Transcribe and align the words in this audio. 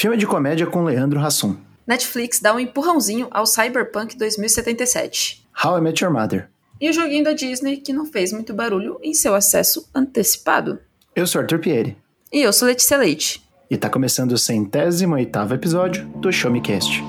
Filme 0.00 0.16
de 0.16 0.28
comédia 0.28 0.64
com 0.64 0.84
Leandro 0.84 1.18
Hassum. 1.18 1.56
Netflix 1.84 2.38
dá 2.38 2.54
um 2.54 2.60
empurrãozinho 2.60 3.26
ao 3.32 3.44
Cyberpunk 3.44 4.16
2077. 4.16 5.44
How 5.64 5.76
I 5.76 5.80
Met 5.80 6.04
Your 6.04 6.14
Mother. 6.14 6.48
E 6.80 6.88
o 6.88 6.92
joguinho 6.92 7.24
da 7.24 7.32
Disney 7.32 7.78
que 7.78 7.92
não 7.92 8.06
fez 8.06 8.32
muito 8.32 8.54
barulho 8.54 9.00
em 9.02 9.12
seu 9.12 9.34
acesso 9.34 9.90
antecipado. 9.92 10.78
Eu 11.16 11.26
sou 11.26 11.40
Arthur 11.40 11.58
Pieri. 11.58 11.96
E 12.32 12.40
eu 12.40 12.52
sou 12.52 12.68
Letícia 12.68 12.96
Leite. 12.96 13.42
E 13.68 13.76
tá 13.76 13.90
começando 13.90 14.30
o 14.30 14.38
centésimo 14.38 15.16
oitavo 15.16 15.52
episódio 15.52 16.06
do 16.10 16.30
Show 16.30 16.52
Me 16.52 16.60
Cast. 16.60 17.02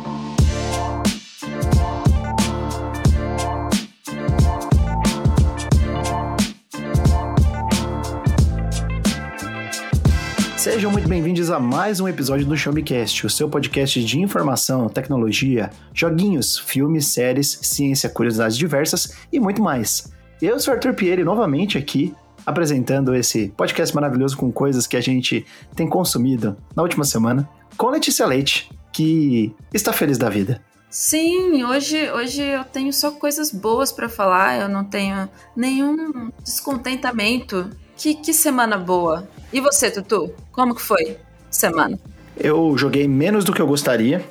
Bem-vindos 11.10 11.50
a 11.50 11.60
mais 11.60 12.00
um 12.00 12.08
episódio 12.08 12.46
do 12.46 12.56
Show 12.56 12.72
Me 12.72 12.84
Cast, 12.84 13.26
o 13.26 13.30
seu 13.32 13.50
podcast 13.50 14.06
de 14.06 14.20
informação, 14.20 14.88
tecnologia, 14.88 15.72
joguinhos, 15.92 16.60
filmes, 16.60 17.08
séries, 17.08 17.58
ciência, 17.64 18.08
curiosidades 18.08 18.56
diversas 18.56 19.18
e 19.34 19.40
muito 19.40 19.60
mais. 19.60 20.14
Eu 20.40 20.60
sou 20.60 20.72
Arthur 20.72 20.94
Pieri, 20.94 21.24
novamente 21.24 21.80
aqui, 21.80 22.14
apresentando 22.46 23.16
esse 23.16 23.50
podcast 23.58 23.94
maravilhoso 23.96 24.38
com 24.38 24.52
coisas 24.52 24.86
que 24.86 24.96
a 24.96 25.02
gente 25.02 25.48
tem 25.76 25.90
consumido 25.90 26.56
na 26.76 26.84
última 26.84 27.04
semana, 27.04 27.50
com 27.76 27.90
Letícia 27.90 28.28
Leite, 28.28 28.70
que 28.94 29.52
está 29.74 29.92
feliz 29.92 30.20
da 30.20 30.30
vida. 30.30 30.62
Sim, 30.92 31.64
hoje, 31.64 32.12
hoje 32.12 32.44
eu 32.44 32.64
tenho 32.66 32.94
só 32.94 33.10
coisas 33.10 33.52
boas 33.52 33.92
para 33.92 34.08
falar, 34.08 34.62
eu 34.62 34.70
não 34.70 34.84
tenho 34.84 35.28
nenhum 35.56 36.32
descontentamento. 36.44 37.68
Que, 38.00 38.16
que 38.16 38.34
semana 38.34 38.78
boa! 38.78 39.28
E 39.52 39.60
você, 39.60 39.92
Tutu? 39.92 40.34
Como 40.54 40.74
que 40.74 40.82
foi 40.82 41.18
semana? 41.52 42.00
Eu 42.38 42.78
joguei 42.78 43.06
menos 43.10 43.44
do 43.44 43.52
que 43.52 43.62
eu 43.62 43.68
gostaria, 43.68 44.26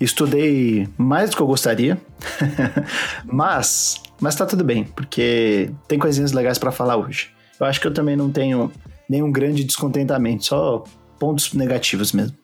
estudei 0.00 0.88
mais 0.96 1.28
do 1.28 1.36
que 1.36 1.42
eu 1.42 1.46
gostaria, 1.46 2.00
mas, 3.30 4.00
mas 4.18 4.34
tá 4.34 4.46
tudo 4.46 4.64
bem, 4.64 4.84
porque 4.84 5.70
tem 5.86 5.98
coisinhas 5.98 6.32
legais 6.32 6.56
para 6.56 6.72
falar 6.72 6.96
hoje. 6.96 7.30
Eu 7.60 7.66
acho 7.66 7.78
que 7.78 7.86
eu 7.86 7.92
também 7.92 8.16
não 8.16 8.32
tenho 8.32 8.72
nenhum 9.06 9.30
grande 9.30 9.62
descontentamento, 9.62 10.46
só 10.46 10.82
pontos 11.18 11.52
negativos 11.52 12.12
mesmo. 12.12 12.34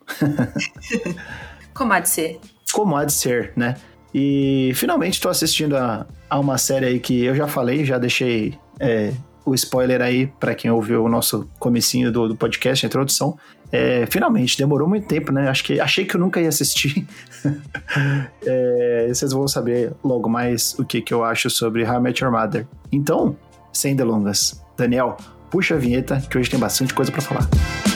Como 1.73 1.93
há 1.93 1.99
de 1.99 2.09
ser. 2.09 2.39
Como 2.71 2.95
há 2.95 3.05
de 3.05 3.13
ser, 3.13 3.53
né? 3.55 3.75
E 4.13 4.71
finalmente 4.75 5.13
estou 5.15 5.31
assistindo 5.31 5.75
a, 5.75 6.05
a 6.29 6.39
uma 6.39 6.59
série 6.59 6.85
aí 6.85 6.99
que 6.99 7.23
eu 7.23 7.33
já 7.33 7.47
falei, 7.47 7.83
já 7.83 7.97
deixei 7.97 8.55
é, 8.79 9.11
o 9.49 9.55
spoiler 9.55 10.01
aí 10.01 10.27
para 10.39 10.53
quem 10.55 10.69
ouviu 10.69 11.03
o 11.03 11.09
nosso 11.09 11.49
comecinho 11.59 12.11
do, 12.11 12.29
do 12.29 12.35
podcast, 12.35 12.85
a 12.85 12.87
introdução. 12.87 13.37
É, 13.71 14.07
finalmente, 14.09 14.57
demorou 14.57 14.87
muito 14.87 15.07
tempo, 15.07 15.31
né? 15.31 15.47
Acho 15.47 15.63
que, 15.63 15.79
achei 15.79 16.05
que 16.05 16.15
eu 16.15 16.19
nunca 16.19 16.41
ia 16.41 16.49
assistir. 16.49 17.05
é, 18.45 19.07
vocês 19.07 19.31
vão 19.31 19.47
saber 19.47 19.93
logo 20.03 20.27
mais 20.27 20.77
o 20.79 20.85
que, 20.85 21.01
que 21.01 21.13
eu 21.13 21.23
acho 21.23 21.49
sobre 21.49 21.83
How 21.83 21.97
I 21.97 22.01
Met 22.01 22.23
Your 22.23 22.31
Mother. 22.31 22.67
Então, 22.91 23.35
sem 23.71 23.95
delongas, 23.95 24.59
Daniel, 24.77 25.17
puxa 25.51 25.75
a 25.75 25.77
vinheta 25.77 26.21
que 26.29 26.37
hoje 26.37 26.49
tem 26.49 26.59
bastante 26.59 26.93
coisa 26.93 27.11
para 27.11 27.21
falar. 27.21 27.88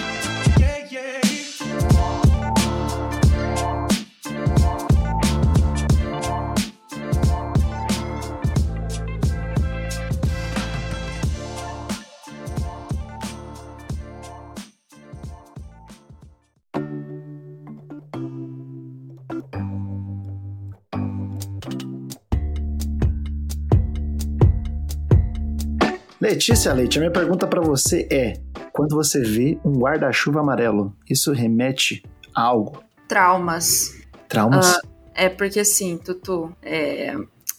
Letícia 26.43 26.73
Leite, 26.73 26.97
a 26.97 26.99
minha 26.99 27.11
pergunta 27.11 27.47
para 27.47 27.61
você 27.61 28.05
é: 28.11 28.33
quando 28.73 28.97
você 28.97 29.21
vê 29.21 29.57
um 29.63 29.79
guarda-chuva 29.79 30.41
amarelo, 30.41 30.93
isso 31.09 31.31
remete 31.31 32.03
a 32.35 32.41
algo? 32.41 32.83
Traumas. 33.07 33.95
Traumas? 34.27 34.75
Uh, 34.75 34.81
é 35.15 35.29
porque 35.29 35.61
assim, 35.61 35.97
Tutu, 35.97 36.53
é, 36.61 37.15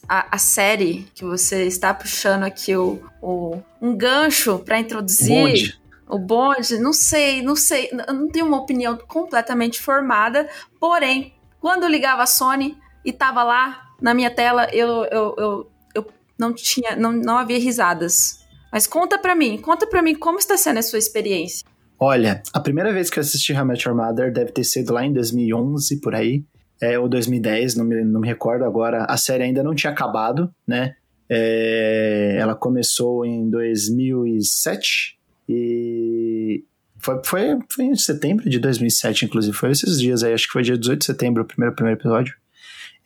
a, 0.07 0.37
a, 0.37 0.39
série 0.39 1.09
que 1.15 1.25
você 1.25 1.65
está 1.65 1.95
puxando 1.95 2.43
aqui 2.43 2.77
o, 2.77 3.01
o 3.23 3.57
um 3.81 3.97
gancho 3.97 4.59
para 4.59 4.79
introduzir. 4.79 5.31
Bonde. 5.31 5.81
O 6.07 6.19
bonde, 6.19 6.79
não 6.79 6.93
sei, 6.93 7.41
não 7.41 7.57
sei, 7.57 7.89
não 7.91 8.29
tenho 8.29 8.45
uma 8.45 8.59
opinião 8.61 8.99
completamente 9.09 9.81
formada, 9.81 10.47
porém, 10.79 11.33
quando 11.59 11.85
eu 11.85 11.89
ligava 11.89 12.23
a 12.23 12.27
Sony 12.27 12.77
e 13.03 13.15
tava 13.15 13.43
lá 13.43 13.95
na 13.99 14.13
minha 14.13 14.31
tela, 14.31 14.69
eu, 14.75 15.05
eu, 15.07 15.35
eu, 15.39 15.71
eu 15.95 16.07
não 16.39 16.53
tinha, 16.53 16.95
não, 16.95 17.13
não 17.13 17.39
havia 17.39 17.59
risadas. 17.59 18.44
Mas 18.75 18.89
conta 18.89 19.17
pra 19.17 19.37
mim, 19.37 19.57
conta 19.57 19.87
pra 19.87 20.03
mim 20.03 20.17
como 20.17 20.37
está 20.37 20.57
sendo 20.57 20.81
a 20.81 20.83
sua 20.83 20.99
experiência. 20.99 21.65
Olha, 21.97 22.43
a 22.53 22.59
primeira 22.59 22.93
vez 22.93 23.09
que 23.09 23.21
eu 23.21 23.21
assisti 23.21 23.53
How 23.53 23.61
I 23.61 23.65
Met 23.67 23.89
Your 23.89 23.97
Mother 23.97 24.33
deve 24.33 24.51
ter 24.51 24.65
sido 24.65 24.93
lá 24.93 25.07
em 25.07 25.13
2011, 25.13 26.01
por 26.01 26.13
aí, 26.13 26.43
é, 26.83 26.99
ou 26.99 27.09
2010, 27.09 27.77
não 27.77 27.85
me, 27.85 28.03
não 28.05 28.21
me 28.21 28.27
recordo 28.27 28.65
agora. 28.65 29.05
A 29.05 29.17
série 29.17 29.45
ainda 29.45 29.63
não 29.63 29.77
tinha 29.77 29.93
acabado, 29.93 30.53
né? 30.67 30.97
É, 31.31 32.37
ela 32.37 32.57
começou 32.57 33.25
em 33.25 33.49
2007 33.49 35.21
e 35.49 36.65
foi, 36.99 37.21
foi, 37.25 37.59
foi 37.71 37.85
em 37.85 37.95
setembro 37.95 38.51
de 38.51 38.59
2007, 38.59 39.27
inclusive. 39.27 39.57
Foi 39.57 39.71
esses 39.71 40.01
dias 40.01 40.25
aí, 40.25 40.33
acho 40.33 40.49
que 40.49 40.53
foi 40.53 40.65
dia 40.65 40.77
18 40.77 40.99
de 40.99 41.05
setembro, 41.05 41.45
o 41.45 41.47
primeiro, 41.47 41.77
primeiro 41.77 42.01
episódio. 42.01 42.35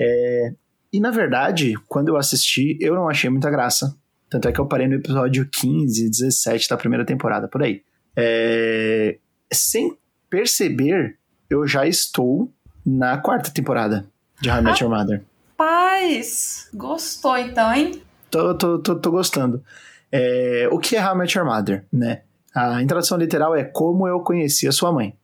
É, 0.01 0.51
e 0.91 0.99
na 0.99 1.11
verdade, 1.11 1.75
quando 1.87 2.09
eu 2.09 2.17
assisti, 2.17 2.79
eu 2.81 2.95
não 2.95 3.07
achei 3.07 3.29
muita 3.29 3.51
graça. 3.51 3.95
Tanto 4.31 4.49
é 4.49 4.53
que 4.53 4.61
eu 4.61 4.67
parei 4.67 4.87
no 4.87 4.95
episódio 4.95 5.49
15, 5.51 6.11
17 6.11 6.69
da 6.69 6.77
primeira 6.77 7.05
temporada, 7.05 7.49
por 7.49 7.63
aí. 7.63 7.83
É... 8.17 9.19
Sem 9.53 9.97
perceber, 10.29 11.17
eu 11.49 11.67
já 11.67 11.87
estou 11.87 12.53
na 12.85 13.17
quarta 13.19 13.51
temporada 13.51 14.07
de 14.41 14.51
How 14.51 14.59
I 14.59 14.63
Met 14.63 14.83
Your 14.83 14.95
Mother. 14.95 15.23
Paz! 15.57 16.69
Gostou 16.75 17.37
então, 17.39 17.73
hein? 17.73 18.03
Tô, 18.31 18.55
tô, 18.55 18.79
tô, 18.79 18.97
tô 18.97 19.11
gostando. 19.11 19.63
É... 20.13 20.69
O 20.71 20.79
que 20.79 20.97
é 20.97 21.05
How 21.05 21.15
I 21.15 21.19
Met 21.19 21.39
Your 21.39 21.47
Mother, 21.47 21.85
né? 21.93 22.23
A 22.55 22.83
introdução 22.83 23.17
literal 23.17 23.55
é 23.55 23.65
como 23.65 24.07
eu 24.07 24.21
conheci 24.21 24.67
a 24.67 24.73
sua 24.73 24.93
mãe. 24.93 25.17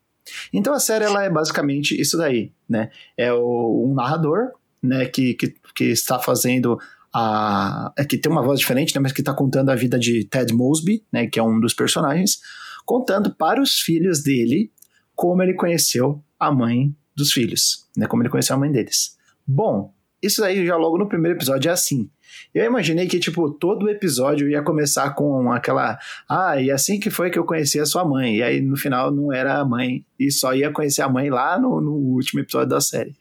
Então 0.52 0.72
a 0.72 0.80
série 0.80 1.04
ela 1.04 1.22
é 1.22 1.30
basicamente 1.30 2.00
isso 2.00 2.16
daí, 2.16 2.52
né? 2.68 2.90
É 3.16 3.32
o, 3.32 3.86
um 3.86 3.94
narrador, 3.94 4.52
né, 4.82 5.06
que, 5.06 5.34
que, 5.34 5.54
que 5.74 5.84
está 5.84 6.18
fazendo 6.18 6.78
a, 7.14 7.92
é 7.96 8.04
que 8.04 8.18
tem 8.18 8.30
uma 8.30 8.42
voz 8.42 8.58
diferente, 8.58 8.92
né, 8.94 9.00
mas 9.00 9.12
que 9.12 9.20
está 9.20 9.32
contando 9.32 9.70
a 9.70 9.76
vida 9.76 9.96
de 9.98 10.24
Ted 10.24 10.52
Mosby, 10.52 11.04
né, 11.12 11.28
que 11.28 11.38
é 11.38 11.42
um 11.42 11.60
dos 11.60 11.72
personagens, 11.72 12.40
contando 12.84 13.34
para 13.34 13.62
os 13.62 13.78
filhos 13.78 14.22
dele 14.22 14.72
como 15.14 15.42
ele 15.42 15.54
conheceu 15.54 16.22
a 16.38 16.50
mãe 16.50 16.92
dos 17.14 17.32
filhos, 17.32 17.86
né, 17.96 18.06
como 18.06 18.22
ele 18.22 18.30
conheceu 18.30 18.56
a 18.56 18.58
mãe 18.58 18.72
deles. 18.72 19.16
Bom, 19.46 19.94
isso 20.20 20.42
aí 20.42 20.66
já 20.66 20.76
logo 20.76 20.98
no 20.98 21.08
primeiro 21.08 21.38
episódio 21.38 21.68
é 21.68 21.72
assim. 21.72 22.10
Eu 22.52 22.64
imaginei 22.64 23.06
que, 23.06 23.20
tipo, 23.20 23.50
todo 23.50 23.88
episódio 23.88 24.48
ia 24.48 24.62
começar 24.62 25.10
com 25.10 25.52
aquela. 25.52 25.98
Ah, 26.28 26.60
e 26.60 26.70
assim 26.70 26.98
que 26.98 27.10
foi 27.10 27.30
que 27.30 27.38
eu 27.38 27.44
conheci 27.44 27.78
a 27.78 27.86
sua 27.86 28.04
mãe. 28.04 28.38
E 28.38 28.42
aí 28.42 28.60
no 28.60 28.76
final 28.76 29.10
não 29.10 29.32
era 29.32 29.58
a 29.58 29.64
mãe. 29.64 30.04
E 30.18 30.32
só 30.32 30.54
ia 30.54 30.72
conhecer 30.72 31.02
a 31.02 31.08
mãe 31.08 31.30
lá 31.30 31.58
no, 31.58 31.80
no 31.80 31.92
último 31.92 32.40
episódio 32.40 32.70
da 32.70 32.80
série. 32.80 33.14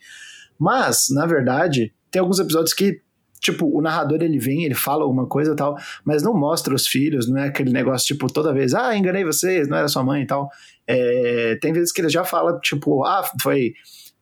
Mas, 0.57 1.07
na 1.11 1.25
verdade, 1.25 1.93
tem 2.09 2.21
alguns 2.21 2.39
episódios 2.39 2.73
que 2.73 3.01
tipo, 3.43 3.77
o 3.77 3.81
narrador 3.81 4.21
ele 4.21 4.39
vem, 4.39 4.63
ele 4.63 4.73
fala 4.73 5.03
alguma 5.03 5.27
coisa 5.27 5.51
e 5.51 5.55
tal, 5.55 5.77
mas 6.05 6.23
não 6.23 6.33
mostra 6.33 6.73
os 6.73 6.87
filhos, 6.87 7.29
não 7.29 7.37
é 7.37 7.47
aquele 7.47 7.71
negócio, 7.71 8.07
tipo, 8.07 8.31
toda 8.31 8.53
vez, 8.53 8.73
ah, 8.73 8.95
enganei 8.95 9.25
vocês, 9.25 9.67
não 9.67 9.77
era 9.77 9.87
sua 9.89 10.01
mãe 10.01 10.23
e 10.23 10.25
tal. 10.25 10.49
É, 10.87 11.57
tem 11.61 11.73
vezes 11.73 11.91
que 11.91 12.01
ele 12.01 12.09
já 12.09 12.23
fala, 12.23 12.57
tipo, 12.59 13.03
ah, 13.03 13.21
foi, 13.41 13.73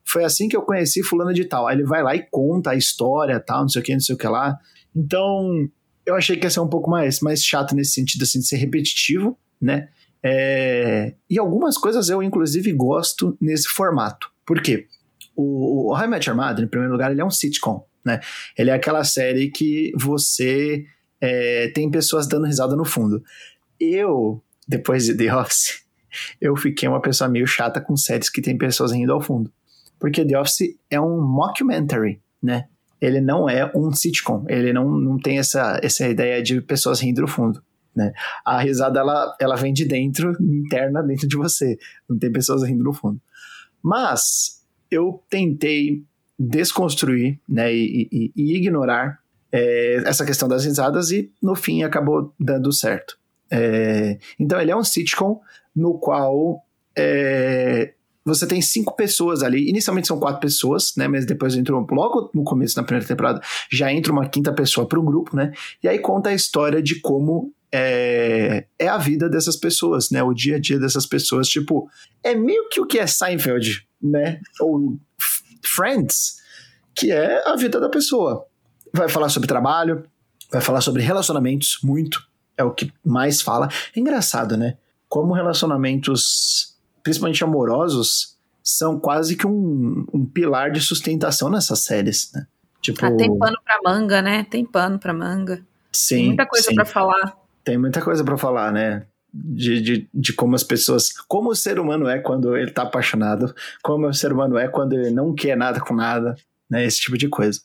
foi 0.04 0.24
assim 0.24 0.48
que 0.48 0.56
eu 0.56 0.62
conheci 0.62 1.02
fulano 1.04 1.32
de 1.32 1.44
tal. 1.44 1.68
Aí 1.68 1.76
ele 1.76 1.84
vai 1.84 2.02
lá 2.02 2.16
e 2.16 2.26
conta 2.30 2.70
a 2.70 2.74
história, 2.74 3.38
tal, 3.38 3.62
não 3.62 3.68
sei 3.68 3.80
o 3.80 3.84
que, 3.84 3.92
não 3.92 4.00
sei 4.00 4.14
o 4.16 4.18
que 4.18 4.26
lá. 4.26 4.58
Então, 4.94 5.68
eu 6.04 6.16
achei 6.16 6.36
que 6.36 6.44
ia 6.44 6.50
ser 6.50 6.60
um 6.60 6.68
pouco 6.68 6.90
mais, 6.90 7.20
mais 7.20 7.44
chato 7.44 7.76
nesse 7.76 7.92
sentido, 7.92 8.22
assim, 8.22 8.40
de 8.40 8.46
ser 8.48 8.56
repetitivo, 8.56 9.38
né? 9.60 9.88
É, 10.24 11.14
e 11.30 11.38
algumas 11.38 11.78
coisas 11.78 12.08
eu, 12.08 12.22
inclusive, 12.22 12.72
gosto 12.72 13.36
nesse 13.40 13.68
formato. 13.68 14.30
Por 14.44 14.60
quê? 14.60 14.86
O, 15.36 15.92
o 15.94 16.08
Met 16.08 16.28
Your 16.28 16.36
Mother, 16.36 16.64
em 16.64 16.68
primeiro 16.68 16.92
lugar, 16.92 17.10
ele 17.10 17.20
é 17.20 17.24
um 17.24 17.30
sitcom, 17.30 17.86
né? 18.04 18.20
Ele 18.56 18.70
é 18.70 18.74
aquela 18.74 19.04
série 19.04 19.50
que 19.50 19.92
você 19.96 20.84
é, 21.20 21.68
tem 21.68 21.90
pessoas 21.90 22.26
dando 22.26 22.46
risada 22.46 22.74
no 22.74 22.84
fundo. 22.84 23.22
Eu, 23.78 24.42
depois 24.66 25.06
de 25.06 25.16
The 25.16 25.34
Office, 25.34 25.84
eu 26.40 26.56
fiquei 26.56 26.88
uma 26.88 27.00
pessoa 27.00 27.28
meio 27.28 27.46
chata 27.46 27.80
com 27.80 27.96
séries 27.96 28.28
que 28.28 28.42
tem 28.42 28.56
pessoas 28.58 28.92
rindo 28.92 29.12
ao 29.12 29.20
fundo. 29.20 29.52
Porque 29.98 30.24
The 30.24 30.38
Office 30.38 30.76
é 30.90 31.00
um 31.00 31.20
mockumentary, 31.20 32.20
né? 32.42 32.66
Ele 33.00 33.20
não 33.20 33.48
é 33.48 33.70
um 33.74 33.92
sitcom, 33.92 34.44
ele 34.48 34.72
não, 34.72 34.88
não 34.88 35.18
tem 35.18 35.38
essa, 35.38 35.80
essa 35.82 36.08
ideia 36.08 36.40
de 36.40 36.60
pessoas 36.60 37.00
rindo 37.00 37.20
no 37.20 37.28
fundo. 37.28 37.62
Né? 37.94 38.12
A 38.44 38.60
risada 38.60 39.00
ela, 39.00 39.36
ela 39.40 39.56
vem 39.56 39.72
de 39.72 39.84
dentro, 39.84 40.32
interna 40.40 41.02
dentro 41.02 41.26
de 41.26 41.36
você, 41.36 41.76
não 42.08 42.16
tem 42.16 42.30
pessoas 42.30 42.62
rindo 42.62 42.84
no 42.84 42.92
fundo. 42.92 43.20
Mas 43.82 44.64
eu 44.88 45.22
tentei 45.28 46.04
desconstruir 46.38 47.38
né, 47.48 47.72
e, 47.72 48.08
e, 48.10 48.32
e 48.34 48.56
ignorar 48.56 49.20
é, 49.50 50.02
essa 50.06 50.24
questão 50.24 50.48
das 50.48 50.64
risadas 50.64 51.10
e 51.10 51.30
no 51.42 51.54
fim 51.54 51.82
acabou 51.82 52.34
dando 52.38 52.72
certo. 52.72 53.18
É, 53.50 54.18
então 54.38 54.60
ele 54.60 54.70
é 54.70 54.76
um 54.76 54.82
sitcom 54.82 55.40
no 55.76 55.98
qual 55.98 56.64
é, 56.96 57.92
você 58.24 58.46
tem 58.46 58.62
cinco 58.62 58.96
pessoas 58.96 59.42
ali. 59.42 59.68
Inicialmente 59.68 60.08
são 60.08 60.18
quatro 60.18 60.40
pessoas, 60.40 60.94
né? 60.96 61.08
Mas 61.08 61.26
depois 61.26 61.54
entrou 61.54 61.86
logo 61.90 62.30
no 62.34 62.44
começo 62.44 62.76
da 62.76 62.82
primeira 62.82 63.06
temporada 63.06 63.40
já 63.70 63.92
entra 63.92 64.12
uma 64.12 64.28
quinta 64.28 64.52
pessoa 64.52 64.86
para 64.86 64.98
o 64.98 65.02
grupo, 65.02 65.36
né? 65.36 65.52
E 65.82 65.88
aí 65.88 65.98
conta 65.98 66.30
a 66.30 66.34
história 66.34 66.82
de 66.82 67.00
como 67.00 67.52
é, 67.72 68.66
é 68.78 68.88
a 68.88 68.98
vida 68.98 69.28
dessas 69.28 69.56
pessoas, 69.56 70.10
né? 70.10 70.22
O 70.22 70.32
dia 70.32 70.56
a 70.56 70.60
dia 70.60 70.78
dessas 70.78 71.06
pessoas, 71.06 71.48
tipo, 71.48 71.88
é 72.22 72.34
meio 72.34 72.68
que 72.68 72.80
o 72.80 72.86
que 72.86 72.98
é 72.98 73.06
Seinfeld, 73.06 73.86
né? 74.00 74.40
Ou 74.60 74.98
Friends, 75.62 76.40
que 76.94 77.10
é 77.10 77.48
a 77.48 77.56
vida 77.56 77.80
da 77.80 77.88
pessoa. 77.88 78.46
Vai 78.92 79.08
falar 79.08 79.28
sobre 79.28 79.48
trabalho, 79.48 80.04
vai 80.50 80.60
falar 80.60 80.80
sobre 80.80 81.02
relacionamentos, 81.02 81.78
muito. 81.82 82.26
É 82.56 82.64
o 82.64 82.70
que 82.70 82.92
mais 83.04 83.40
fala. 83.40 83.68
É 83.96 84.00
engraçado, 84.00 84.56
né? 84.56 84.76
Como 85.08 85.32
relacionamentos, 85.32 86.76
principalmente 87.02 87.42
amorosos, 87.42 88.36
são 88.62 88.98
quase 88.98 89.36
que 89.36 89.46
um, 89.46 90.06
um 90.12 90.24
pilar 90.24 90.70
de 90.70 90.80
sustentação 90.80 91.50
nessas 91.50 91.80
séries, 91.80 92.30
né? 92.34 92.46
Tipo... 92.80 93.04
Ah, 93.06 93.16
tem 93.16 93.38
pano 93.38 93.56
pra 93.64 93.78
manga, 93.84 94.20
né? 94.20 94.44
Tem 94.44 94.64
pano 94.64 94.98
pra 94.98 95.12
manga. 95.12 95.62
Sim. 95.92 96.16
Tem 96.16 96.26
muita 96.26 96.46
coisa 96.46 96.74
para 96.74 96.84
falar. 96.84 97.36
Tem 97.64 97.78
muita 97.78 98.02
coisa 98.02 98.24
para 98.24 98.36
falar, 98.36 98.72
né? 98.72 99.06
De, 99.32 99.80
de, 99.80 100.08
de 100.12 100.32
como 100.34 100.54
as 100.54 100.62
pessoas. 100.62 101.10
Como 101.26 101.50
o 101.50 101.56
ser 101.56 101.78
humano 101.78 102.06
é 102.06 102.18
quando 102.18 102.56
ele 102.56 102.70
tá 102.70 102.82
apaixonado, 102.82 103.54
como 103.82 104.06
o 104.06 104.12
ser 104.12 104.32
humano 104.32 104.58
é 104.58 104.68
quando 104.68 104.92
ele 104.92 105.10
não 105.10 105.34
quer 105.34 105.56
nada 105.56 105.80
com 105.80 105.94
nada, 105.94 106.36
né? 106.70 106.84
Esse 106.84 107.00
tipo 107.00 107.16
de 107.16 107.28
coisa. 107.28 107.60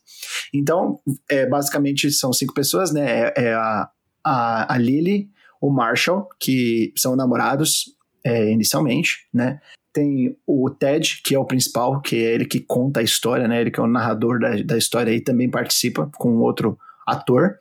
Então, 0.54 1.00
é, 1.30 1.46
basicamente 1.46 2.10
são 2.12 2.32
cinco 2.32 2.54
pessoas, 2.54 2.94
né? 2.94 3.06
É, 3.10 3.34
é 3.38 3.54
a, 3.54 3.90
a, 4.24 4.74
a 4.74 4.78
Lily, 4.78 5.30
o 5.60 5.70
Marshall, 5.70 6.28
que 6.40 6.94
são 6.96 7.16
namorados 7.16 7.96
é, 8.24 8.52
inicialmente, 8.52 9.28
né? 9.34 9.60
Tem 9.92 10.38
o 10.46 10.70
Ted, 10.70 11.22
que 11.24 11.34
é 11.34 11.40
o 11.40 11.46
principal, 11.46 12.02
que 12.02 12.18
é 12.18 12.34
ele 12.34 12.46
que 12.46 12.60
conta 12.60 13.00
a 13.00 13.04
história, 13.04 13.48
né? 13.48 13.62
Ele 13.62 13.72
que 13.72 13.80
é 13.80 13.84
o 13.84 13.88
narrador 13.88 14.40
da, 14.40 14.56
da 14.64 14.78
história 14.78 15.12
e 15.12 15.22
também 15.22 15.50
participa 15.50 16.10
com 16.18 16.38
outro 16.38 16.78
ator 17.06 17.58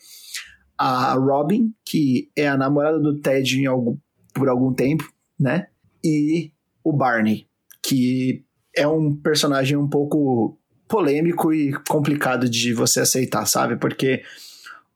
a 0.79 1.15
Robin, 1.15 1.73
que 1.85 2.31
é 2.37 2.49
a 2.49 2.57
namorada 2.57 2.99
do 2.99 3.19
Ted 3.21 3.67
algum, 3.67 3.97
por 4.35 4.49
algum 4.49 4.73
tempo, 4.73 5.11
né? 5.39 5.69
E 6.05 6.53
o 6.85 6.93
Barney, 6.93 7.49
que 7.83 8.45
é 8.75 8.87
um 8.87 9.15
personagem 9.15 9.77
um 9.77 9.89
pouco 9.89 10.59
polêmico 10.87 11.53
e 11.53 11.73
complicado 11.89 12.49
de 12.49 12.73
você 12.73 13.01
aceitar, 13.01 13.47
sabe? 13.47 13.77
Porque 13.77 14.23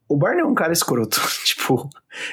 o 0.08 0.16
Barney 0.16 0.42
é 0.42 0.44
um 0.44 0.54
cara 0.54 0.72
escroto. 0.72 1.20
tipo, 1.44 1.88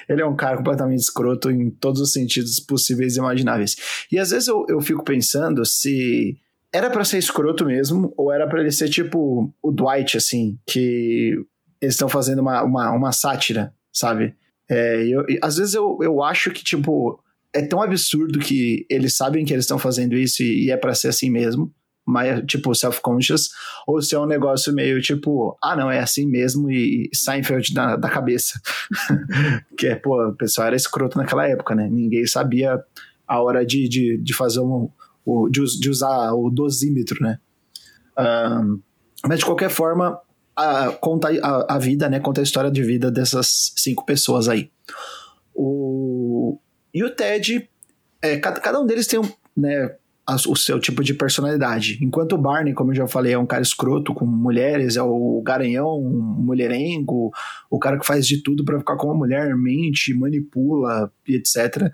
ele 0.09 0.21
é 0.21 0.25
um 0.25 0.35
cara 0.35 0.57
completamente 0.57 0.99
escroto 0.99 1.49
em 1.49 1.69
todos 1.69 2.01
os 2.01 2.11
sentidos 2.11 2.59
possíveis 2.59 3.15
e 3.15 3.19
imagináveis. 3.19 3.75
E 4.11 4.19
às 4.19 4.31
vezes 4.31 4.47
eu, 4.47 4.65
eu 4.67 4.81
fico 4.81 5.03
pensando 5.03 5.65
se 5.65 6.37
era 6.73 6.89
para 6.89 7.05
ser 7.05 7.17
escroto 7.17 7.65
mesmo, 7.65 8.13
ou 8.17 8.31
era 8.31 8.47
para 8.47 8.61
ele 8.61 8.71
ser 8.71 8.89
tipo 8.89 9.53
o 9.61 9.71
Dwight, 9.71 10.17
assim, 10.17 10.59
que 10.65 11.35
eles 11.81 11.95
estão 11.95 12.09
fazendo 12.09 12.39
uma, 12.39 12.63
uma, 12.63 12.91
uma, 12.91 13.11
sátira, 13.11 13.73
sabe? 13.91 14.35
É, 14.69 15.05
eu, 15.07 15.25
às 15.41 15.57
vezes 15.57 15.73
eu, 15.73 15.97
eu 16.01 16.23
acho 16.23 16.51
que, 16.51 16.63
tipo, 16.63 17.21
é 17.53 17.61
tão 17.61 17.81
absurdo 17.81 18.39
que 18.39 18.85
eles 18.89 19.15
sabem 19.15 19.45
que 19.45 19.53
eles 19.53 19.63
estão 19.63 19.79
fazendo 19.79 20.15
isso 20.15 20.43
e, 20.43 20.65
e 20.65 20.71
é 20.71 20.77
para 20.77 20.93
ser 20.93 21.09
assim 21.09 21.29
mesmo, 21.29 21.73
mas, 22.05 22.41
tipo, 22.45 22.73
self-conscious, 22.73 23.49
ou 23.85 24.01
se 24.01 24.15
é 24.15 24.19
um 24.19 24.25
negócio 24.25 24.73
meio 24.73 25.01
tipo, 25.01 25.57
ah, 25.61 25.75
não, 25.75 25.91
é 25.91 25.99
assim 25.99 26.25
mesmo 26.25 26.71
e 26.71 27.09
Seinfeld 27.13 27.73
da, 27.73 27.97
da 27.97 28.09
cabeça. 28.09 28.59
que 29.77 29.87
é, 29.87 29.95
pô, 29.95 30.29
o 30.29 30.33
pessoal 30.33 30.67
era 30.67 30.75
escroto 30.75 31.17
naquela 31.17 31.47
época, 31.47 31.75
né? 31.75 31.89
Ninguém 31.89 32.25
sabia 32.25 32.81
a 33.27 33.41
hora 33.41 33.65
de, 33.65 33.89
de, 33.89 34.17
de 34.17 34.33
fazer 34.33 34.61
um, 34.61 34.89
o, 35.25 35.49
de, 35.49 35.61
de 35.79 35.89
usar 35.89 36.31
o 36.33 36.49
dosímetro, 36.49 37.21
né? 37.21 37.39
Um, 38.17 38.79
mas 39.25 39.39
de 39.39 39.45
qualquer 39.45 39.69
forma, 39.69 40.17
a, 40.57 40.91
conta 40.91 41.29
a, 41.29 41.75
a, 41.75 41.79
vida, 41.79 42.09
né? 42.09 42.19
Conta 42.19 42.41
a 42.41 42.43
história 42.43 42.71
de 42.71 42.81
vida 42.81 43.11
dessas 43.11 43.73
cinco 43.75 44.03
pessoas 44.05 44.49
aí. 44.49 44.71
O, 45.53 46.59
e 46.93 47.03
o 47.03 47.09
Ted, 47.11 47.69
é, 48.21 48.37
cada, 48.37 48.59
cada 48.59 48.79
um 48.79 48.85
deles 48.85 49.05
tem 49.05 49.19
um, 49.19 49.29
né, 49.55 49.95
o 50.47 50.55
seu 50.55 50.79
tipo 50.79 51.03
de 51.03 51.13
personalidade. 51.13 51.99
Enquanto 52.01 52.33
o 52.33 52.37
Barney, 52.37 52.73
como 52.73 52.91
eu 52.91 52.95
já 52.95 53.07
falei, 53.07 53.33
é 53.33 53.37
um 53.37 53.45
cara 53.45 53.61
escroto 53.61 54.13
com 54.13 54.25
mulheres, 54.25 54.97
é 54.97 55.01
o 55.01 55.41
garanhão, 55.45 55.99
um 55.99 56.43
mulherengo, 56.43 57.31
o 57.69 57.77
cara 57.77 57.99
que 57.99 58.05
faz 58.05 58.27
de 58.27 58.41
tudo 58.41 58.65
para 58.65 58.79
ficar 58.79 58.97
com 58.97 59.07
uma 59.07 59.15
mulher, 59.15 59.55
mente, 59.55 60.13
manipula 60.13 61.11
etc. 61.27 61.91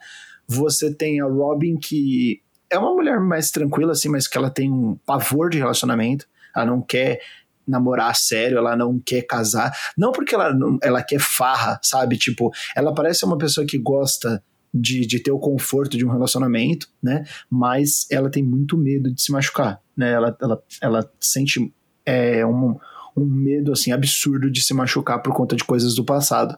Você 0.47 0.93
tem 0.93 1.21
a 1.21 1.25
Robin, 1.25 1.77
que 1.77 2.41
é 2.69 2.79
uma 2.79 2.93
mulher 2.93 3.19
mais 3.19 3.51
tranquila, 3.51 3.91
assim, 3.91 4.09
mas 4.09 4.27
que 4.27 4.37
ela 4.37 4.49
tem 4.49 4.71
um 4.71 4.97
pavor 5.05 5.49
de 5.49 5.59
relacionamento. 5.59 6.25
Ela 6.55 6.65
não 6.65 6.81
quer 6.81 7.19
namorar 7.67 8.15
sério, 8.15 8.57
ela 8.57 8.75
não 8.75 8.99
quer 8.99 9.23
casar. 9.23 9.71
Não 9.97 10.11
porque 10.11 10.35
ela, 10.35 10.53
ela 10.81 11.03
quer 11.03 11.19
farra, 11.19 11.79
sabe? 11.81 12.17
Tipo, 12.17 12.51
ela 12.75 12.93
parece 12.93 13.25
uma 13.25 13.37
pessoa 13.37 13.65
que 13.65 13.77
gosta 13.77 14.43
de, 14.73 15.05
de 15.05 15.19
ter 15.19 15.31
o 15.31 15.39
conforto 15.39 15.97
de 15.97 16.05
um 16.05 16.11
relacionamento, 16.11 16.87
né? 17.01 17.23
Mas 17.49 18.07
ela 18.09 18.29
tem 18.29 18.43
muito 18.43 18.77
medo 18.77 19.13
de 19.13 19.21
se 19.21 19.31
machucar, 19.31 19.79
né? 19.95 20.11
Ela, 20.11 20.37
ela, 20.41 20.63
ela 20.81 21.11
sente 21.19 21.71
é, 22.05 22.45
um, 22.45 22.77
um 23.15 23.25
medo, 23.25 23.71
assim, 23.71 23.91
absurdo 23.91 24.49
de 24.49 24.61
se 24.61 24.73
machucar 24.73 25.21
por 25.21 25.33
conta 25.33 25.55
de 25.55 25.63
coisas 25.63 25.95
do 25.95 26.03
passado. 26.03 26.57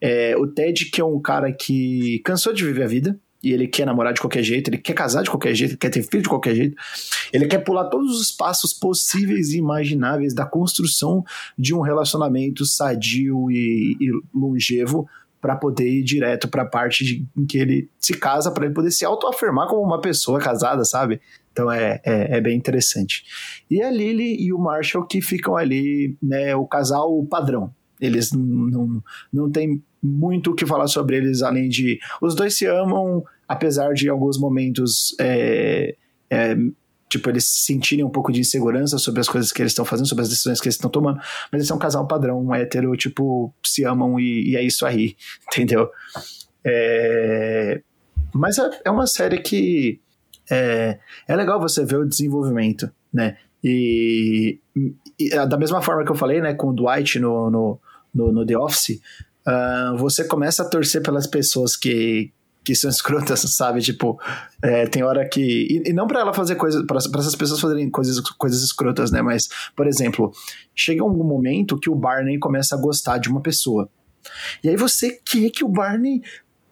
É, 0.00 0.36
o 0.36 0.46
Ted, 0.46 0.86
que 0.86 1.00
é 1.00 1.04
um 1.04 1.20
cara 1.20 1.52
que 1.52 2.20
cansou 2.24 2.52
de 2.52 2.64
viver 2.64 2.82
a 2.82 2.88
vida, 2.88 3.18
e 3.44 3.52
ele 3.52 3.68
quer 3.68 3.84
namorar 3.84 4.14
de 4.14 4.20
qualquer 4.20 4.42
jeito, 4.42 4.68
ele 4.68 4.78
quer 4.78 4.94
casar 4.94 5.22
de 5.22 5.30
qualquer 5.30 5.54
jeito, 5.54 5.72
ele 5.72 5.78
quer 5.78 5.90
ter 5.90 6.02
filho 6.02 6.22
de 6.22 6.28
qualquer 6.28 6.54
jeito, 6.54 6.76
ele 7.32 7.46
quer 7.46 7.58
pular 7.58 7.84
todos 7.84 8.18
os 8.18 8.32
passos 8.32 8.72
possíveis 8.72 9.50
e 9.50 9.58
imagináveis 9.58 10.32
da 10.34 10.46
construção 10.46 11.22
de 11.56 11.74
um 11.74 11.80
relacionamento 11.80 12.64
sadio 12.64 13.50
e, 13.50 13.96
e 14.00 14.10
longevo 14.34 15.06
para 15.44 15.56
poder 15.56 15.86
ir 15.86 16.02
direto 16.02 16.48
para 16.48 16.62
a 16.62 16.66
parte 16.66 17.04
de, 17.04 17.26
em 17.36 17.44
que 17.44 17.58
ele 17.58 17.90
se 17.98 18.14
casa, 18.14 18.50
para 18.50 18.64
ele 18.64 18.72
poder 18.72 18.90
se 18.90 19.04
autoafirmar 19.04 19.68
como 19.68 19.82
uma 19.82 20.00
pessoa 20.00 20.40
casada, 20.40 20.86
sabe? 20.86 21.20
Então 21.52 21.70
é, 21.70 22.00
é, 22.02 22.38
é, 22.38 22.40
bem 22.40 22.56
interessante. 22.56 23.24
E 23.70 23.82
a 23.82 23.90
Lily 23.90 24.42
e 24.42 24.54
o 24.54 24.58
Marshall 24.58 25.06
que 25.06 25.20
ficam 25.20 25.54
ali, 25.54 26.16
né, 26.22 26.56
o 26.56 26.66
casal 26.66 27.22
padrão. 27.26 27.70
Eles 28.00 28.32
não, 28.32 28.42
não, 28.42 29.04
não 29.30 29.50
tem 29.50 29.82
muito 30.02 30.50
o 30.50 30.54
que 30.54 30.66
falar 30.66 30.86
sobre 30.86 31.16
eles, 31.16 31.42
além 31.42 31.68
de. 31.68 31.98
Os 32.20 32.34
dois 32.34 32.54
se 32.54 32.66
amam, 32.66 33.22
apesar 33.48 33.92
de 33.94 34.06
em 34.06 34.10
alguns 34.10 34.38
momentos. 34.38 35.14
É, 35.20 35.96
é, 36.30 36.56
tipo, 37.08 37.30
eles 37.30 37.46
sentirem 37.46 38.04
um 38.04 38.10
pouco 38.10 38.32
de 38.32 38.40
insegurança 38.40 38.98
sobre 38.98 39.20
as 39.20 39.28
coisas 39.28 39.52
que 39.52 39.62
eles 39.62 39.70
estão 39.70 39.84
fazendo, 39.84 40.08
sobre 40.08 40.22
as 40.22 40.28
decisões 40.28 40.60
que 40.60 40.66
eles 40.66 40.74
estão 40.74 40.90
tomando, 40.90 41.18
mas 41.18 41.52
eles 41.52 41.68
são 41.68 41.76
um 41.76 41.80
casal 41.80 42.08
padrão, 42.08 42.44
um 42.44 42.52
hétero, 42.52 42.96
tipo, 42.96 43.54
se 43.64 43.84
amam 43.84 44.18
e, 44.18 44.50
e 44.50 44.56
é 44.56 44.62
isso 44.62 44.84
aí, 44.84 45.14
entendeu? 45.46 45.88
É, 46.64 47.80
mas 48.34 48.58
é, 48.58 48.68
é 48.86 48.90
uma 48.90 49.06
série 49.06 49.38
que 49.38 50.00
é, 50.50 50.98
é 51.28 51.36
legal 51.36 51.60
você 51.60 51.84
ver 51.84 51.98
o 51.98 52.08
desenvolvimento, 52.08 52.90
né? 53.12 53.36
E, 53.62 54.58
e, 55.18 55.30
da 55.46 55.56
mesma 55.56 55.80
forma 55.80 56.04
que 56.04 56.10
eu 56.10 56.16
falei, 56.16 56.40
né, 56.40 56.52
com 56.52 56.68
o 56.68 56.72
Dwight 56.74 57.18
no, 57.18 57.50
no, 57.50 57.80
no, 58.14 58.32
no 58.32 58.44
The 58.44 58.58
Office, 58.58 59.00
uh, 59.46 59.96
você 59.96 60.24
começa 60.24 60.62
a 60.62 60.68
torcer 60.68 61.02
pelas 61.02 61.26
pessoas 61.26 61.74
que, 61.74 62.30
que 62.64 62.74
são 62.74 62.88
escrotas, 62.90 63.40
sabe? 63.40 63.80
Tipo, 63.80 64.18
é, 64.62 64.86
tem 64.86 65.02
hora 65.02 65.28
que. 65.28 65.40
E, 65.40 65.90
e 65.90 65.92
não 65.92 66.06
para 66.06 66.20
ela 66.20 66.32
fazer 66.32 66.54
coisas. 66.56 66.84
para 66.86 66.98
essas 66.98 67.36
pessoas 67.36 67.60
fazerem 67.60 67.90
coisas, 67.90 68.18
coisas 68.20 68.62
escrotas, 68.62 69.10
né? 69.10 69.22
Mas, 69.22 69.48
por 69.76 69.86
exemplo, 69.86 70.32
chega 70.74 71.02
algum 71.02 71.24
momento 71.24 71.78
que 71.78 71.90
o 71.90 71.94
Barney 71.94 72.38
começa 72.38 72.74
a 72.74 72.80
gostar 72.80 73.18
de 73.18 73.28
uma 73.28 73.40
pessoa. 73.40 73.88
E 74.62 74.68
aí 74.68 74.76
você 74.76 75.20
quer 75.24 75.50
que 75.50 75.64
o 75.64 75.68
Barney 75.68 76.22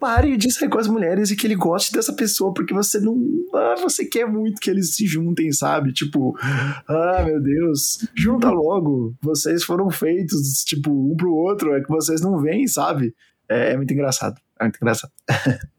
pare 0.03 0.37
de 0.37 0.51
sair 0.51 0.69
com 0.69 0.79
as 0.79 0.89
mulheres 0.89 1.31
e 1.31 1.37
que 1.37 1.47
ele 1.47 1.55
goste 1.55 1.93
dessa 1.93 2.13
pessoa, 2.13 2.53
porque 2.53 2.75
você 2.75 2.99
não. 2.99 3.17
Ah, 3.55 3.77
você 3.81 4.05
quer 4.05 4.27
muito 4.27 4.61
que 4.61 4.69
eles 4.69 4.97
se 4.97 5.07
juntem, 5.07 5.53
sabe? 5.53 5.93
Tipo, 5.93 6.37
ah, 6.43 7.23
meu 7.25 7.41
Deus, 7.41 8.05
junta 8.13 8.51
logo. 8.51 9.15
Vocês 9.23 9.63
foram 9.63 9.89
feitos, 9.91 10.65
tipo, 10.65 10.91
um 10.91 11.15
pro 11.17 11.33
outro, 11.33 11.73
é 11.75 11.81
que 11.81 11.89
vocês 11.89 12.21
não 12.21 12.41
veem, 12.41 12.67
sabe? 12.67 13.15
É, 13.49 13.73
é 13.73 13.77
muito 13.77 13.93
engraçado. 13.93 14.41
É 14.59 14.65
muito 14.65 14.77
engraçado. 14.77 15.13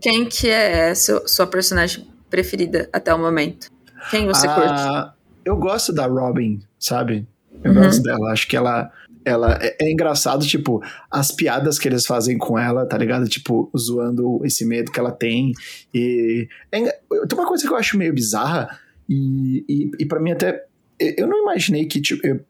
Quem 0.00 0.26
que 0.26 0.48
é 0.48 0.94
seu, 0.94 1.26
sua 1.26 1.46
personagem 1.46 2.06
preferida 2.28 2.88
até 2.92 3.14
o 3.14 3.18
momento? 3.18 3.70
Quem 4.10 4.26
você 4.26 4.46
ah, 4.46 4.54
curte? 4.54 5.18
Eu 5.44 5.56
gosto 5.56 5.92
da 5.92 6.06
Robin, 6.06 6.60
sabe? 6.78 7.26
Eu 7.62 7.72
uhum. 7.72 7.82
gosto 7.82 8.02
dela. 8.02 8.32
Acho 8.32 8.46
que 8.48 8.56
ela 8.56 8.90
ela 9.24 9.58
é, 9.60 9.76
é, 9.80 9.92
engraçado, 9.92 10.46
tipo, 10.46 10.82
as 11.10 11.30
piadas 11.30 11.78
que 11.78 11.86
eles 11.86 12.06
fazem 12.06 12.38
com 12.38 12.58
ela, 12.58 12.86
tá 12.86 12.96
ligado? 12.96 13.28
Tipo, 13.28 13.70
zoando 13.76 14.40
esse 14.44 14.64
medo 14.64 14.90
que 14.90 14.98
ela 14.98 15.12
tem. 15.12 15.52
E 15.92 16.48
é, 16.72 16.80
tem 16.80 17.38
uma 17.38 17.46
coisa 17.46 17.66
que 17.66 17.72
eu 17.72 17.76
acho 17.76 17.98
meio 17.98 18.14
bizarra, 18.14 18.78
e, 19.08 19.64
e, 19.68 19.90
e 20.00 20.06
para 20.06 20.20
mim 20.20 20.32
até. 20.32 20.64
Eu 20.98 21.26
não 21.26 21.42
imaginei 21.42 21.86
que, 21.86 22.00
tipo. 22.00 22.26
Eu, 22.26 22.40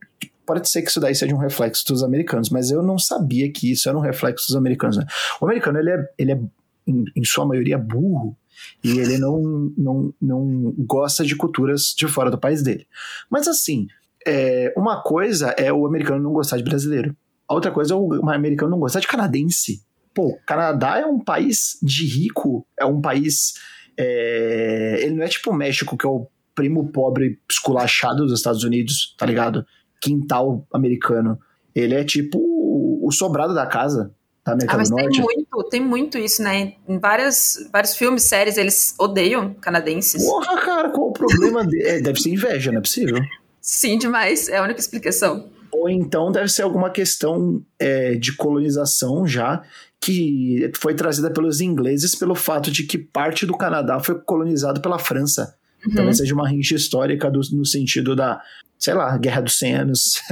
pode 0.46 0.66
ser 0.70 0.80
que 0.80 0.88
isso 0.88 0.98
daí 0.98 1.14
seja 1.14 1.34
um 1.34 1.38
reflexo 1.38 1.84
dos 1.86 2.02
americanos, 2.02 2.48
mas 2.48 2.70
eu 2.70 2.82
não 2.82 2.98
sabia 2.98 3.52
que 3.52 3.70
isso 3.70 3.86
era 3.86 3.98
um 3.98 4.00
reflexo 4.00 4.46
dos 4.46 4.56
americanos. 4.56 4.96
Né? 4.96 5.04
O 5.40 5.44
americano, 5.44 5.78
ele 5.78 5.90
é, 5.90 6.08
ele 6.16 6.32
é 6.32 6.40
em, 6.88 7.04
em 7.14 7.24
sua 7.24 7.46
maioria, 7.46 7.78
burro 7.78 8.36
e 8.82 8.98
ele 8.98 9.18
não, 9.18 9.72
não, 9.76 10.14
não 10.20 10.74
gosta 10.78 11.24
de 11.24 11.36
culturas 11.36 11.94
de 11.96 12.06
fora 12.06 12.30
do 12.30 12.38
país 12.38 12.62
dele. 12.62 12.86
Mas 13.30 13.46
assim, 13.46 13.86
é, 14.26 14.72
uma 14.76 15.02
coisa 15.02 15.48
é 15.50 15.72
o 15.72 15.86
americano 15.86 16.22
não 16.22 16.32
gostar 16.32 16.56
de 16.56 16.64
brasileiro. 16.64 17.16
A 17.48 17.54
outra 17.54 17.70
coisa 17.70 17.94
é 17.94 17.96
o 17.96 18.28
americano 18.30 18.70
não 18.70 18.78
gostar 18.78 19.00
de 19.00 19.06
canadense. 19.06 19.82
Pô, 20.14 20.38
Canadá 20.46 20.98
é 20.98 21.06
um 21.06 21.20
país 21.20 21.78
de 21.82 22.06
rico, 22.06 22.66
é 22.78 22.84
um 22.84 23.00
país. 23.00 23.54
É, 23.96 25.00
ele 25.02 25.16
não 25.16 25.24
é 25.24 25.28
tipo 25.28 25.50
o 25.50 25.54
México, 25.54 25.96
que 25.96 26.06
é 26.06 26.08
o 26.08 26.26
primo 26.54 26.90
pobre 26.90 27.38
esculachado 27.48 28.24
dos 28.24 28.38
Estados 28.38 28.64
Unidos, 28.64 29.14
tá 29.16 29.24
ligado? 29.24 29.64
Quintal 30.00 30.66
americano. 30.72 31.38
Ele 31.74 31.94
é 31.94 32.04
tipo 32.04 32.38
o 32.38 33.10
sobrado 33.12 33.54
da 33.54 33.66
casa 33.66 34.12
da 34.48 34.54
América 34.54 34.74
ah, 34.74 34.78
mas 34.78 34.90
do 34.90 34.96
Norte. 34.96 35.10
Tem 35.12 35.22
muito, 35.22 35.64
tem 35.70 35.80
muito 35.80 36.18
isso, 36.18 36.42
né? 36.42 36.74
Em 36.88 36.98
várias, 36.98 37.68
vários 37.72 37.94
filmes, 37.96 38.24
séries, 38.24 38.56
eles 38.56 38.94
odeiam 38.98 39.54
canadenses. 39.54 40.24
Porra, 40.24 40.60
cara, 40.60 40.90
qual 40.90 41.08
o 41.08 41.12
problema? 41.12 41.66
É, 41.80 42.00
deve 42.00 42.20
ser 42.20 42.30
inveja, 42.30 42.70
não 42.70 42.78
é 42.78 42.82
possível? 42.82 43.18
Sim, 43.60 43.98
demais. 43.98 44.48
É 44.48 44.58
a 44.58 44.62
única 44.62 44.80
explicação. 44.80 45.48
Ou 45.70 45.88
então 45.88 46.32
deve 46.32 46.48
ser 46.48 46.62
alguma 46.62 46.90
questão 46.90 47.62
é, 47.78 48.14
de 48.14 48.34
colonização 48.34 49.26
já, 49.26 49.62
que 50.00 50.70
foi 50.76 50.94
trazida 50.94 51.30
pelos 51.30 51.60
ingleses 51.60 52.14
pelo 52.14 52.34
fato 52.34 52.70
de 52.70 52.84
que 52.84 52.96
parte 52.98 53.44
do 53.44 53.56
Canadá 53.56 54.00
foi 54.00 54.18
colonizado 54.20 54.80
pela 54.80 54.98
França. 54.98 55.54
Uhum. 55.86 55.94
Talvez 55.94 56.16
seja 56.16 56.34
uma 56.34 56.48
rincha 56.48 56.74
histórica 56.74 57.30
do, 57.30 57.40
no 57.52 57.64
sentido 57.64 58.16
da, 58.16 58.40
sei 58.78 58.94
lá, 58.94 59.16
Guerra 59.16 59.42
dos 59.42 59.58
100 59.58 59.74
anos. 59.74 60.22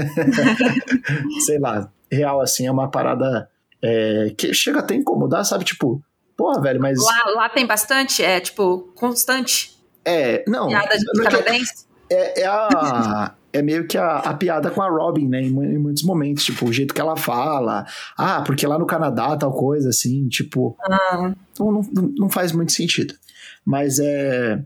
sei 1.45 1.59
lá, 1.59 1.91
real 2.11 2.41
assim, 2.41 2.67
é 2.67 2.71
uma 2.71 2.91
parada 2.91 3.49
é, 3.83 4.35
que 4.37 4.53
chega 4.55 4.81
até 4.81 4.95
a 4.95 4.97
incomodar, 4.97 5.45
sabe? 5.45 5.65
Tipo, 5.65 6.03
porra, 6.37 6.61
velho, 6.61 6.81
mas. 6.81 6.99
Lá, 6.99 7.25
lá 7.35 7.49
tem 7.49 7.67
bastante, 7.67 8.23
é 8.23 8.41
tipo, 8.41 8.93
constante. 8.95 9.77
É, 10.05 10.45
não. 10.47 10.69
Piada 10.69 10.97
de 10.97 11.23
canadense? 11.23 11.87
É, 12.11 12.43
é 12.43 12.47
a. 12.47 13.35
é 13.53 13.63
meio 13.63 13.87
que 13.87 13.99
a, 13.99 14.19
a, 14.19 14.35
piada 14.35 14.71
com 14.71 14.83
a 14.83 14.89
Robin, 14.89 15.29
né? 15.29 15.43
Em, 15.43 15.49
em, 15.49 15.79
muitos 15.79 16.03
momentos, 16.03 16.45
tipo, 16.45 16.67
o 16.67 16.73
jeito 16.73 16.95
que 16.95 17.01
ela 17.01 17.17
fala. 17.17 17.85
Ah, 18.17 18.43
porque 18.43 18.67
lá 18.67 18.79
no 18.79 18.87
Canadá, 18.87 19.37
tal 19.37 19.53
coisa, 19.53 19.89
assim, 19.89 20.29
tipo. 20.29 20.77
Ah. 20.83 21.33
Não, 21.59 21.73
não, 21.73 21.83
não 22.17 22.31
faz 22.31 22.53
muito 22.53 22.73
sentido. 22.73 23.15
Mas 23.65 23.99
é. 23.99 24.63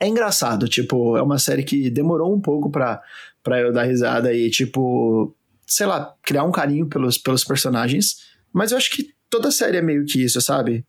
É 0.00 0.06
engraçado, 0.06 0.68
tipo, 0.68 1.16
é 1.16 1.22
uma 1.22 1.40
série 1.40 1.64
que 1.64 1.90
demorou 1.90 2.32
um 2.32 2.40
pouco 2.40 2.70
pra, 2.70 3.02
pra 3.42 3.58
eu 3.60 3.72
dar 3.72 3.82
risada 3.82 4.32
e, 4.32 4.48
tipo, 4.48 5.34
sei 5.66 5.86
lá, 5.86 6.14
criar 6.22 6.44
um 6.44 6.52
carinho 6.52 6.86
pelos, 6.86 7.18
pelos 7.18 7.42
personagens. 7.42 8.28
Mas 8.52 8.72
eu 8.72 8.78
acho 8.78 8.90
que 8.90 9.10
toda 9.28 9.50
série 9.50 9.76
é 9.76 9.82
meio 9.82 10.04
que 10.04 10.22
isso, 10.22 10.40
sabe? 10.40 10.84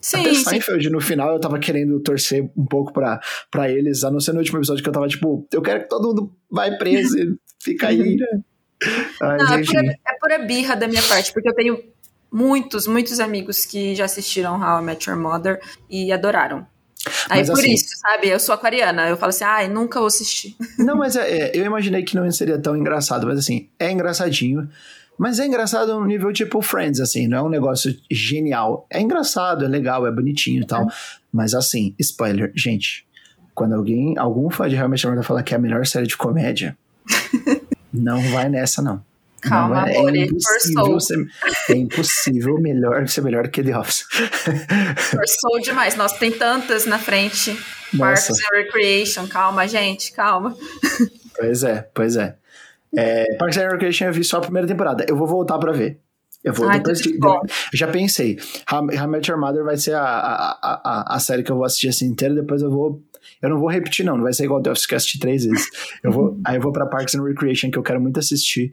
Sim, 0.00 0.20
Até 0.20 0.34
Seinfeld, 0.34 0.84
sim. 0.84 0.90
no 0.90 1.00
final, 1.00 1.32
eu 1.32 1.40
tava 1.40 1.58
querendo 1.60 2.00
torcer 2.00 2.50
um 2.56 2.66
pouco 2.66 2.92
pra, 2.92 3.20
pra 3.50 3.70
eles, 3.70 4.02
a 4.02 4.10
não 4.10 4.18
ser 4.18 4.32
no 4.32 4.38
último 4.38 4.58
episódio 4.58 4.82
que 4.82 4.88
eu 4.88 4.92
tava 4.92 5.06
tipo, 5.06 5.46
eu 5.52 5.62
quero 5.62 5.82
que 5.82 5.88
todo 5.88 6.08
mundo 6.08 6.36
vai 6.50 6.76
preso 6.76 7.16
e 7.16 7.36
fica 7.62 7.88
aí, 7.88 8.16
né? 8.16 8.40
Mas, 9.20 9.42
não, 9.42 9.54
é 9.54 9.64
pura, 9.64 9.80
é 9.86 10.18
pura 10.20 10.38
birra 10.40 10.74
da 10.74 10.88
minha 10.88 11.02
parte, 11.02 11.32
porque 11.32 11.48
eu 11.48 11.54
tenho 11.54 11.78
muitos, 12.32 12.88
muitos 12.88 13.20
amigos 13.20 13.64
que 13.64 13.94
já 13.94 14.06
assistiram 14.06 14.60
How 14.60 14.80
I 14.80 14.84
Met 14.84 15.08
Your 15.08 15.18
Mother 15.18 15.60
e 15.88 16.10
adoraram. 16.10 16.66
Aí 17.28 17.40
mas, 17.40 17.50
por 17.50 17.58
assim, 17.58 17.74
isso, 17.74 17.96
sabe? 17.96 18.28
Eu 18.28 18.38
sou 18.38 18.54
aquariana. 18.54 19.08
Eu 19.08 19.16
falo 19.16 19.30
assim, 19.30 19.44
ai, 19.44 19.66
ah, 19.66 19.68
nunca 19.68 19.98
vou 19.98 20.06
assistir. 20.06 20.56
Não, 20.78 20.96
mas 20.96 21.16
é, 21.16 21.30
é, 21.30 21.50
eu 21.54 21.64
imaginei 21.64 22.02
que 22.04 22.16
não 22.16 22.30
seria 22.30 22.58
tão 22.58 22.76
engraçado, 22.76 23.26
mas 23.26 23.38
assim, 23.38 23.68
é 23.78 23.90
engraçadinho. 23.90 24.68
Mas 25.18 25.38
é 25.38 25.46
engraçado 25.46 25.94
no 25.98 26.06
nível 26.06 26.32
tipo 26.32 26.60
Friends, 26.62 27.00
assim, 27.00 27.28
não 27.28 27.38
é 27.38 27.42
um 27.42 27.48
negócio 27.48 27.94
genial. 28.10 28.86
É 28.90 29.00
engraçado, 29.00 29.64
é 29.64 29.68
legal, 29.68 30.06
é 30.06 30.10
bonitinho 30.10 30.62
e 30.62 30.66
tal. 30.66 30.82
É. 30.82 30.86
Mas 31.32 31.54
assim, 31.54 31.94
spoiler, 31.98 32.52
gente, 32.54 33.06
quando 33.54 33.74
alguém, 33.74 34.16
algum 34.18 34.50
fã 34.50 34.68
de 34.68 34.76
Your 34.76 34.88
Mother 34.88 35.22
falar 35.22 35.42
que 35.42 35.54
é 35.54 35.56
a 35.56 35.60
melhor 35.60 35.86
série 35.86 36.06
de 36.06 36.16
comédia, 36.16 36.76
não 37.92 38.20
vai 38.30 38.48
nessa, 38.48 38.82
não. 38.82 39.02
Calma, 39.42 39.80
não, 39.80 40.08
é, 40.08 40.18
é 40.18 40.24
impossível 40.24 41.00
ser, 41.00 41.26
é 41.68 41.74
impossível 41.74 42.60
melhor 42.60 43.08
ser 43.08 43.22
melhor 43.22 43.48
que 43.48 43.60
The 43.60 43.76
Office. 43.76 44.04
Forçou 44.96 45.60
demais. 45.60 45.96
Nossa, 45.96 46.16
tem 46.16 46.30
tantas 46.30 46.86
na 46.86 46.96
frente. 46.96 47.56
Parks 47.98 48.30
and 48.30 48.56
Recreation. 48.56 49.26
Calma, 49.26 49.66
gente, 49.66 50.12
calma. 50.12 50.56
Pois 51.36 51.64
é, 51.64 51.88
pois 51.92 52.16
é. 52.16 52.36
É, 52.96 53.36
Parks 53.36 53.56
and 53.56 53.68
Recreation 53.68 54.06
eu 54.06 54.12
vi 54.12 54.24
só 54.24 54.38
a 54.38 54.40
primeira 54.40 54.66
temporada. 54.66 55.04
Eu 55.08 55.16
vou 55.16 55.26
voltar 55.26 55.58
pra 55.58 55.72
ver. 55.72 56.00
Eu 56.44 56.52
vou 56.52 56.68
Ai, 56.68 56.78
depois 56.78 57.00
de, 57.00 57.18
já 57.72 57.86
pensei. 57.86 58.38
How, 58.70 58.80
How 58.80 59.08
Met 59.08 59.30
Your 59.30 59.40
Mother 59.40 59.64
vai 59.64 59.76
ser 59.76 59.94
a, 59.94 60.02
a, 60.02 60.58
a, 60.60 61.16
a 61.16 61.20
série 61.20 61.42
que 61.42 61.52
eu 61.52 61.56
vou 61.56 61.64
assistir 61.64 61.88
assim 61.88 62.06
inteira. 62.06 62.34
Depois 62.34 62.62
eu 62.62 62.70
vou. 62.70 63.00
Eu 63.40 63.50
não 63.50 63.58
vou 63.58 63.68
repetir, 63.68 64.04
não. 64.04 64.16
Não 64.16 64.24
vai 64.24 64.32
ser 64.32 64.44
igual 64.44 64.60
The 64.60 64.72
Office 64.72 64.86
que 64.86 64.94
eu 64.94 64.96
assisti 64.96 65.18
três 65.18 65.44
vezes. 65.44 65.66
Eu 66.02 66.10
vou, 66.10 66.38
aí 66.44 66.56
eu 66.56 66.60
vou 66.60 66.72
pra 66.72 66.86
Parks 66.86 67.14
and 67.14 67.22
Recreation, 67.22 67.70
que 67.70 67.78
eu 67.78 67.82
quero 67.82 68.00
muito 68.00 68.18
assistir. 68.18 68.72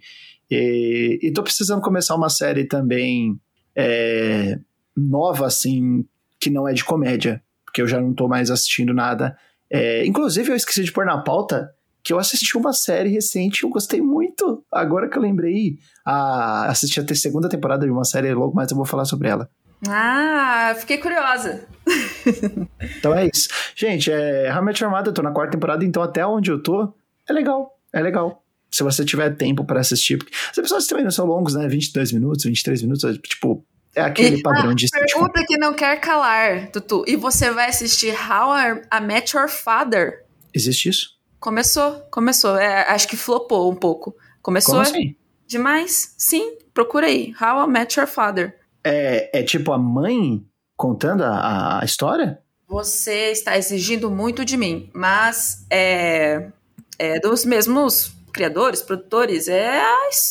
E, 0.50 1.20
e 1.22 1.32
tô 1.32 1.44
precisando 1.44 1.82
começar 1.82 2.16
uma 2.16 2.30
série 2.30 2.66
também 2.66 3.40
é, 3.76 4.58
nova, 4.98 5.46
assim, 5.46 6.04
que 6.40 6.50
não 6.50 6.68
é 6.68 6.74
de 6.74 6.84
comédia. 6.84 7.42
Porque 7.64 7.84
eu 7.84 7.88
já 7.88 8.02
não 8.02 8.14
tô 8.14 8.28
mais 8.28 8.50
assistindo 8.50 8.94
nada. 8.94 9.38
É, 9.72 10.04
inclusive, 10.08 10.50
eu 10.50 10.56
esqueci 10.56 10.84
de 10.84 10.92
pôr 10.92 11.06
na 11.06 11.20
pauta 11.20 11.70
que 12.10 12.13
eu 12.13 12.18
assisti 12.18 12.58
uma 12.58 12.74
série 12.74 13.12
recente 13.12 13.60
e 13.60 13.66
eu 13.68 13.70
gostei 13.70 14.01
muito. 14.01 14.66
Agora 14.74 15.08
que 15.08 15.16
eu 15.16 15.22
lembrei, 15.22 15.78
a, 16.04 16.66
assisti 16.66 17.00
a 17.00 17.16
segunda 17.16 17.48
temporada 17.48 17.86
de 17.86 17.92
uma 17.92 18.04
série, 18.04 18.34
logo 18.34 18.56
mais 18.56 18.72
eu 18.72 18.75
vou 18.75 18.84
falar 18.84 19.06
sobre 19.06 19.30
ela. 19.30 19.48
Ah, 19.88 20.75
fiquei 20.80 20.98
curiosa. 20.98 21.68
então 22.98 23.13
é 23.13 23.30
isso. 23.32 23.48
Gente, 23.75 24.12
é 24.12 24.48
Your 24.50 24.89
Mother, 24.89 25.10
eu 25.10 25.13
tô 25.13 25.22
na 25.22 25.30
quarta 25.30 25.51
temporada, 25.51 25.86
então 25.86 26.01
até 26.01 26.25
onde 26.25 26.50
eu 26.50 26.63
tô, 26.63 26.92
é 27.30 27.32
legal, 27.32 27.78
é 27.94 28.01
legal. 28.01 28.44
Se 28.72 28.82
você 28.82 29.06
tiver 29.06 29.36
tempo 29.36 29.63
para 29.63 29.80
assistir. 29.80 30.18
Porque 30.18 30.36
os 30.51 30.58
episódios 30.58 30.88
também 30.88 31.04
não 31.04 31.12
são 31.12 31.28
longos, 31.28 31.54
né? 31.54 31.68
22 31.68 32.12
minutos, 32.12 32.44
23 32.44 32.82
minutos, 32.82 33.04
é, 33.04 33.13
tipo, 33.20 33.63
é 33.96 34.01
aquele 34.01 34.42
padrão 34.42 34.72
ah, 34.72 34.74
de... 34.74 34.88
Pergunta 34.89 35.46
que 35.46 35.60
não 35.60 35.75
quer 35.75 36.00
calar, 36.01 36.72
Tutu. 36.72 37.04
E 37.06 37.16
você 37.16 37.51
vai 37.51 37.70
assistir 37.70 38.16
How 38.16 38.82
I 38.92 39.00
Met 39.00 39.38
Your 39.38 39.48
Father? 39.48 40.25
Existe 40.51 40.89
isso? 40.89 41.19
Começou, 41.39 42.01
começou. 42.12 42.58
É, 42.58 42.84
acho 42.89 43.08
que 43.08 43.15
flopou 43.15 43.72
um 43.72 43.75
pouco. 43.75 44.15
Começou 44.41 44.75
Como 44.75 44.81
assim? 44.81 45.15
demais? 45.48 46.13
Sim, 46.17 46.58
procura 46.74 47.08
aí. 47.08 47.34
How 47.41 47.63
I 47.63 47.67
Met 47.67 48.00
Your 48.00 48.08
Father. 48.08 48.58
É, 48.84 49.39
é 49.39 49.43
tipo 49.43 49.72
a 49.72 49.77
mãe 49.77 50.46
contando 50.75 51.24
a, 51.24 51.81
a 51.81 51.86
história? 51.86 52.39
Você 52.67 53.31
está 53.31 53.58
exigindo 53.58 54.12
muito 54.12 54.46
de 54.46 54.55
mim, 54.55 54.89
mas 54.93 55.65
é, 55.69 56.50
é 56.98 57.19
dos 57.19 57.43
mesmos 57.43 58.13
criadores, 58.31 58.81
produtores. 58.81 59.48
É, 59.48 59.81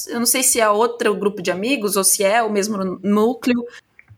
eu 0.08 0.18
não 0.18 0.26
sei 0.26 0.42
se 0.42 0.60
é 0.60 0.68
outro 0.68 1.14
grupo 1.14 1.42
de 1.42 1.50
amigos 1.50 1.96
ou 1.96 2.04
se 2.04 2.22
é 2.22 2.42
o 2.42 2.50
mesmo 2.50 2.76
núcleo, 3.02 3.64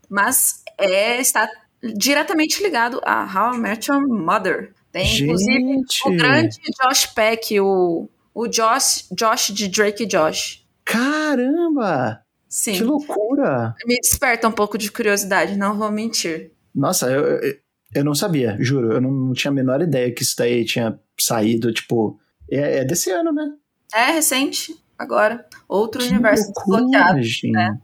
mas 0.09 0.63
é, 0.77 1.21
está 1.21 1.49
diretamente 1.83 2.63
ligado 2.63 3.01
a 3.05 3.25
How 3.25 3.55
I 3.55 3.59
Met 3.59 3.91
Your 3.91 4.07
Mother. 4.07 4.75
Tem, 4.93 5.05
Gente. 5.05 5.23
inclusive, 5.23 5.83
o 6.07 6.17
grande 6.17 6.57
Josh 6.83 7.07
Peck, 7.07 7.61
o, 7.61 8.09
o 8.35 8.49
Josh, 8.49 9.07
Josh 9.13 9.53
de 9.53 9.69
Drake 9.69 10.03
e 10.03 10.07
Josh. 10.07 10.67
Caramba! 10.85 12.23
Sim. 12.49 12.73
Que 12.73 12.83
loucura! 12.83 13.75
Me 13.87 13.97
desperta 14.01 14.49
um 14.49 14.53
pouco 14.53 14.77
de 14.77 14.91
curiosidade, 14.91 15.57
não 15.57 15.79
vou 15.79 15.91
mentir. 15.93 16.51
Nossa, 16.75 17.09
eu, 17.09 17.25
eu, 17.25 17.57
eu 17.95 18.05
não 18.05 18.15
sabia, 18.15 18.57
juro. 18.59 18.93
Eu 18.93 19.01
não, 19.01 19.33
tinha 19.33 19.53
a 19.53 19.55
menor 19.55 19.81
ideia 19.81 20.13
que 20.13 20.23
isso 20.23 20.37
daí 20.37 20.65
tinha 20.65 20.99
saído, 21.19 21.73
tipo. 21.73 22.19
É, 22.51 22.79
é 22.79 22.85
desse 22.85 23.11
ano, 23.11 23.33
né? 23.33 23.53
É, 23.95 24.11
recente, 24.11 24.77
agora. 24.99 25.47
Outro 25.69 26.01
que 26.01 26.09
universo 26.09 26.47
loucura, 26.47 26.79
desbloqueado. 26.79 27.17
Né? 27.17 27.23
Gente. 27.23 27.53
Né? 27.53 27.79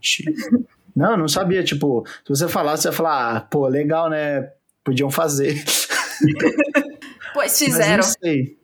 Não, 0.93 1.11
eu 1.11 1.17
não 1.17 1.27
sabia. 1.29 1.63
Tipo, 1.63 2.05
se 2.07 2.29
você 2.29 2.47
falasse, 2.49 2.83
você 2.83 2.89
ia 2.89 2.93
falar, 2.93 3.37
ah, 3.37 3.41
pô, 3.41 3.67
legal, 3.67 4.09
né? 4.09 4.51
Podiam 4.83 5.09
fazer. 5.09 5.63
Pois 7.33 7.57
fizeram. 7.57 8.03
Mas 8.03 8.07
não 8.07 8.13
sei. 8.21 8.57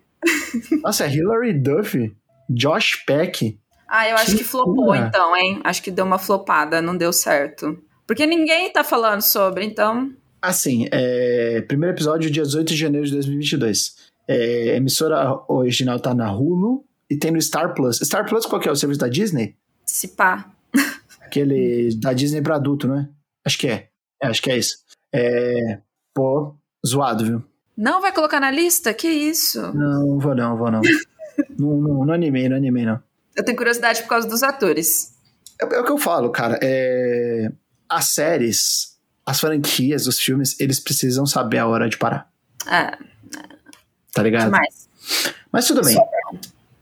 Nossa, 0.81 1.05
é 1.05 1.13
Hilary 1.13 1.53
Duff, 1.53 2.15
Josh 2.49 3.03
Peck. 3.05 3.59
Ah, 3.87 4.09
eu 4.09 4.15
acho 4.15 4.31
que, 4.31 4.37
que 4.39 4.43
flopou 4.43 4.95
então, 4.95 5.35
hein? 5.35 5.61
Acho 5.63 5.83
que 5.83 5.91
deu 5.91 6.05
uma 6.05 6.17
flopada, 6.17 6.81
não 6.81 6.97
deu 6.97 7.13
certo. 7.13 7.77
Porque 8.07 8.25
ninguém 8.25 8.71
tá 8.71 8.83
falando 8.83 9.21
sobre, 9.21 9.65
então. 9.65 10.11
Assim, 10.41 10.87
é... 10.91 11.61
primeiro 11.61 11.95
episódio, 11.95 12.29
dia 12.29 12.43
18 12.43 12.69
de 12.69 12.75
janeiro 12.75 13.05
de 13.05 13.13
2022. 13.13 13.95
É... 14.27 14.75
Emissora 14.75 15.39
original 15.47 15.99
tá 15.99 16.13
na 16.13 16.31
Hulu 16.31 16.83
e 17.09 17.15
tem 17.15 17.31
no 17.31 17.41
Star 17.41 17.73
Plus. 17.73 17.97
Star 17.97 18.27
Plus 18.27 18.45
qual 18.45 18.59
que 18.59 18.67
é? 18.67 18.71
O 18.71 18.75
serviço 18.75 18.99
da 18.99 19.07
Disney? 19.07 19.55
Se 19.85 20.09
pá. 20.09 20.51
Aquele 21.21 21.95
da 21.95 22.13
Disney 22.13 22.41
pra 22.41 22.55
adulto, 22.55 22.87
né? 22.87 23.09
Acho 23.45 23.57
que 23.57 23.67
é. 23.67 23.89
é 24.21 24.27
acho 24.27 24.41
que 24.41 24.51
é 24.51 24.57
isso. 24.57 24.77
É... 25.13 25.79
Pô, 26.13 26.55
zoado, 26.85 27.25
viu? 27.25 27.43
Não 27.77 28.01
vai 28.01 28.13
colocar 28.13 28.39
na 28.39 28.51
lista? 28.51 28.93
Que 28.93 29.07
isso? 29.07 29.61
Não, 29.73 30.19
vou 30.19 30.35
não, 30.35 30.57
vou 30.57 30.71
não. 30.71 30.81
não, 31.57 31.77
não, 31.77 32.05
não 32.05 32.13
animei, 32.13 32.47
não 32.47 32.57
animei, 32.57 32.85
não. 32.85 33.01
Eu 33.35 33.43
tenho 33.43 33.57
curiosidade 33.57 34.01
por 34.03 34.09
causa 34.09 34.27
dos 34.27 34.43
atores. 34.43 35.13
É, 35.61 35.75
é 35.75 35.79
o 35.79 35.83
que 35.83 35.91
eu 35.91 35.97
falo, 35.97 36.29
cara. 36.29 36.59
É... 36.61 37.51
As 37.89 38.05
séries, 38.05 38.97
as 39.25 39.39
franquias, 39.39 40.07
os 40.07 40.19
filmes, 40.19 40.59
eles 40.59 40.79
precisam 40.79 41.25
saber 41.25 41.57
a 41.57 41.67
hora 41.67 41.89
de 41.89 41.97
parar. 41.97 42.29
É. 42.67 42.97
Tá 44.13 44.21
ligado? 44.21 44.45
Demais. 44.45 44.89
Mas 45.51 45.67
tudo 45.67 45.81
bem. 45.81 45.97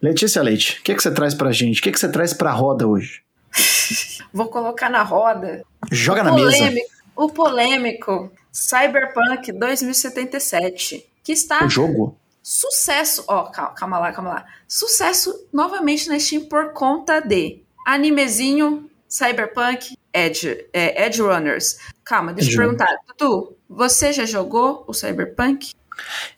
Letícia 0.02 0.42
Leite, 0.42 0.80
o 0.80 0.84
que, 0.84 0.96
que 0.96 1.02
você 1.02 1.12
traz 1.12 1.34
pra 1.34 1.52
gente? 1.52 1.80
O 1.80 1.84
que, 1.84 1.92
que 1.92 2.00
você 2.00 2.10
traz 2.10 2.34
pra 2.34 2.52
roda 2.52 2.88
hoje? 2.88 3.22
Vou 4.34 4.48
colocar 4.48 4.90
na 4.90 5.04
roda. 5.04 5.64
Joga 5.92 6.24
na 6.24 6.34
mesa. 6.34 6.58
Polêmico, 6.58 6.92
o 7.16 7.30
polêmico 7.30 8.32
Cyberpunk 8.52 9.52
2077. 9.52 11.06
Que 11.24 11.32
está 11.32 11.66
O 11.66 11.70
jogo? 11.70 12.18
sucesso. 12.42 13.24
Ó, 13.28 13.44
calma, 13.44 13.74
calma 13.74 14.00
lá, 14.00 14.12
calma 14.12 14.30
lá. 14.32 14.46
Sucesso 14.68 15.48
novamente 15.54 16.10
na 16.10 16.20
Steam 16.20 16.46
por 16.46 16.74
conta 16.74 17.20
de 17.20 17.62
animezinho 17.86 18.90
Cyberpunk 19.08 19.96
Edge, 20.14 20.66
é, 20.74 21.06
Edge 21.06 21.22
Runners. 21.22 21.78
Calma, 22.04 22.34
deixa 22.34 22.50
eu 22.50 22.54
Edge 22.54 22.58
perguntar. 22.58 22.98
Dudu, 23.08 23.56
você 23.70 24.12
já 24.12 24.26
jogou 24.26 24.84
o 24.88 24.94
Cyberpunk? 24.94 25.74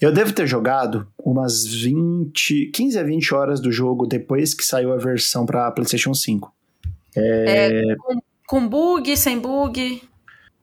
Eu 0.02 0.12
devo 0.12 0.34
ter 0.34 0.46
jogado 0.46 1.08
umas 1.18 1.66
20, 1.66 2.72
15 2.74 3.00
a 3.00 3.04
20 3.04 3.34
horas 3.34 3.60
do 3.62 3.72
jogo 3.72 4.06
depois 4.06 4.54
que 4.54 4.66
saiu 4.66 4.92
a 4.92 4.98
versão 4.98 5.46
pra 5.46 5.72
PlayStation 5.72 6.14
5. 6.14 6.54
É, 7.16 7.96
com, 7.98 8.20
com 8.48 8.68
bug, 8.68 9.16
sem 9.16 9.40
bug? 9.40 10.02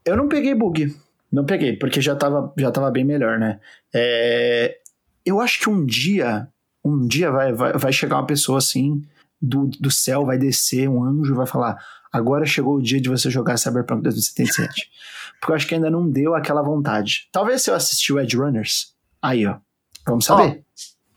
Eu 0.05 0.17
não 0.17 0.27
peguei 0.27 0.53
bug. 0.53 0.95
Não 1.31 1.45
peguei, 1.45 1.77
porque 1.77 2.01
já 2.01 2.15
tava, 2.15 2.53
já 2.57 2.71
tava 2.71 2.91
bem 2.91 3.05
melhor, 3.05 3.39
né? 3.39 3.59
É, 3.93 4.77
eu 5.25 5.39
acho 5.39 5.59
que 5.59 5.69
um 5.69 5.85
dia, 5.85 6.47
um 6.83 7.07
dia 7.07 7.31
vai, 7.31 7.53
vai, 7.53 7.73
vai 7.73 7.93
chegar 7.93 8.17
uma 8.17 8.25
pessoa 8.25 8.57
assim, 8.57 9.01
do, 9.41 9.67
do 9.79 9.89
céu, 9.89 10.25
vai 10.25 10.37
descer 10.37 10.87
um 10.87 11.03
anjo 11.03 11.33
vai 11.33 11.47
falar: 11.47 11.77
agora 12.11 12.45
chegou 12.45 12.75
o 12.75 12.81
dia 12.81 13.01
de 13.01 13.09
você 13.09 13.29
jogar 13.29 13.57
Cyberpunk 13.57 14.03
2077. 14.03 14.91
porque 15.39 15.51
eu 15.51 15.55
acho 15.55 15.67
que 15.67 15.75
ainda 15.75 15.89
não 15.89 16.07
deu 16.09 16.35
aquela 16.35 16.61
vontade. 16.61 17.27
Talvez 17.31 17.63
se 17.63 17.71
eu 17.71 17.75
assistir 17.75 18.13
o 18.13 18.19
Edge 18.19 18.37
Runners, 18.37 18.93
aí 19.21 19.47
ó, 19.47 19.57
vamos 20.05 20.25
saber. 20.25 20.63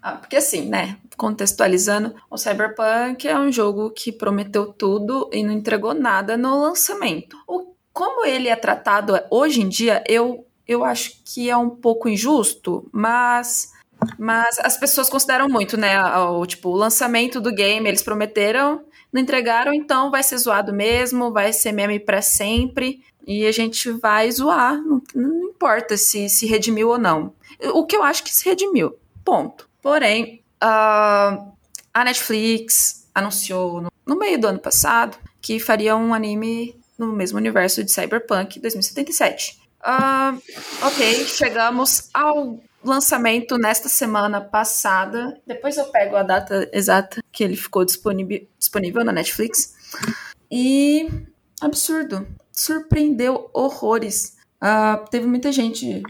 Ah, 0.00 0.16
porque 0.16 0.36
assim, 0.36 0.68
né? 0.68 0.96
Contextualizando, 1.16 2.14
o 2.30 2.36
Cyberpunk 2.36 3.26
é 3.26 3.38
um 3.38 3.52
jogo 3.52 3.90
que 3.90 4.12
prometeu 4.12 4.66
tudo 4.72 5.30
e 5.32 5.42
não 5.42 5.52
entregou 5.52 5.94
nada 5.94 6.36
no 6.36 6.60
lançamento. 6.60 7.36
O, 7.46 7.73
como 7.94 8.26
ele 8.26 8.48
é 8.48 8.56
tratado 8.56 9.18
hoje 9.30 9.62
em 9.62 9.68
dia, 9.68 10.02
eu, 10.08 10.44
eu 10.66 10.84
acho 10.84 11.22
que 11.24 11.48
é 11.48 11.56
um 11.56 11.70
pouco 11.70 12.08
injusto, 12.08 12.88
mas, 12.92 13.72
mas 14.18 14.58
as 14.58 14.76
pessoas 14.76 15.08
consideram 15.08 15.48
muito, 15.48 15.76
né? 15.76 15.96
O, 16.16 16.44
tipo, 16.44 16.70
o 16.70 16.74
lançamento 16.74 17.40
do 17.40 17.54
game, 17.54 17.88
eles 17.88 18.02
prometeram, 18.02 18.84
não 19.12 19.22
entregaram, 19.22 19.72
então 19.72 20.10
vai 20.10 20.24
ser 20.24 20.36
zoado 20.38 20.72
mesmo, 20.72 21.32
vai 21.32 21.52
ser 21.52 21.70
meme 21.70 22.00
pra 22.00 22.20
sempre. 22.20 23.00
E 23.24 23.46
a 23.46 23.52
gente 23.52 23.90
vai 23.92 24.30
zoar, 24.30 24.76
não, 24.82 25.00
não 25.14 25.44
importa 25.44 25.96
se 25.96 26.28
se 26.28 26.46
redimiu 26.46 26.88
ou 26.88 26.98
não. 26.98 27.32
O 27.72 27.86
que 27.86 27.96
eu 27.96 28.02
acho 28.02 28.24
que 28.24 28.34
se 28.34 28.44
redimiu. 28.44 28.96
Ponto. 29.24 29.70
Porém, 29.80 30.42
ah, 30.60 31.46
a 31.94 32.04
Netflix 32.04 33.08
anunciou 33.14 33.82
no, 33.82 33.92
no 34.04 34.18
meio 34.18 34.38
do 34.38 34.48
ano 34.48 34.58
passado 34.58 35.16
que 35.40 35.60
faria 35.60 35.94
um 35.94 36.12
anime 36.12 36.74
no 36.98 37.12
mesmo 37.12 37.38
universo 37.38 37.82
de 37.82 37.90
Cyberpunk 37.90 38.60
2077. 38.60 39.60
Ah, 39.82 40.34
ok, 40.82 41.26
chegamos 41.26 42.08
ao 42.14 42.58
lançamento 42.82 43.58
nesta 43.58 43.88
semana 43.88 44.40
passada. 44.40 45.38
Depois 45.46 45.76
eu 45.76 45.84
pego 45.86 46.16
a 46.16 46.22
data 46.22 46.68
exata 46.72 47.22
que 47.32 47.42
ele 47.44 47.56
ficou 47.56 47.84
disponível, 47.84 49.04
na 49.04 49.12
Netflix. 49.12 49.74
E 50.50 51.08
absurdo. 51.60 52.26
Surpreendeu 52.52 53.50
horrores. 53.52 54.36
Ah, 54.60 55.04
teve 55.10 55.26
muita 55.26 55.50
gente. 55.52 56.02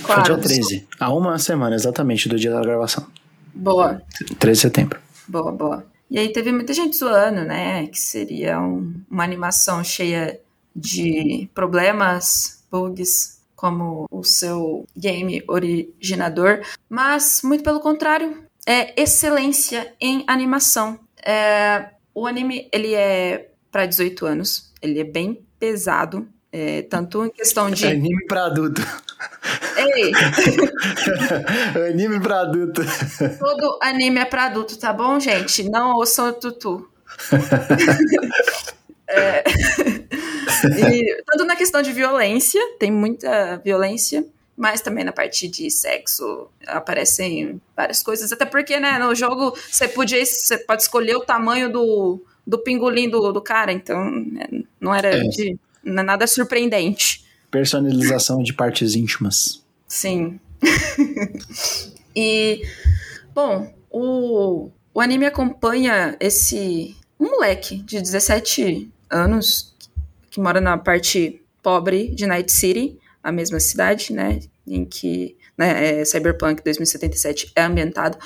Foi 0.00 0.14
Claro, 0.14 0.22
dia 0.22 0.38
13, 0.38 0.88
há 0.98 1.12
uma 1.12 1.38
semana 1.38 1.74
exatamente 1.74 2.28
do 2.28 2.36
dia 2.36 2.50
da 2.50 2.60
gravação. 2.60 3.06
Boa. 3.54 4.00
13 4.38 4.56
de 4.56 4.62
setembro. 4.62 5.00
Boa, 5.26 5.52
boa. 5.52 5.86
E 6.10 6.18
aí 6.18 6.32
teve 6.32 6.50
muita 6.52 6.72
gente 6.72 6.96
zoando, 6.96 7.44
né? 7.44 7.86
Que 7.86 7.98
seria 8.00 8.58
um- 8.60 8.94
uma 9.10 9.24
animação 9.24 9.82
cheia 9.84 10.40
de 10.74 11.48
problemas, 11.54 12.62
bugs, 12.70 13.38
como 13.56 14.06
o 14.10 14.22
seu 14.24 14.86
game 14.96 15.42
originador. 15.48 16.60
Mas, 16.88 17.40
muito 17.42 17.64
pelo 17.64 17.80
contrário, 17.80 18.44
é 18.66 19.00
excelência 19.00 19.92
em 20.00 20.24
animação. 20.26 20.98
É, 21.24 21.90
o 22.14 22.26
anime, 22.26 22.68
ele 22.72 22.94
é 22.94 23.50
para 23.70 23.84
18 23.86 24.24
anos. 24.26 24.72
Ele 24.80 25.00
é 25.00 25.04
bem 25.04 25.40
pesado. 25.58 26.26
é, 26.50 26.80
tanto 26.82 27.26
em 27.26 27.30
questão 27.30 27.70
de... 27.70 27.86
Anime 27.86 28.24
pra 28.26 28.46
adulto. 28.46 28.80
Ei, 29.76 30.12
Anime 31.90 32.20
pra 32.20 32.40
adulto. 32.40 32.82
todo 33.38 33.78
anime 33.82 34.20
é 34.20 34.24
pra 34.24 34.44
adulto, 34.46 34.76
tá 34.78 34.92
bom, 34.92 35.18
gente? 35.18 35.68
Não 35.68 35.96
ouçam 35.96 36.28
o 36.28 36.32
tutu. 36.32 36.88
É, 39.10 39.42
e, 40.76 41.22
tanto 41.24 41.46
na 41.46 41.56
questão 41.56 41.80
de 41.80 41.90
violência, 41.94 42.60
tem 42.78 42.90
muita 42.90 43.56
violência, 43.64 44.22
mas 44.54 44.82
também 44.82 45.02
na 45.02 45.12
parte 45.12 45.48
de 45.48 45.70
sexo 45.70 46.48
aparecem 46.66 47.58
várias 47.74 48.02
coisas. 48.02 48.30
Até 48.32 48.44
porque, 48.44 48.78
né, 48.78 48.98
no 48.98 49.14
jogo 49.14 49.56
você 49.70 49.88
podia, 49.88 50.22
você 50.26 50.58
pode 50.58 50.82
escolher 50.82 51.16
o 51.16 51.20
tamanho 51.24 51.72
do, 51.72 52.22
do 52.46 52.58
pingolim 52.58 53.08
do, 53.08 53.32
do 53.32 53.40
cara, 53.40 53.72
então 53.72 54.10
né, 54.10 54.44
não 54.78 54.94
era 54.94 55.08
É. 55.16 55.20
de 55.22 55.58
não 55.82 56.02
é 56.02 56.04
nada 56.04 56.26
surpreendente. 56.26 57.24
Personalização 57.50 58.42
de 58.42 58.52
partes 58.52 58.94
íntimas. 58.94 59.62
Sim. 59.86 60.38
e, 62.14 62.62
bom, 63.34 63.72
o, 63.90 64.70
o 64.92 65.00
anime 65.00 65.26
acompanha 65.26 66.16
esse 66.20 66.96
um 67.18 67.30
moleque 67.30 67.78
de 67.82 68.00
17 68.00 68.90
anos 69.10 69.74
que 70.30 70.40
mora 70.40 70.60
na 70.60 70.78
parte 70.78 71.42
pobre 71.62 72.14
de 72.14 72.26
Night 72.26 72.52
City, 72.52 72.98
a 73.22 73.32
mesma 73.32 73.58
cidade, 73.58 74.12
né, 74.12 74.40
em 74.66 74.84
que 74.84 75.36
né, 75.56 76.00
é, 76.00 76.04
Cyberpunk 76.04 76.62
2077 76.62 77.52
é 77.56 77.62
ambientado. 77.62 78.18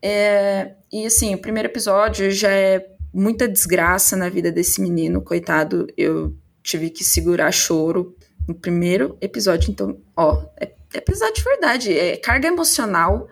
É, 0.00 0.72
e 0.90 1.04
assim, 1.04 1.34
o 1.34 1.38
primeiro 1.38 1.68
episódio 1.68 2.30
já 2.30 2.50
é 2.50 2.88
muita 3.12 3.48
desgraça 3.48 4.16
na 4.16 4.28
vida 4.28 4.50
desse 4.50 4.80
menino, 4.80 5.20
coitado. 5.20 5.86
Eu 5.96 6.34
tive 6.62 6.90
que 6.90 7.04
segurar 7.04 7.52
choro 7.52 8.16
no 8.48 8.54
primeiro 8.54 9.16
episódio, 9.20 9.70
então, 9.70 10.00
ó, 10.16 10.42
é, 10.58 10.72
é 10.94 11.00
pesado 11.00 11.34
de 11.34 11.44
verdade, 11.44 11.96
é 11.96 12.16
carga 12.16 12.48
emocional. 12.48 13.28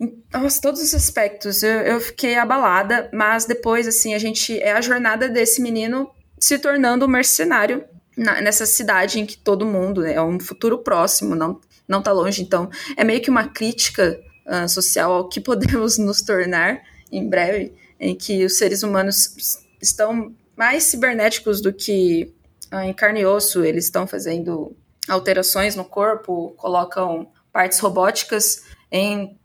em 0.00 0.22
nossa, 0.32 0.60
todos 0.60 0.80
os 0.80 0.94
aspectos. 0.94 1.62
Eu, 1.62 1.80
eu 1.80 2.00
fiquei 2.00 2.36
abalada, 2.36 3.10
mas 3.12 3.44
depois, 3.44 3.88
assim, 3.88 4.14
a 4.14 4.18
gente. 4.18 4.58
É 4.60 4.72
a 4.72 4.80
jornada 4.80 5.28
desse 5.28 5.60
menino 5.60 6.08
se 6.38 6.58
tornando 6.58 7.06
um 7.06 7.08
mercenário 7.08 7.84
na- 8.16 8.40
nessa 8.40 8.66
cidade 8.66 9.18
em 9.18 9.26
que 9.26 9.36
todo 9.38 9.66
mundo 9.66 10.02
né, 10.02 10.14
é 10.14 10.22
um 10.22 10.38
futuro 10.38 10.78
próximo, 10.78 11.34
não, 11.34 11.60
não 11.88 12.02
tá 12.02 12.12
longe. 12.12 12.42
Então, 12.42 12.70
é 12.96 13.02
meio 13.04 13.20
que 13.20 13.30
uma 13.30 13.48
crítica 13.48 14.20
ah, 14.46 14.68
social 14.68 15.12
ao 15.12 15.28
que 15.28 15.40
podemos 15.42 15.98
nos 15.98 16.22
tornar 16.22 16.80
em 17.10 17.28
breve, 17.28 17.72
em 17.98 18.14
que 18.14 18.44
os 18.44 18.58
seres 18.58 18.82
humanos 18.82 19.58
estão 19.80 20.32
mais 20.56 20.84
cibernéticos 20.84 21.60
do 21.60 21.72
que 21.72 22.32
em 22.84 22.92
carne 22.92 23.20
e 23.20 23.26
osso, 23.26 23.64
eles 23.64 23.84
estão 23.84 24.06
fazendo 24.06 24.76
alterações 25.08 25.76
no 25.76 25.84
corpo, 25.84 26.52
colocam 26.56 27.28
partes 27.52 27.78
robóticas 27.78 28.64
em 28.90 29.38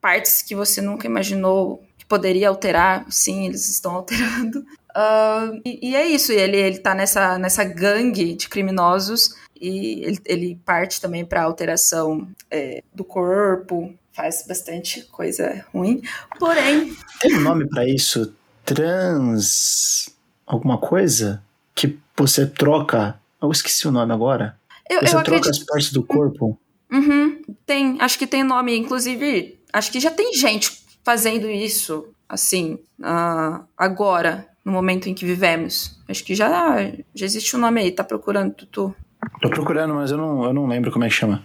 partes 0.00 0.42
que 0.42 0.54
você 0.54 0.80
nunca 0.80 1.06
imaginou 1.06 1.84
que 1.96 2.04
poderia 2.04 2.48
alterar, 2.48 3.06
sim, 3.08 3.46
eles 3.46 3.68
estão 3.68 3.92
alterando. 3.96 4.64
Ah, 4.94 5.50
e, 5.64 5.90
e 5.90 5.96
é 5.96 6.06
isso, 6.06 6.32
ele, 6.32 6.56
ele 6.56 6.78
tá 6.78 6.94
nessa, 6.94 7.38
nessa 7.38 7.64
gangue 7.64 8.34
de 8.34 8.48
criminosos 8.48 9.36
e 9.58 10.04
ele, 10.04 10.20
ele 10.24 10.60
parte 10.64 11.00
também 11.00 11.24
para 11.24 11.42
alteração 11.42 12.28
é, 12.50 12.82
do 12.92 13.04
corpo, 13.04 13.94
faz 14.12 14.44
bastante 14.46 15.02
coisa 15.04 15.64
ruim. 15.72 16.02
Porém, 16.38 16.94
Tem 17.20 17.36
um 17.36 17.40
nome 17.40 17.68
pra 17.68 17.86
isso? 17.88 18.34
Trans. 18.64 20.14
alguma 20.46 20.78
coisa? 20.78 21.42
Que 21.74 21.98
você 22.26 22.46
troca. 22.46 23.20
Eu 23.40 23.50
esqueci 23.50 23.86
o 23.88 23.90
nome 23.92 24.12
agora. 24.12 24.56
eu, 24.88 25.00
Você 25.00 25.06
eu 25.16 25.22
troca 25.22 25.36
acredito. 25.38 25.50
as 25.50 25.58
partes 25.58 25.92
do 25.92 26.02
corpo. 26.02 26.58
Uhum, 26.90 27.42
tem, 27.66 27.96
acho 28.00 28.18
que 28.18 28.26
tem 28.26 28.44
nome, 28.44 28.76
inclusive, 28.76 29.58
acho 29.72 29.90
que 29.90 29.98
já 29.98 30.10
tem 30.10 30.34
gente 30.34 30.70
fazendo 31.02 31.48
isso, 31.50 32.06
assim, 32.28 32.78
ah, 33.02 33.62
agora, 33.76 34.46
no 34.64 34.72
momento 34.72 35.08
em 35.08 35.14
que 35.14 35.24
vivemos. 35.24 35.98
Acho 36.08 36.22
que 36.22 36.34
já, 36.34 36.76
já 37.14 37.24
existe 37.26 37.56
um 37.56 37.58
nome 37.60 37.80
aí, 37.80 37.90
tá 37.90 38.04
procurando, 38.04 38.52
Tutu. 38.54 38.94
Tô 39.40 39.48
procurando, 39.48 39.94
mas 39.94 40.10
eu 40.10 40.18
não, 40.18 40.44
eu 40.44 40.52
não 40.52 40.66
lembro 40.66 40.92
como 40.92 41.04
é 41.04 41.08
que 41.08 41.14
chama. 41.14 41.42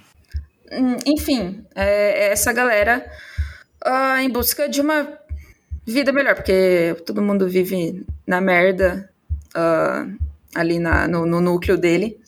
hum, 0.71 0.97
enfim, 1.05 1.63
é, 1.73 2.27
é 2.27 2.31
essa 2.31 2.51
galera 2.51 3.09
uh, 3.85 4.19
em 4.19 4.29
busca 4.29 4.67
de 4.67 4.81
uma 4.81 5.07
vida 5.85 6.11
melhor, 6.11 6.35
porque 6.35 6.95
todo 7.05 7.21
mundo 7.21 7.47
vive 7.47 8.05
na 8.27 8.41
merda 8.41 9.09
uh, 9.55 10.17
ali 10.55 10.79
na, 10.79 11.07
no, 11.07 11.25
no, 11.25 11.41
núcleo 11.41 11.77
dele. 11.77 12.19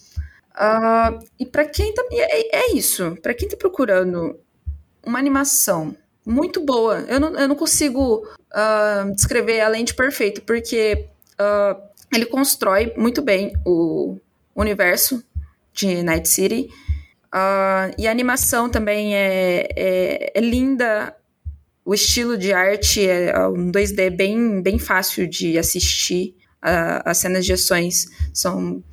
Uh, 0.55 1.25
e 1.39 1.45
para 1.45 1.65
quem 1.65 1.93
tá, 1.93 2.03
é, 2.11 2.57
é 2.57 2.75
isso, 2.75 3.17
para 3.21 3.33
quem 3.33 3.47
tá 3.47 3.55
procurando 3.55 4.37
uma 5.05 5.17
animação 5.17 5.95
muito 6.25 6.63
boa, 6.63 7.05
eu 7.07 7.19
não, 7.19 7.39
eu 7.39 7.47
não 7.47 7.55
consigo 7.55 8.27
uh, 8.51 9.15
descrever 9.15 9.61
além 9.61 9.85
de 9.85 9.93
perfeito, 9.93 10.41
porque 10.41 11.07
ele 12.13 12.25
constrói 12.25 12.93
muito 12.97 13.21
bem 13.21 13.53
o 13.65 14.17
universo 14.53 15.23
de 15.73 16.03
Night 16.03 16.27
City. 16.27 16.69
e 17.97 18.07
a 18.07 18.11
animação 18.11 18.69
também 18.69 19.15
é, 19.15 19.69
é, 19.75 20.31
é 20.35 20.41
linda, 20.41 21.15
o 21.85 21.93
estilo 21.93 22.37
de 22.37 22.51
arte 22.53 23.07
é, 23.07 23.29
é 23.29 23.47
um 23.47 23.71
2D 23.71 24.15
bem, 24.15 24.61
bem 24.61 24.77
fácil 24.77 25.27
de 25.27 25.57
assistir. 25.57 26.35
As 26.61 27.17
cenas 27.17 27.45
de 27.45 27.53
ações 27.53 28.07
são, 28.33 28.83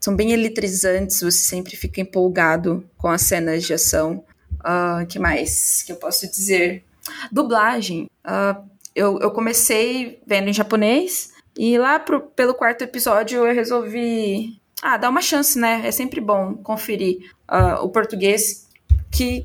são 0.00 0.14
bem 0.14 0.32
eletrizantes, 0.32 1.20
você 1.20 1.38
sempre 1.38 1.76
fica 1.76 2.00
empolgado 2.00 2.88
com 2.96 3.08
as 3.08 3.22
cenas 3.22 3.64
de 3.64 3.74
ação. 3.74 4.24
Uh, 4.60 5.06
que 5.06 5.18
mais 5.18 5.82
que 5.82 5.92
eu 5.92 5.96
posso 5.96 6.28
dizer? 6.30 6.84
Dublagem. 7.30 8.08
Uh, 8.24 8.68
eu, 8.94 9.18
eu 9.20 9.30
comecei 9.30 10.20
vendo 10.26 10.48
em 10.48 10.52
japonês 10.52 11.32
e 11.56 11.78
lá 11.78 11.98
pro, 11.98 12.20
pelo 12.20 12.54
quarto 12.54 12.82
episódio 12.82 13.46
eu 13.46 13.54
resolvi 13.54 14.60
ah, 14.82 14.96
dar 14.96 15.08
uma 15.08 15.20
chance, 15.20 15.58
né? 15.58 15.82
É 15.84 15.90
sempre 15.90 16.20
bom 16.20 16.54
conferir 16.54 17.30
uh, 17.50 17.82
o 17.84 17.88
português 17.88 18.68
que 19.10 19.44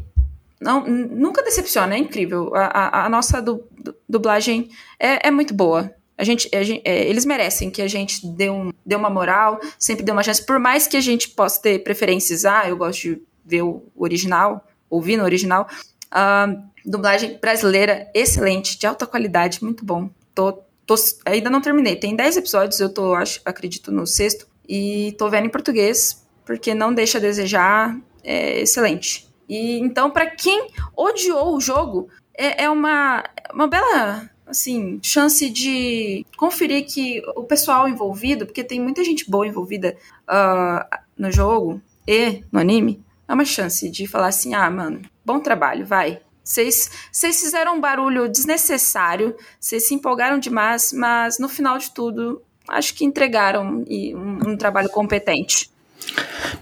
não, 0.62 0.86
nunca 0.86 1.43
decepciona, 1.43 1.95
é 1.95 1.97
incrível. 1.97 2.55
A, 2.55 2.65
a, 2.65 3.05
a 3.05 3.09
nossa 3.09 3.41
du, 3.41 3.63
du, 3.71 3.95
dublagem 4.07 4.69
é, 4.99 5.27
é, 5.27 5.31
muito 5.31 5.53
boa. 5.53 5.93
A 6.17 6.23
gente, 6.23 6.49
a 6.56 6.63
gente 6.63 6.82
é, 6.86 7.08
eles 7.08 7.26
merecem 7.26 7.71
que 7.71 7.82
a 7.82 7.88
gente 7.88 8.26
dê, 8.28 8.49
um, 8.49 8.71
dê 8.86 8.95
uma 8.95 9.10
moral, 9.10 9.60
sempre 9.80 10.04
dê 10.04 10.12
uma 10.12 10.23
chance. 10.23 10.45
Por 10.45 10.60
mais 10.60 10.88
que 10.88 10.95
a 10.95 11.02
gente 11.02 11.30
possa 11.30 11.62
ter 11.62 11.84
preferências, 11.84 12.45
ah, 12.45 12.67
eu 12.67 12.78
gosto 12.78 13.02
de 13.02 13.21
ver 13.45 13.63
o 13.63 13.84
original, 13.95 14.65
ouvir 14.89 15.17
no 15.17 15.23
original. 15.23 15.67
Uh, 16.12 16.62
dublagem 16.86 17.38
brasileira 17.39 18.10
excelente, 18.13 18.78
de 18.78 18.86
alta 18.86 19.08
qualidade, 19.08 19.63
muito 19.63 19.84
bom. 19.84 20.10
Tô, 20.36 20.54
tô, 20.86 20.95
ainda 21.26 21.49
não 21.49 21.62
terminei, 21.62 21.95
tem 21.95 22.15
10 22.15 22.38
episódios, 22.38 22.80
eu 22.80 22.89
tô, 22.89 23.13
acho, 23.15 23.41
acredito, 23.43 23.91
no 23.91 24.06
sexto. 24.06 24.47
E 24.67 25.13
tô 25.17 25.30
vendo 25.30 25.47
em 25.47 25.49
português, 25.49 26.26
porque 26.45 26.73
não 26.73 26.93
deixa 26.93 27.17
a 27.17 27.21
desejar, 27.21 27.97
é 28.23 28.62
excelente. 28.62 29.28
E 29.49 29.80
então, 29.80 30.10
para 30.10 30.28
quem 30.28 30.67
odiou 30.95 31.56
o 31.56 31.62
jogo, 31.62 32.08
é, 32.38 32.63
é 32.63 32.69
uma, 32.69 33.23
uma 33.54 33.67
bela 33.67 34.30
assim, 34.45 34.99
chance 35.01 35.49
de 35.49 36.25
conferir 36.38 36.86
que 36.86 37.21
o 37.36 37.43
pessoal 37.43 37.88
envolvido, 37.88 38.45
porque 38.45 38.63
tem 38.63 38.79
muita 38.79 39.03
gente 39.03 39.29
boa 39.29 39.47
envolvida 39.47 39.95
uh, 40.27 40.97
no 41.17 41.32
jogo 41.32 41.82
e 42.08 42.43
no 42.51 42.60
anime, 42.60 43.03
é 43.27 43.34
uma 43.34 43.45
chance 43.45 43.89
de 43.89 44.08
falar 44.08 44.27
assim: 44.27 44.53
ah, 44.53 44.69
mano, 44.69 45.01
bom 45.25 45.39
trabalho, 45.39 45.86
vai. 45.86 46.19
Vocês 46.43 46.89
fizeram 47.13 47.77
um 47.77 47.82
barulho 47.82 48.27
desnecessário, 48.27 49.36
vocês 49.58 49.88
se 49.88 49.93
empolgaram 49.93 50.38
demais, 50.38 50.91
mas 50.91 51.39
no 51.39 51.47
final 51.47 51.77
de 51.77 51.91
tudo, 51.91 52.41
acho 52.67 52.93
que 52.93 53.06
entregaram 53.06 53.86
um, 53.88 54.49
um 54.49 54.58
trabalho 54.58 54.89
competente. 54.89 55.71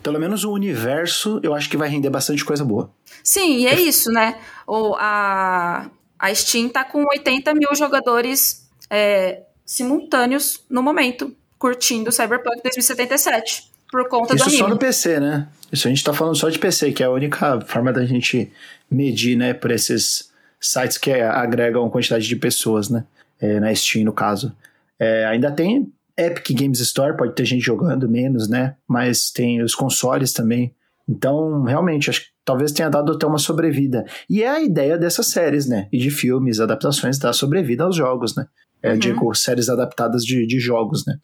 Pelo 0.04 0.20
menos 0.20 0.44
o 0.44 0.52
universo, 0.52 1.40
eu 1.42 1.56
acho 1.56 1.68
que 1.68 1.78
vai 1.78 1.90
render 1.90 2.12
bastante 2.12 2.46
coisa 2.46 2.64
boa. 2.64 2.92
Sim, 3.24 3.58
e 3.58 3.68
é 3.68 3.80
isso, 3.80 4.12
né? 4.12 4.40
O, 4.68 4.96
a, 4.96 5.90
a 6.22 6.34
Steam 6.36 6.70
tá 6.70 6.84
com 6.84 7.04
80 7.04 7.52
mil 7.56 7.70
jogadores 7.74 8.70
é, 8.92 9.42
simultâneos 9.66 10.64
no 10.70 10.84
momento, 10.84 11.36
curtindo 11.58 12.12
Cyberpunk 12.12 12.62
2077. 12.62 13.72
Por 13.92 14.08
conta 14.08 14.36
Isso 14.36 14.46
do 14.46 14.52
só 14.52 14.68
no 14.70 14.78
PC, 14.78 15.20
né? 15.20 15.48
Isso 15.72 15.88
a 15.88 15.90
gente 15.90 16.04
tá 16.04 16.14
falando 16.14 16.36
só 16.36 16.48
de 16.48 16.60
PC, 16.60 16.92
que 16.92 17.02
é 17.02 17.08
a 17.08 17.10
única 17.10 17.60
forma 17.62 17.92
da 17.92 18.06
gente 18.06 18.54
medir, 18.90 19.36
né, 19.36 19.54
por 19.54 19.72
esses 19.72 20.30
sites 20.60 20.98
que 20.98 21.12
agregam 21.12 21.90
quantidade 21.90 22.28
de 22.28 22.36
pessoas, 22.36 22.90
né? 22.90 23.04
É, 23.40 23.60
na 23.60 23.74
Steam, 23.74 24.06
no 24.06 24.14
caso. 24.14 24.56
É, 25.00 25.26
ainda 25.26 25.52
tem 25.52 25.92
Epic 26.16 26.52
Games 26.52 26.80
Store, 26.80 27.18
pode 27.18 27.34
ter 27.34 27.46
gente 27.46 27.64
jogando 27.64 28.08
menos, 28.08 28.48
né? 28.48 28.76
Mas 28.88 29.32
tem 29.32 29.64
os 29.64 29.74
consoles 29.74 30.34
também. 30.34 30.72
Então, 31.12 31.64
realmente, 31.64 32.10
acho 32.10 32.22
que 32.22 32.28
talvez 32.46 32.72
tenha 32.72 32.90
dado 32.90 33.12
até 33.12 33.28
uma 33.28 33.38
sobrevida. 33.38 34.06
E 34.30 34.42
é 34.42 34.48
a 34.48 34.62
ideia 34.62 34.98
dessas 34.98 35.28
séries, 35.28 35.68
né? 35.68 35.90
E 35.92 35.98
de 35.98 36.10
filmes, 36.10 36.62
adaptações, 36.62 37.20
dar 37.20 37.34
sobrevida 37.34 37.84
aos 37.84 37.96
jogos, 37.96 38.34
né? 38.36 38.46
É, 38.82 38.94
uhum. 38.94 38.98
Digo, 38.98 39.36
séries 39.36 39.68
adaptadas 39.68 40.24
de, 40.24 40.48
de 40.48 40.60
jogos, 40.60 41.06
né? 41.06 41.16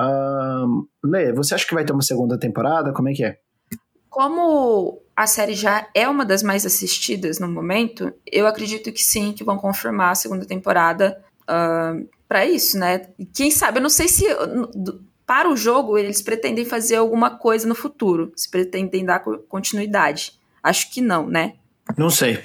Um, 0.00 0.86
Lê, 1.04 1.32
você 1.32 1.54
acha 1.54 1.64
que 1.64 1.74
vai 1.74 1.84
ter 1.84 1.92
uma 1.92 2.02
segunda 2.02 2.36
temporada? 2.36 2.92
Como 2.92 3.08
é 3.08 3.12
que 3.12 3.24
é? 3.24 3.38
Como 4.10 5.00
a 5.14 5.28
série 5.28 5.54
já 5.54 5.88
é 5.94 6.08
uma 6.08 6.26
das 6.26 6.42
mais 6.42 6.66
assistidas 6.66 7.38
no 7.38 7.48
momento, 7.48 8.12
eu 8.30 8.48
acredito 8.48 8.92
que 8.92 9.02
sim, 9.02 9.32
que 9.32 9.44
vão 9.44 9.56
confirmar 9.56 10.10
a 10.10 10.16
segunda 10.16 10.44
temporada. 10.44 11.22
Uh, 11.42 12.08
para 12.26 12.46
isso, 12.46 12.76
né? 12.78 13.06
Quem 13.32 13.50
sabe, 13.50 13.78
eu 13.78 13.82
não 13.82 13.90
sei 13.90 14.08
se 14.08 14.24
para 15.26 15.50
o 15.50 15.56
jogo 15.56 15.96
eles 15.96 16.20
pretendem 16.22 16.64
fazer 16.64 16.96
alguma 16.96 17.30
coisa 17.38 17.66
no 17.66 17.74
futuro, 17.74 18.32
se 18.36 18.50
pretendem 18.50 19.04
dar 19.04 19.20
continuidade. 19.48 20.32
Acho 20.62 20.90
que 20.90 21.00
não, 21.00 21.26
né? 21.26 21.54
Não 21.96 22.10
sei. 22.10 22.42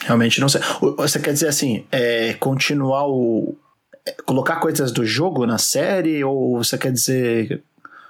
Realmente 0.00 0.40
não 0.40 0.48
sei. 0.48 0.60
Você 0.96 1.18
quer 1.20 1.32
dizer 1.32 1.48
assim, 1.48 1.86
é, 1.90 2.34
continuar 2.34 3.06
o. 3.08 3.56
É, 4.04 4.12
colocar 4.24 4.56
coisas 4.56 4.90
do 4.90 5.04
jogo 5.04 5.46
na 5.46 5.58
série? 5.58 6.22
Ou 6.24 6.58
você 6.58 6.76
quer 6.76 6.92
dizer. 6.92 7.62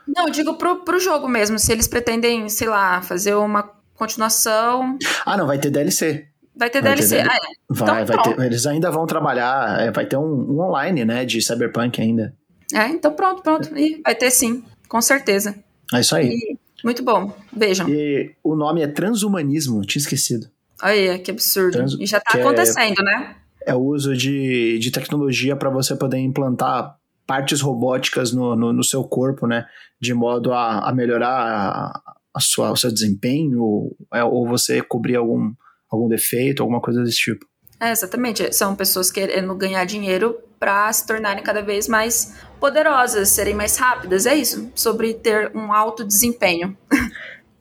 Não, 0.06 0.26
eu 0.26 0.32
digo 0.32 0.54
pro, 0.54 0.84
pro 0.84 0.98
jogo 0.98 1.28
mesmo. 1.28 1.58
Se 1.58 1.70
eles 1.70 1.86
pretendem, 1.86 2.48
sei 2.48 2.68
lá, 2.68 3.02
fazer 3.02 3.34
uma 3.34 3.70
continuação. 3.94 4.98
Ah, 5.24 5.36
não, 5.36 5.46
vai 5.46 5.58
ter 5.58 5.70
DLC. 5.70 6.26
Vai 6.56 6.70
ter 6.70 6.82
vai 6.82 6.94
DLC. 6.94 7.16
Ter, 7.16 7.30
ah, 7.30 7.34
é. 7.34 7.38
Vai, 7.68 8.02
então, 8.02 8.16
vai 8.16 8.34
ter, 8.34 8.42
eles 8.44 8.66
ainda 8.66 8.90
vão 8.90 9.06
trabalhar, 9.06 9.80
é, 9.80 9.90
vai 9.90 10.06
ter 10.06 10.16
um, 10.16 10.22
um, 10.22 10.60
online, 10.60 11.04
né, 11.04 11.24
de 11.24 11.40
Cyberpunk 11.40 12.00
ainda. 12.00 12.34
É, 12.72 12.88
então 12.88 13.12
pronto, 13.14 13.42
pronto. 13.42 13.76
E 13.76 14.00
vai 14.02 14.14
ter 14.14 14.30
sim, 14.30 14.64
com 14.88 15.00
certeza. 15.00 15.54
É 15.92 16.00
isso 16.00 16.14
aí. 16.14 16.28
E, 16.28 16.58
muito 16.84 17.02
bom, 17.02 17.32
vejam. 17.52 17.88
E 17.88 18.34
o 18.42 18.56
nome 18.56 18.82
é 18.82 18.86
Transhumanismo, 18.86 19.82
tinha 19.82 20.00
esquecido. 20.00 20.48
Aí, 20.80 21.18
que 21.20 21.30
absurdo. 21.30 21.72
Trans, 21.72 21.96
e 22.00 22.06
já 22.06 22.20
tá 22.20 22.38
é 22.38 22.42
acontecendo, 22.42 23.00
é, 23.00 23.04
né? 23.04 23.36
É 23.64 23.74
o 23.74 23.80
uso 23.80 24.16
de, 24.16 24.78
de 24.80 24.90
tecnologia 24.90 25.54
para 25.54 25.70
você 25.70 25.94
poder 25.94 26.18
implantar 26.18 26.96
partes 27.24 27.60
robóticas 27.60 28.32
no, 28.32 28.56
no, 28.56 28.72
no, 28.72 28.82
seu 28.82 29.04
corpo, 29.04 29.46
né? 29.46 29.64
De 30.00 30.12
modo 30.12 30.52
a, 30.52 30.88
a 30.88 30.92
melhorar 30.92 31.30
a, 31.30 32.02
a 32.34 32.40
sua, 32.40 32.72
o 32.72 32.76
seu 32.76 32.90
desempenho, 32.90 33.62
ou, 33.62 33.96
é, 34.12 34.24
ou 34.24 34.48
você 34.48 34.82
cobrir 34.82 35.14
algum 35.14 35.52
algum 35.88 36.08
defeito, 36.08 36.62
alguma 36.62 36.80
coisa 36.80 37.04
desse 37.04 37.18
tipo. 37.18 37.46
É, 37.78 37.90
exatamente. 37.90 38.52
São 38.54 38.74
pessoas 38.74 39.10
querendo 39.10 39.54
ganhar 39.54 39.84
dinheiro 39.84 40.38
para 40.62 40.92
se 40.92 41.04
tornarem 41.04 41.42
cada 41.42 41.60
vez 41.60 41.88
mais 41.88 42.36
poderosas, 42.60 43.30
serem 43.30 43.52
mais 43.52 43.76
rápidas. 43.76 44.26
É 44.26 44.34
isso, 44.36 44.70
sobre 44.76 45.12
ter 45.12 45.50
um 45.56 45.72
alto 45.72 46.04
desempenho. 46.04 46.78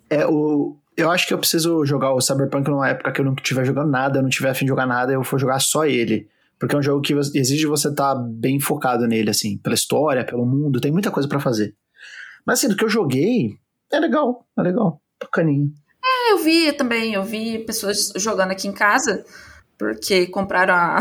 é, 0.07 0.27
o, 0.27 0.77
eu 0.95 1.09
acho 1.09 1.27
que 1.27 1.33
eu 1.33 1.39
preciso 1.39 1.83
jogar 1.83 2.13
o 2.13 2.21
Cyberpunk 2.21 2.69
numa 2.69 2.89
época 2.89 3.11
que 3.11 3.19
eu 3.19 3.25
não 3.25 3.33
estiver 3.33 3.65
jogando 3.65 3.89
nada, 3.89 4.19
eu 4.19 4.21
não 4.21 4.29
tiver 4.29 4.51
afim 4.51 4.65
de 4.65 4.69
jogar 4.69 4.85
nada, 4.85 5.11
eu 5.11 5.23
vou 5.23 5.39
jogar 5.39 5.59
só 5.59 5.83
ele. 5.83 6.29
Porque 6.59 6.75
é 6.75 6.77
um 6.77 6.83
jogo 6.83 7.01
que 7.01 7.13
exige 7.13 7.65
você 7.65 7.87
estar 7.87 8.13
tá 8.13 8.21
bem 8.21 8.59
focado 8.59 9.07
nele, 9.07 9.31
assim, 9.31 9.57
pela 9.57 9.73
história, 9.73 10.23
pelo 10.23 10.45
mundo, 10.45 10.79
tem 10.79 10.91
muita 10.91 11.09
coisa 11.09 11.27
para 11.27 11.39
fazer. 11.39 11.73
Mas 12.45 12.59
assim, 12.59 12.67
do 12.67 12.75
que 12.75 12.85
eu 12.85 12.89
joguei, 12.89 13.55
é 13.91 13.99
legal, 13.99 14.45
é 14.55 14.61
legal, 14.61 15.01
bacaninho. 15.19 15.73
É, 16.05 16.33
eu 16.33 16.37
vi 16.37 16.71
também, 16.71 17.15
eu 17.15 17.23
vi 17.23 17.65
pessoas 17.65 18.13
jogando 18.15 18.51
aqui 18.51 18.67
em 18.67 18.71
casa, 18.71 19.25
porque 19.75 20.27
compraram 20.27 20.75
a, 20.75 20.99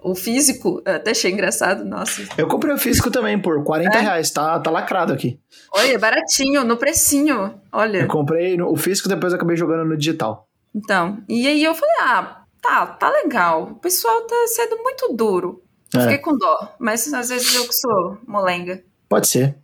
o 0.00 0.14
físico, 0.14 0.82
até 0.84 1.10
achei 1.10 1.32
engraçado, 1.32 1.84
nossa. 1.84 2.22
Eu 2.36 2.46
comprei 2.46 2.72
o 2.72 2.78
físico 2.78 3.10
também 3.10 3.40
por 3.40 3.62
40 3.64 3.96
é? 3.96 4.00
reais, 4.00 4.30
tá, 4.30 4.58
tá 4.60 4.70
lacrado 4.70 5.12
aqui. 5.12 5.40
Olha, 5.72 5.98
baratinho, 5.98 6.64
no 6.64 6.76
precinho, 6.76 7.60
olha. 7.72 7.98
Eu 7.98 8.08
comprei 8.08 8.60
o 8.60 8.76
físico, 8.76 9.08
depois 9.08 9.34
acabei 9.34 9.56
jogando 9.56 9.84
no 9.84 9.96
digital. 9.96 10.48
Então, 10.74 11.18
e 11.28 11.46
aí 11.46 11.64
eu 11.64 11.74
falei, 11.74 11.94
ah, 12.00 12.42
tá, 12.62 12.86
tá 12.86 13.10
legal, 13.10 13.64
o 13.64 13.74
pessoal 13.76 14.22
tá 14.22 14.46
sendo 14.46 14.76
muito 14.82 15.12
duro. 15.14 15.62
Eu 15.92 16.00
é. 16.00 16.02
fiquei 16.04 16.18
com 16.18 16.36
dó, 16.36 16.74
mas 16.78 17.12
às 17.12 17.30
vezes 17.30 17.54
eu 17.54 17.66
que 17.66 17.74
sou 17.74 18.18
molenga. 18.26 18.82
Pode 19.08 19.26
ser, 19.26 19.56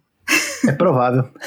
é 0.67 0.73
provável. 0.73 1.29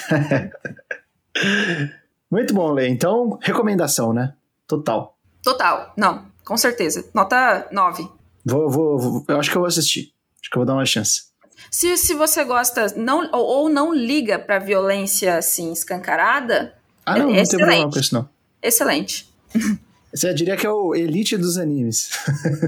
Muito 2.29 2.53
bom, 2.53 2.71
Lê. 2.71 2.89
Então, 2.89 3.39
recomendação, 3.41 4.13
né? 4.13 4.33
Total. 4.67 5.17
Total. 5.41 5.93
Não, 5.95 6.25
com 6.43 6.57
certeza. 6.57 7.09
Nota 7.13 7.67
9. 7.71 8.16
Vou, 8.47 8.69
vou, 8.69 8.97
vou, 8.97 9.25
eu 9.27 9.39
acho 9.39 9.51
que 9.51 9.57
eu 9.57 9.61
vou 9.61 9.67
assistir. 9.67 10.13
Acho 10.39 10.49
que 10.49 10.57
eu 10.57 10.59
vou 10.61 10.65
dar 10.65 10.73
uma 10.73 10.85
chance. 10.85 11.23
Se, 11.69 11.97
se 11.97 12.13
você 12.13 12.45
gosta 12.45 12.93
não, 12.95 13.29
ou, 13.33 13.45
ou 13.45 13.69
não 13.69 13.93
liga 13.93 14.39
pra 14.39 14.57
violência 14.57 15.37
assim 15.37 15.73
escancarada. 15.73 16.73
Ah, 17.05 17.19
não, 17.19 17.29
é 17.29 17.37
não 17.37 17.43
tem 17.43 17.57
problema 17.57 17.91
com 17.91 17.99
isso, 17.99 18.13
não. 18.13 18.29
excelente. 18.61 19.27
Você 20.13 20.33
diria 20.33 20.55
que 20.55 20.65
é 20.65 20.69
o 20.69 20.95
elite 20.95 21.35
dos 21.37 21.57
animes. 21.57 22.09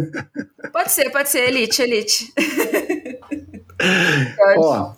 Pode 0.73 0.91
ser, 0.91 1.09
pode 1.09 1.29
ser, 1.29 1.47
elite, 1.47 1.81
elite. 1.81 2.33
Ó, 4.57 4.93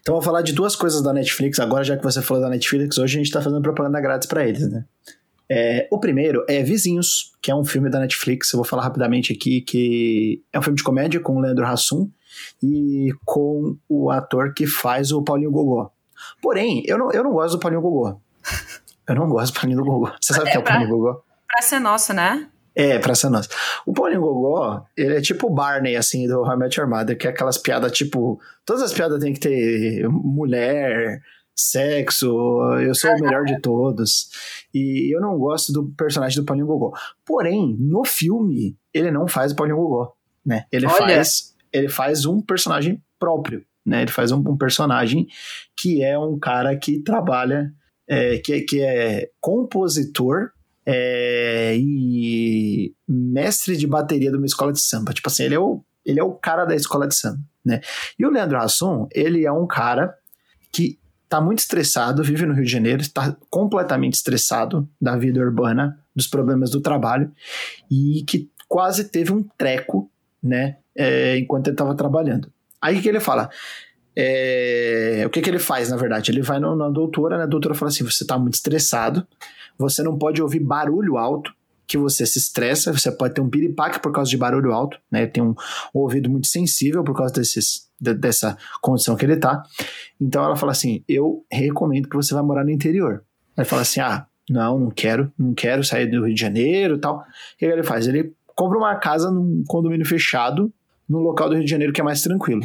então 0.00 0.14
vou 0.14 0.22
falar 0.22 0.42
de 0.42 0.52
duas 0.52 0.76
coisas 0.76 1.00
da 1.00 1.12
Netflix. 1.12 1.58
Agora, 1.58 1.84
já 1.84 1.96
que 1.96 2.02
você 2.02 2.20
falou 2.20 2.42
da 2.42 2.50
Netflix, 2.50 2.98
hoje 2.98 3.16
a 3.16 3.22
gente 3.22 3.32
tá 3.32 3.40
fazendo 3.40 3.62
propaganda 3.62 4.00
grátis 4.00 4.28
para 4.28 4.46
eles, 4.46 4.68
né? 4.68 4.84
É, 5.52 5.88
o 5.90 5.98
primeiro 5.98 6.44
é 6.48 6.62
Vizinhos, 6.62 7.32
que 7.42 7.50
é 7.50 7.54
um 7.54 7.64
filme 7.64 7.90
da 7.90 7.98
Netflix. 7.98 8.52
Eu 8.52 8.58
vou 8.58 8.64
falar 8.64 8.84
rapidamente 8.84 9.32
aqui 9.32 9.60
que 9.62 10.44
é 10.52 10.58
um 10.58 10.62
filme 10.62 10.76
de 10.76 10.84
comédia 10.84 11.18
com 11.18 11.36
o 11.36 11.40
Leandro 11.40 11.66
Hassum 11.66 12.08
e 12.62 13.12
com 13.24 13.76
o 13.88 14.10
ator 14.12 14.54
que 14.54 14.64
faz 14.64 15.10
o 15.10 15.22
Paulinho 15.22 15.50
Gogó. 15.50 15.90
Porém, 16.40 16.84
eu 16.86 16.96
não, 16.96 17.10
eu 17.10 17.24
não 17.24 17.32
gosto 17.32 17.56
do 17.56 17.60
Paulinho 17.60 17.82
Gogó. 17.82 18.20
Eu 19.08 19.14
não 19.16 19.28
gosto 19.28 19.52
do 19.52 19.60
Paulinho 19.60 19.84
Gogó. 19.84 20.14
Você 20.20 20.32
sabe 20.32 20.46
o 20.46 20.48
é, 20.48 20.50
que 20.52 20.56
é 20.56 20.60
o 20.60 20.64
Paulinho 20.64 20.90
Gogó? 20.90 21.22
Pra 21.48 21.62
ser 21.62 21.80
nossa, 21.80 22.14
né? 22.14 22.46
É, 22.76 23.00
pra 23.00 23.16
ser 23.16 23.28
nossa. 23.28 23.48
O 23.84 23.92
Paulinho 23.92 24.20
Gogó, 24.20 24.84
ele 24.96 25.16
é 25.16 25.20
tipo 25.20 25.48
o 25.48 25.50
Barney, 25.50 25.96
assim, 25.96 26.28
do 26.28 26.42
How 26.42 26.54
I 26.54 26.56
Met 26.56 26.78
Your 26.78 26.88
Mother, 26.88 27.18
que 27.18 27.26
é 27.26 27.30
aquelas 27.30 27.58
piadas, 27.58 27.90
tipo... 27.90 28.40
Todas 28.64 28.82
as 28.82 28.92
piadas 28.92 29.18
tem 29.18 29.32
que 29.32 29.40
ter 29.40 30.08
mulher, 30.08 31.20
sexo, 31.60 32.26
eu 32.80 32.94
sou 32.94 33.10
o 33.10 33.20
melhor 33.20 33.44
de 33.44 33.60
todos. 33.60 34.28
E 34.72 35.14
eu 35.14 35.20
não 35.20 35.38
gosto 35.38 35.72
do 35.72 35.86
personagem 35.96 36.40
do 36.40 36.44
Paulinho 36.44 36.66
Gogó. 36.66 36.92
Porém, 37.24 37.76
no 37.78 38.04
filme, 38.04 38.76
ele 38.92 39.10
não 39.10 39.26
faz 39.26 39.52
o 39.52 39.56
Paulinho 39.56 39.78
Gogó, 39.78 40.12
né? 40.44 40.66
Ele 40.72 40.86
Olha. 40.86 40.96
faz 40.96 41.50
ele 41.72 41.88
faz 41.88 42.26
um 42.26 42.40
personagem 42.40 43.02
próprio, 43.18 43.64
né? 43.84 44.02
Ele 44.02 44.10
faz 44.10 44.32
um, 44.32 44.38
um 44.38 44.56
personagem 44.56 45.26
que 45.76 46.02
é 46.02 46.18
um 46.18 46.38
cara 46.38 46.76
que 46.76 47.02
trabalha, 47.02 47.72
é, 48.08 48.38
que, 48.38 48.52
é, 48.52 48.60
que 48.60 48.82
é 48.82 49.30
compositor 49.40 50.50
é, 50.84 51.76
e 51.78 52.94
mestre 53.06 53.76
de 53.76 53.86
bateria 53.86 54.30
de 54.30 54.36
uma 54.36 54.46
escola 54.46 54.72
de 54.72 54.80
samba. 54.80 55.12
Tipo 55.12 55.28
assim, 55.28 55.44
ele 55.44 55.54
é 55.54 55.60
o, 55.60 55.84
ele 56.04 56.18
é 56.18 56.24
o 56.24 56.32
cara 56.32 56.64
da 56.64 56.74
escola 56.74 57.06
de 57.06 57.14
samba, 57.14 57.40
né? 57.64 57.80
E 58.18 58.26
o 58.26 58.30
Leandro 58.30 58.58
Hassum, 58.58 59.06
ele 59.12 59.44
é 59.44 59.52
um 59.52 59.66
cara 59.66 60.14
que 60.72 60.98
tá 61.30 61.40
muito 61.40 61.60
estressado, 61.60 62.24
vive 62.24 62.44
no 62.44 62.52
Rio 62.52 62.64
de 62.64 62.72
Janeiro, 62.72 63.00
está 63.00 63.36
completamente 63.48 64.14
estressado 64.14 64.86
da 65.00 65.16
vida 65.16 65.38
urbana, 65.40 65.96
dos 66.14 66.26
problemas 66.26 66.70
do 66.70 66.80
trabalho, 66.80 67.30
e 67.88 68.24
que 68.26 68.50
quase 68.68 69.04
teve 69.04 69.32
um 69.32 69.44
treco, 69.56 70.10
né, 70.42 70.78
é, 70.94 71.38
enquanto 71.38 71.68
ele 71.68 71.74
estava 71.74 71.94
trabalhando. 71.94 72.52
Aí 72.82 73.00
que 73.00 73.08
ele 73.08 73.20
fala? 73.20 73.48
É, 74.16 75.22
o 75.24 75.30
que, 75.30 75.40
que 75.40 75.48
ele 75.48 75.60
faz, 75.60 75.88
na 75.88 75.96
verdade? 75.96 76.32
Ele 76.32 76.42
vai 76.42 76.58
no, 76.58 76.74
na 76.74 76.88
doutora, 76.88 77.38
né, 77.38 77.44
a 77.44 77.46
doutora 77.46 77.76
fala 77.76 77.90
assim: 77.90 78.02
você 78.02 78.24
está 78.24 78.36
muito 78.36 78.54
estressado, 78.54 79.24
você 79.78 80.02
não 80.02 80.18
pode 80.18 80.42
ouvir 80.42 80.58
barulho 80.58 81.16
alto, 81.16 81.52
que 81.90 81.98
você 81.98 82.24
se 82.24 82.38
estressa, 82.38 82.92
você 82.92 83.10
pode 83.10 83.34
ter 83.34 83.40
um 83.40 83.50
piripaque 83.50 83.98
por 83.98 84.12
causa 84.12 84.30
de 84.30 84.36
barulho 84.36 84.72
alto, 84.72 84.96
né? 85.10 85.26
Tem 85.26 85.42
um, 85.42 85.56
ouvido 85.92 86.30
muito 86.30 86.46
sensível 86.46 87.02
por 87.02 87.16
causa 87.16 87.34
desses, 87.34 87.90
de, 88.00 88.14
dessa 88.14 88.56
condição 88.80 89.16
que 89.16 89.24
ele 89.24 89.36
tá. 89.36 89.60
Então 90.20 90.44
ela 90.44 90.54
fala 90.54 90.70
assim: 90.70 91.02
eu 91.08 91.44
recomendo 91.50 92.08
que 92.08 92.14
você 92.14 92.32
vá 92.32 92.44
morar 92.44 92.62
no 92.62 92.70
interior. 92.70 93.24
Ele 93.58 93.64
fala 93.64 93.82
assim: 93.82 93.98
ah, 93.98 94.24
não, 94.48 94.78
não 94.78 94.90
quero, 94.92 95.32
não 95.36 95.52
quero 95.52 95.82
sair 95.82 96.06
do 96.06 96.24
Rio 96.24 96.32
de 96.32 96.40
Janeiro 96.40 96.96
tal. 96.96 97.16
O 97.16 97.24
que 97.58 97.64
ele 97.64 97.82
faz? 97.82 98.06
Ele 98.06 98.32
compra 98.54 98.78
uma 98.78 98.94
casa 98.94 99.28
num 99.28 99.64
condomínio 99.66 100.06
fechado, 100.06 100.72
no 101.08 101.18
local 101.18 101.48
do 101.48 101.56
Rio 101.56 101.64
de 101.64 101.70
Janeiro 101.70 101.92
que 101.92 102.00
é 102.00 102.04
mais 102.04 102.22
tranquilo. 102.22 102.62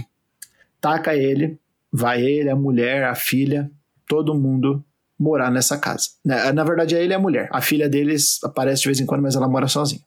Taca 0.79 1.15
ele, 1.15 1.57
vai 1.91 2.21
ele, 2.21 2.51
a 2.51 2.55
mulher, 2.55 3.05
a 3.05 3.15
filha, 3.15 3.71
todo 4.07 4.35
mundo 4.35 4.85
morar 5.17 5.51
nessa 5.51 5.77
casa. 5.77 6.09
Na, 6.23 6.51
na 6.51 6.63
verdade, 6.63 6.95
é 6.95 7.03
ele 7.03 7.13
e 7.13 7.15
a 7.15 7.19
mulher. 7.19 7.49
A 7.51 7.61
filha 7.61 7.89
deles 7.89 8.39
aparece 8.43 8.81
de 8.81 8.87
vez 8.87 8.99
em 8.99 9.05
quando, 9.05 9.21
mas 9.21 9.35
ela 9.35 9.47
mora 9.47 9.67
sozinha. 9.67 10.01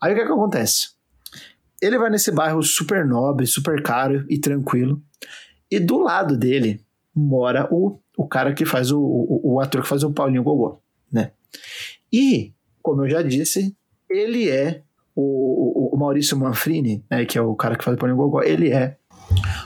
Aí 0.00 0.12
o 0.12 0.14
que, 0.14 0.22
é 0.22 0.26
que 0.26 0.32
acontece? 0.32 0.90
Ele 1.80 1.98
vai 1.98 2.10
nesse 2.10 2.30
bairro 2.30 2.62
super 2.62 3.04
nobre, 3.04 3.46
super 3.46 3.82
caro 3.82 4.24
e 4.28 4.38
tranquilo. 4.38 5.02
E 5.70 5.78
do 5.78 5.98
lado 5.98 6.36
dele 6.36 6.80
mora 7.14 7.68
o, 7.70 7.98
o 8.16 8.26
cara 8.26 8.54
que 8.54 8.64
faz 8.64 8.90
o, 8.90 9.00
o, 9.00 9.54
o 9.54 9.60
ator 9.60 9.82
que 9.82 9.88
faz 9.88 10.02
o 10.02 10.12
Paulinho 10.12 10.42
Gogó, 10.42 10.80
né? 11.12 11.32
E, 12.12 12.52
como 12.82 13.04
eu 13.04 13.10
já 13.10 13.22
disse, 13.22 13.76
ele 14.08 14.48
é 14.48 14.82
o, 15.14 15.94
o 15.94 15.98
Maurício 15.98 16.36
Manfrini, 16.38 17.04
né, 17.10 17.24
que 17.24 17.38
é 17.38 17.42
o 17.42 17.54
cara 17.54 17.76
que 17.76 17.84
faz 17.84 17.96
o 17.96 17.98
Paulinho 17.98 18.18
Gogó, 18.18 18.42
ele 18.42 18.70
é 18.70 18.96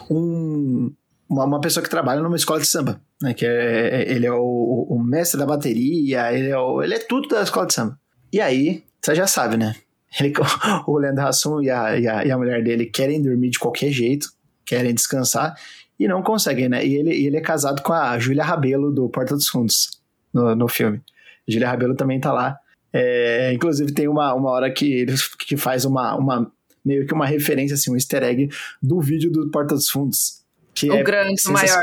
um, 0.08 0.92
uma, 1.28 1.44
uma 1.44 1.60
pessoa 1.60 1.82
que 1.82 1.90
trabalha 1.90 2.22
numa 2.22 2.36
escola 2.36 2.60
de 2.60 2.66
samba, 2.66 3.00
né? 3.22 3.34
Que 3.34 3.46
é, 3.46 4.02
é 4.02 4.12
ele 4.12 4.26
é 4.26 4.32
o, 4.32 4.86
o, 4.88 5.02
mestre 5.02 5.38
da 5.38 5.46
bateria, 5.46 6.32
ele 6.32 6.50
é, 6.50 6.58
o, 6.58 6.82
ele 6.82 6.94
é 6.94 6.98
tudo 6.98 7.28
da 7.28 7.42
escola 7.42 7.66
de 7.66 7.74
samba. 7.74 7.98
E 8.32 8.40
aí, 8.40 8.84
você 9.00 9.14
já 9.14 9.26
sabe, 9.26 9.56
né? 9.56 9.74
Ele, 10.18 10.32
o 10.86 10.98
Leandro 10.98 11.26
Hassum 11.26 11.62
e 11.62 11.70
a, 11.70 11.98
e, 11.98 12.08
a, 12.08 12.24
e 12.24 12.30
a 12.30 12.38
mulher 12.38 12.62
dele 12.62 12.86
querem 12.86 13.22
dormir 13.22 13.50
de 13.50 13.58
qualquer 13.58 13.90
jeito, 13.90 14.28
querem 14.64 14.94
descansar 14.94 15.54
e 15.98 16.08
não 16.08 16.22
conseguem, 16.22 16.68
né? 16.68 16.84
E 16.84 16.96
ele, 16.96 17.26
ele 17.26 17.36
é 17.36 17.40
casado 17.40 17.82
com 17.82 17.92
a 17.92 18.18
Júlia 18.18 18.42
Rabelo 18.42 18.90
do 18.90 19.08
Porta 19.08 19.34
dos 19.34 19.48
Fundos 19.48 20.00
no, 20.32 20.54
no 20.54 20.68
filme. 20.68 21.00
Júlia 21.46 21.68
Rabelo 21.68 21.94
também 21.94 22.18
tá 22.18 22.32
lá. 22.32 22.58
É, 22.92 23.52
inclusive 23.52 23.92
tem 23.92 24.08
uma, 24.08 24.34
uma 24.34 24.50
hora 24.50 24.70
que 24.72 24.92
ele 24.92 25.14
que 25.46 25.56
faz 25.56 25.84
uma, 25.84 26.16
uma 26.16 26.50
meio 26.84 27.06
que 27.06 27.14
uma 27.14 27.26
referência, 27.26 27.74
assim, 27.74 27.90
um 27.92 27.94
easter 27.94 28.22
egg 28.22 28.48
do 28.82 29.00
vídeo 29.00 29.30
do 29.30 29.50
Porta 29.50 29.74
dos 29.74 29.88
Fundos 29.88 30.40
que 30.74 30.90
o 30.90 30.94
é 30.94 31.02
grande, 31.02 31.40
o 31.46 31.52
maior. 31.52 31.82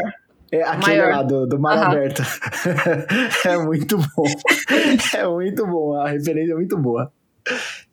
É 0.51 0.63
aquele 0.63 0.97
maior. 0.97 1.11
lá 1.11 1.23
do, 1.23 1.45
do 1.45 1.59
Mar 1.59 1.77
uhum. 1.77 1.83
Aberto. 1.83 2.23
é 3.45 3.57
muito 3.57 3.97
bom. 3.97 4.23
é 5.13 5.27
muito 5.27 5.65
bom. 5.67 5.93
A 5.93 6.09
referência 6.09 6.53
é 6.53 6.55
muito 6.55 6.77
boa. 6.77 7.11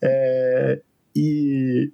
É, 0.01 0.81
e, 1.15 1.91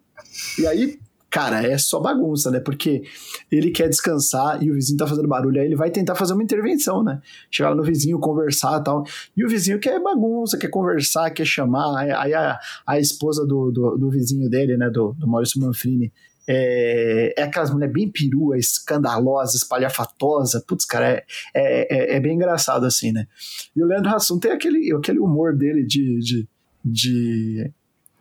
e 0.59 0.67
aí, 0.67 0.99
cara, 1.29 1.63
é 1.63 1.77
só 1.77 1.99
bagunça, 1.99 2.51
né? 2.51 2.59
Porque 2.59 3.03
ele 3.51 3.71
quer 3.71 3.87
descansar 3.89 4.61
e 4.61 4.71
o 4.71 4.75
vizinho 4.75 4.97
tá 4.97 5.07
fazendo 5.07 5.27
barulho, 5.27 5.59
aí 5.59 5.65
ele 5.65 5.75
vai 5.75 5.89
tentar 5.89 6.15
fazer 6.15 6.33
uma 6.33 6.43
intervenção, 6.43 7.03
né? 7.03 7.21
Chegar 7.49 7.69
lá 7.69 7.75
no 7.75 7.83
vizinho, 7.83 8.19
conversar 8.19 8.79
e 8.79 8.83
tal. 8.83 9.03
E 9.35 9.45
o 9.45 9.49
vizinho 9.49 9.79
quer 9.79 9.99
bagunça, 10.01 10.57
quer 10.57 10.69
conversar, 10.69 11.31
quer 11.31 11.45
chamar. 11.45 11.97
Aí 11.97 12.33
a, 12.33 12.59
a 12.85 12.99
esposa 12.99 13.45
do, 13.45 13.71
do, 13.71 13.97
do 13.97 14.09
vizinho 14.09 14.49
dele, 14.49 14.77
né? 14.77 14.89
Do, 14.89 15.13
do 15.13 15.27
Maurício 15.27 15.59
Manfrini, 15.59 16.11
é, 16.47 17.33
é 17.37 17.43
aquelas 17.43 17.71
mulheres 17.71 17.93
bem 17.93 18.09
perua, 18.09 18.57
escandalosa, 18.57 19.57
espalhafatosa. 19.57 20.63
Putz, 20.67 20.85
cara, 20.85 21.07
é, 21.07 21.23
é, 21.53 22.13
é, 22.13 22.15
é, 22.15 22.19
bem 22.19 22.35
engraçado 22.35 22.85
assim, 22.85 23.11
né? 23.11 23.27
E 23.75 23.83
o 23.83 23.85
Leandro 23.85 24.09
Hassum 24.09 24.39
tem 24.39 24.51
aquele, 24.51 24.93
aquele 24.95 25.19
humor 25.19 25.55
dele 25.55 25.85
de, 25.85 26.19
de, 26.19 26.47
de 26.83 27.71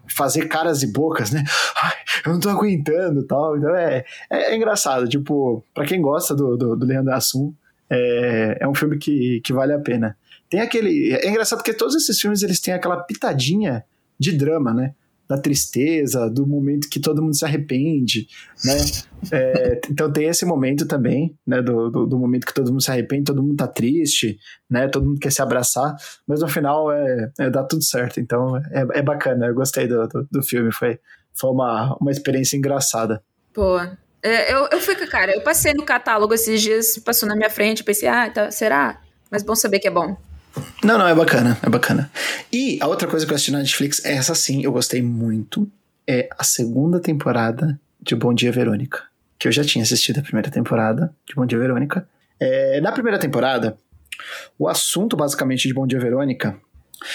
fazer 0.09 0.49
caras 0.49 0.83
e 0.83 0.93
bocas, 0.93 1.31
né? 1.31 1.45
Ai, 1.83 1.95
eu 2.27 2.33
não 2.33 2.41
tô 2.41 2.51
aguentando 2.51 3.25
tal. 3.27 3.57
Então 3.57 3.75
é, 3.75 4.05
é, 4.31 4.53
é 4.53 4.57
engraçado. 4.57 5.09
Tipo, 5.09 5.65
para 5.75 5.87
quem 5.87 6.01
gosta 6.01 6.35
do, 6.35 6.57
do, 6.57 6.77
do 6.77 6.87
Leandro 6.87 7.13
Hassum, 7.13 7.55
é, 7.89 8.59
é 8.61 8.69
um 8.69 8.75
filme 8.75 8.99
que, 8.99 9.41
que 9.41 9.53
vale 9.53 9.73
a 9.73 9.79
pena. 9.79 10.17
Tem 10.49 10.61
aquele. 10.61 11.13
É 11.13 11.29
engraçado 11.29 11.59
porque 11.59 11.73
todos 11.75 11.95
esses 11.95 12.21
filmes 12.21 12.43
eles 12.43 12.61
têm 12.61 12.75
aquela 12.75 13.01
pitadinha 13.03 13.85
de 14.19 14.33
drama, 14.33 14.75
né? 14.75 14.95
Da 15.31 15.39
tristeza, 15.39 16.29
do 16.29 16.45
momento 16.45 16.89
que 16.91 16.99
todo 16.99 17.23
mundo 17.23 17.37
se 17.37 17.45
arrepende, 17.45 18.27
né? 18.65 18.75
É, 19.31 19.81
então 19.89 20.13
tem 20.13 20.27
esse 20.27 20.45
momento 20.45 20.89
também, 20.89 21.39
né? 21.47 21.63
Do, 21.63 21.89
do, 21.89 22.05
do, 22.05 22.19
momento 22.19 22.45
que 22.45 22.53
todo 22.53 22.73
mundo 22.73 22.83
se 22.83 22.91
arrepende, 22.91 23.27
todo 23.27 23.41
mundo 23.41 23.55
tá 23.55 23.69
triste, 23.69 24.37
né? 24.69 24.89
Todo 24.89 25.07
mundo 25.07 25.21
quer 25.21 25.31
se 25.31 25.41
abraçar, 25.41 25.95
mas 26.27 26.41
no 26.41 26.49
final 26.49 26.91
é, 26.91 27.31
é 27.39 27.49
dá 27.49 27.63
tudo 27.63 27.85
certo. 27.85 28.19
Então 28.19 28.57
é, 28.57 28.99
é 28.99 29.03
bacana, 29.03 29.47
eu 29.47 29.55
gostei 29.55 29.87
do, 29.87 30.05
do, 30.09 30.27
do, 30.29 30.43
filme, 30.43 30.73
foi, 30.73 30.99
foi 31.33 31.51
uma, 31.51 31.97
uma 32.01 32.11
experiência 32.11 32.57
engraçada. 32.57 33.23
Pô, 33.55 33.79
é, 34.21 34.53
eu, 34.53 34.67
eu 34.73 34.81
fui, 34.81 34.97
cara, 35.07 35.33
eu 35.33 35.43
passei 35.43 35.73
no 35.75 35.85
catálogo 35.85 36.35
esses 36.35 36.61
dias, 36.61 36.99
passou 36.99 37.29
na 37.29 37.37
minha 37.37 37.51
frente, 37.51 37.85
pensei, 37.85 38.09
ah, 38.09 38.29
tá, 38.29 38.51
será? 38.51 39.01
Mas 39.31 39.45
bom 39.45 39.55
saber 39.55 39.79
que 39.79 39.87
é 39.87 39.93
bom. 39.93 40.17
Não, 40.83 40.99
não, 40.99 41.07
é 41.07 41.15
bacana, 41.15 41.59
é 41.63 41.69
bacana. 41.69 42.11
E 42.53 42.79
a 42.81 42.87
outra 42.87 43.07
coisa 43.07 43.27
que 43.27 43.33
eu 43.33 43.35
assisti 43.35 43.53
na 43.53 43.59
Netflix, 43.59 44.05
é 44.05 44.15
essa 44.15 44.35
sim, 44.35 44.65
eu 44.65 44.73
gostei 44.73 45.03
muito, 45.03 45.71
é 46.07 46.29
a 46.39 46.45
segunda 46.45 46.99
temporada 46.99 47.79
de 48.01 48.15
Bom 48.15 48.35
Dia 48.35 48.51
Verônica. 48.51 49.03
Que 49.39 49.49
eu 49.49 49.53
já 49.53 49.65
tinha 49.65 49.83
assistido 49.83 50.19
a 50.19 50.23
primeira 50.23 50.51
temporada 50.51 51.15
de 51.27 51.35
Bom 51.35 51.47
Dia 51.47 51.59
Verônica. 51.59 52.07
É, 52.39 52.81
na 52.81 52.93
primeira 52.93 53.19
temporada, 53.19 53.77
o 54.59 54.69
assunto 54.69 55.17
basicamente 55.17 55.69
de 55.69 55.75
Bom 55.75 55.87
Dia 55.87 56.01
Verônica 56.01 56.59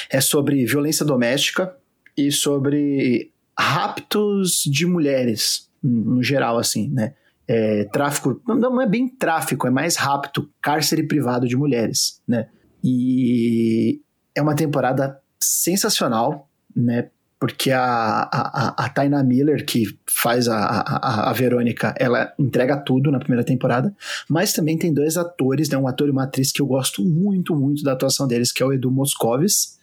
é 0.09 0.21
sobre 0.21 0.65
violência 0.65 1.05
doméstica 1.05 1.75
e 2.17 2.31
sobre 2.31 3.31
raptos 3.57 4.63
de 4.65 4.85
mulheres, 4.85 5.69
no 5.83 6.23
geral, 6.23 6.57
assim, 6.57 6.89
né? 6.89 7.13
É, 7.47 7.83
tráfico, 7.85 8.41
não, 8.47 8.81
é 8.81 8.87
bem 8.87 9.07
tráfico, 9.07 9.67
é 9.67 9.69
mais 9.69 9.95
rapto, 9.97 10.49
cárcere 10.59 11.03
privado 11.03 11.47
de 11.47 11.55
mulheres, 11.55 12.19
né? 12.27 12.47
E 12.87 13.99
é 14.35 14.43
uma 14.43 14.53
temporada 14.53 15.19
sensacional, 15.39 16.47
né? 16.75 17.09
Porque 17.39 17.71
a, 17.71 18.29
a, 18.31 18.85
a 18.85 18.89
Taina 18.89 19.23
Miller, 19.23 19.65
que 19.65 19.97
faz 20.07 20.47
a, 20.47 20.55
a, 20.55 21.29
a 21.31 21.33
Verônica, 21.33 21.95
ela 21.99 22.31
entrega 22.37 22.77
tudo 22.77 23.11
na 23.11 23.17
primeira 23.17 23.43
temporada, 23.43 23.93
mas 24.29 24.53
também 24.53 24.77
tem 24.77 24.93
dois 24.93 25.17
atores, 25.17 25.67
né? 25.67 25.77
Um 25.77 25.87
ator 25.87 26.07
e 26.07 26.11
uma 26.11 26.25
atriz 26.25 26.51
que 26.51 26.61
eu 26.61 26.67
gosto 26.67 27.03
muito, 27.03 27.55
muito 27.55 27.83
da 27.83 27.93
atuação 27.93 28.27
deles, 28.27 28.51
que 28.51 28.61
é 28.61 28.65
o 28.65 28.71
Edu 28.71 28.91
Moscovis 28.91 29.79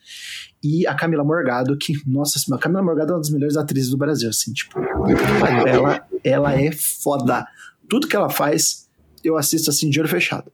E 0.63 0.87
a 0.87 0.95
Camila 0.95 1.25
Morgado, 1.25 1.77
que, 1.77 1.95
nossa, 2.07 2.39
a 2.55 2.59
Camila 2.59 2.85
Morgado 2.85 3.11
é 3.11 3.15
uma 3.17 3.21
das 3.21 3.31
melhores 3.31 3.57
atrizes 3.57 3.91
do 3.91 3.99
Brasil, 3.99 4.31
assim, 4.31 4.53
tipo, 4.53 4.79
ela, 5.67 6.07
ela 6.23 6.55
é 6.55 6.71
foda. 6.71 7.47
Tudo 7.89 8.07
que 8.07 8.15
ela 8.15 8.31
faz, 8.31 8.89
eu 9.25 9.37
assisto 9.37 9.71
assim 9.71 9.91
de 9.91 9.99
olho 9.99 10.09
fechado. 10.09 10.53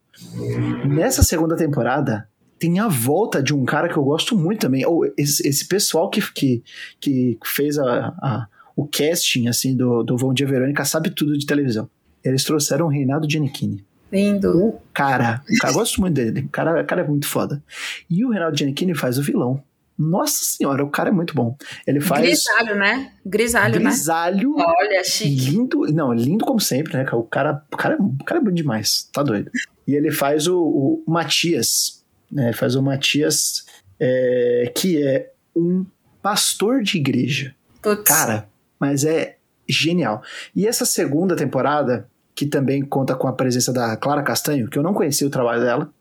Nessa 0.87 1.22
segunda 1.22 1.56
temporada, 1.56 2.26
tem 2.58 2.78
a 2.80 2.88
volta 2.88 3.42
de 3.42 3.54
um 3.54 3.64
cara 3.64 3.88
que 3.88 3.96
eu 3.96 4.04
gosto 4.04 4.36
muito 4.36 4.60
também. 4.60 4.84
Ou 4.86 5.04
esse, 5.16 5.46
esse 5.46 5.66
pessoal 5.66 6.10
que, 6.10 6.20
que, 6.32 6.62
que 7.00 7.38
fez 7.44 7.78
a, 7.78 8.08
a, 8.20 8.46
o 8.76 8.86
casting 8.86 9.48
assim 9.48 9.76
do, 9.76 10.02
do 10.02 10.16
Bom 10.16 10.32
Dia 10.32 10.46
Verônica 10.46 10.84
sabe 10.84 11.10
tudo 11.10 11.36
de 11.36 11.46
televisão. 11.46 11.88
Eles 12.24 12.44
trouxeram 12.44 12.86
o 12.86 12.88
Reinaldo 12.88 13.30
Giannichini. 13.30 13.84
Lindo. 14.10 14.56
O 14.56 14.80
cara, 14.92 15.42
o 15.48 15.58
cara, 15.58 15.72
eu 15.72 15.78
gosto 15.78 16.00
muito 16.00 16.14
dele. 16.14 16.40
O 16.40 16.48
cara, 16.48 16.82
o 16.82 16.84
cara 16.86 17.02
é 17.02 17.06
muito 17.06 17.26
foda. 17.26 17.62
E 18.08 18.24
o 18.24 18.30
Reinaldo 18.30 18.56
Giannichini 18.56 18.94
faz 18.94 19.18
o 19.18 19.22
vilão. 19.22 19.62
Nossa 19.98 20.44
senhora, 20.44 20.84
o 20.84 20.90
cara 20.90 21.08
é 21.08 21.12
muito 21.12 21.34
bom. 21.34 21.56
Ele 21.84 22.00
faz. 22.00 22.22
Grisalho, 22.22 22.76
né? 22.76 23.12
Grisalho, 23.26 23.80
Grisalho. 23.80 24.54
né? 24.56 24.64
Olha, 24.64 25.04
chique. 25.04 25.50
Lindo. 25.50 25.80
Não, 25.92 26.12
lindo 26.14 26.44
como 26.44 26.60
sempre, 26.60 26.96
né? 26.96 27.04
O 27.12 27.24
cara, 27.24 27.64
o 27.72 27.76
cara, 27.76 27.98
o 28.00 28.24
cara 28.24 28.40
é 28.40 28.44
bom 28.44 28.52
demais. 28.52 29.08
Tá 29.12 29.24
doido. 29.24 29.50
E 29.86 29.94
ele 29.94 30.12
faz 30.12 30.46
o, 30.46 30.56
o 30.56 31.04
Matias. 31.06 31.97
Né? 32.30 32.46
Ele 32.46 32.56
faz 32.56 32.74
o 32.74 32.82
Matias, 32.82 33.64
é, 33.98 34.72
que 34.74 35.02
é 35.02 35.30
um 35.54 35.84
pastor 36.22 36.82
de 36.82 36.98
igreja. 36.98 37.54
Putz. 37.82 38.02
Cara, 38.08 38.48
mas 38.78 39.04
é 39.04 39.36
genial. 39.68 40.22
E 40.54 40.66
essa 40.66 40.84
segunda 40.84 41.36
temporada, 41.36 42.08
que 42.34 42.46
também 42.46 42.82
conta 42.82 43.14
com 43.14 43.28
a 43.28 43.32
presença 43.32 43.72
da 43.72 43.96
Clara 43.96 44.22
Castanho, 44.22 44.68
que 44.68 44.78
eu 44.78 44.82
não 44.82 44.94
conhecia 44.94 45.26
o 45.26 45.30
trabalho 45.30 45.62
dela, 45.62 45.92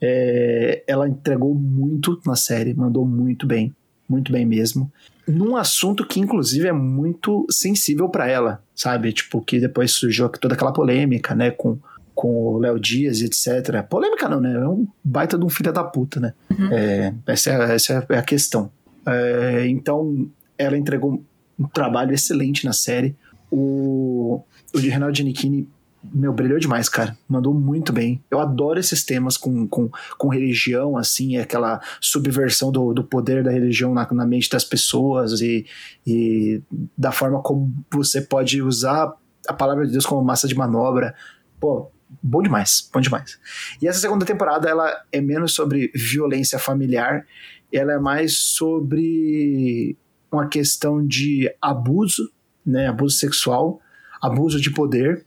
é, 0.00 0.82
ela 0.86 1.08
entregou 1.08 1.54
muito 1.54 2.20
na 2.26 2.36
série, 2.36 2.74
mandou 2.74 3.06
muito 3.06 3.46
bem, 3.46 3.74
muito 4.08 4.32
bem 4.32 4.44
mesmo. 4.44 4.92
Num 5.26 5.56
assunto 5.56 6.06
que, 6.06 6.20
inclusive, 6.20 6.68
é 6.68 6.72
muito 6.72 7.46
sensível 7.50 8.08
para 8.08 8.28
ela, 8.28 8.62
sabe? 8.74 9.12
Tipo, 9.12 9.40
que 9.40 9.58
depois 9.58 9.92
surgiu 9.92 10.28
toda 10.28 10.54
aquela 10.54 10.72
polêmica, 10.72 11.34
né, 11.34 11.50
com, 11.50 11.78
com 12.14 12.28
o 12.28 12.58
Léo 12.58 12.78
Dias 12.78 13.20
e 13.20 13.26
etc. 13.26 13.82
Polêmica 13.88 14.28
não, 14.28 14.40
né? 14.40 14.54
É 14.54 14.68
um 14.68 14.86
baita 15.02 15.36
de 15.36 15.44
um 15.44 15.48
filho 15.48 15.72
da 15.72 15.82
puta, 15.82 16.20
né? 16.20 16.32
Uhum. 16.50 16.72
É, 16.72 17.14
essa, 17.26 17.50
é, 17.50 17.74
essa 17.74 18.06
é 18.08 18.18
a 18.18 18.22
questão. 18.22 18.70
É, 19.06 19.66
então, 19.66 20.30
ela 20.56 20.78
entregou 20.78 21.22
um 21.58 21.68
trabalho 21.68 22.12
excelente 22.12 22.64
na 22.64 22.72
série. 22.72 23.16
O, 23.50 24.42
o 24.72 24.80
de 24.80 24.88
Renato 24.88 25.16
Giannichini, 25.16 25.68
meu, 26.12 26.32
brilhou 26.32 26.58
demais, 26.58 26.88
cara. 26.88 27.16
Mandou 27.28 27.52
muito 27.52 27.92
bem. 27.92 28.22
Eu 28.30 28.38
adoro 28.40 28.78
esses 28.78 29.04
temas 29.04 29.36
com, 29.36 29.66
com, 29.66 29.90
com 30.18 30.28
religião, 30.28 30.96
assim, 30.96 31.36
aquela 31.36 31.80
subversão 32.00 32.70
do, 32.70 32.92
do 32.92 33.04
poder 33.04 33.42
da 33.42 33.50
religião 33.50 33.92
na, 33.92 34.06
na 34.12 34.26
mente 34.26 34.48
das 34.48 34.64
pessoas 34.64 35.40
e, 35.40 35.66
e 36.06 36.62
da 36.96 37.10
forma 37.10 37.40
como 37.42 37.72
você 37.90 38.20
pode 38.20 38.62
usar 38.62 39.12
a 39.48 39.52
palavra 39.52 39.86
de 39.86 39.92
Deus 39.92 40.06
como 40.06 40.22
massa 40.24 40.48
de 40.48 40.54
manobra. 40.54 41.14
Pô, 41.60 41.90
bom 42.22 42.42
demais, 42.42 42.88
bom 42.92 43.00
demais. 43.00 43.38
E 43.80 43.88
essa 43.88 44.00
segunda 44.00 44.24
temporada, 44.24 44.68
ela 44.68 45.04
é 45.10 45.20
menos 45.20 45.54
sobre 45.54 45.90
violência 45.94 46.58
familiar, 46.58 47.26
ela 47.72 47.92
é 47.92 47.98
mais 47.98 48.36
sobre 48.36 49.96
uma 50.30 50.48
questão 50.48 51.06
de 51.06 51.52
abuso, 51.60 52.30
né, 52.64 52.88
abuso 52.88 53.16
sexual, 53.16 53.80
abuso 54.20 54.60
de 54.60 54.70
poder, 54.70 55.24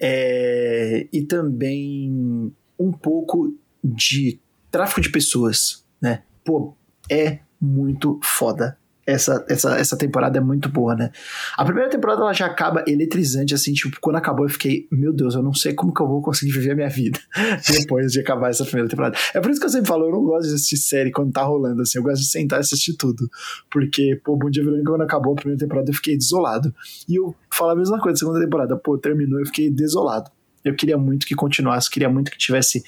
é, 0.00 1.06
e 1.12 1.22
também 1.22 2.52
um 2.78 2.92
pouco 2.92 3.54
de 3.82 4.38
tráfico 4.70 5.00
de 5.00 5.10
pessoas, 5.10 5.84
né? 6.00 6.22
Pô, 6.44 6.76
é 7.10 7.40
muito 7.60 8.20
foda. 8.22 8.78
Essa, 9.06 9.44
essa, 9.48 9.78
essa 9.78 9.96
temporada 9.96 10.38
é 10.38 10.40
muito 10.40 10.68
boa, 10.68 10.96
né? 10.96 11.12
A 11.56 11.64
primeira 11.64 11.88
temporada 11.88 12.22
ela 12.22 12.32
já 12.32 12.46
acaba 12.46 12.82
eletrizante, 12.88 13.54
assim, 13.54 13.72
tipo, 13.72 13.98
quando 14.00 14.16
acabou 14.16 14.44
eu 14.44 14.50
fiquei, 14.50 14.88
meu 14.90 15.12
Deus, 15.12 15.36
eu 15.36 15.42
não 15.42 15.54
sei 15.54 15.74
como 15.74 15.94
que 15.94 16.02
eu 16.02 16.08
vou 16.08 16.20
conseguir 16.20 16.50
viver 16.50 16.72
a 16.72 16.74
minha 16.74 16.88
vida 16.88 17.20
depois 17.70 18.10
de 18.10 18.18
acabar 18.18 18.50
essa 18.50 18.64
primeira 18.64 18.88
temporada. 18.88 19.16
É 19.32 19.40
por 19.40 19.48
isso 19.48 19.60
que 19.60 19.66
eu 19.66 19.70
sempre 19.70 19.86
falo, 19.86 20.06
eu 20.06 20.10
não 20.10 20.24
gosto 20.24 20.48
de 20.48 20.54
assistir 20.54 20.76
série 20.78 21.12
quando 21.12 21.32
tá 21.32 21.44
rolando, 21.44 21.82
assim, 21.82 21.98
eu 21.98 22.02
gosto 22.02 22.22
de 22.22 22.28
sentar 22.28 22.58
e 22.58 22.62
assistir 22.62 22.96
tudo. 22.96 23.28
Porque, 23.70 24.20
pô, 24.24 24.36
Bom 24.36 24.50
Dia 24.50 24.64
Verônica, 24.64 24.90
quando 24.90 25.02
acabou 25.02 25.34
a 25.34 25.36
primeira 25.36 25.60
temporada, 25.60 25.88
eu 25.88 25.94
fiquei 25.94 26.16
desolado. 26.16 26.74
E 27.08 27.14
eu 27.14 27.32
falo 27.52 27.70
a 27.70 27.76
mesma 27.76 28.00
coisa, 28.00 28.18
segunda 28.18 28.40
temporada, 28.40 28.76
pô, 28.76 28.98
terminou, 28.98 29.38
eu 29.38 29.46
fiquei 29.46 29.70
desolado. 29.70 30.30
Eu 30.64 30.74
queria 30.74 30.98
muito 30.98 31.26
que 31.26 31.34
continuasse, 31.36 31.88
queria 31.88 32.08
muito 32.08 32.28
que 32.28 32.36
tivesse 32.36 32.82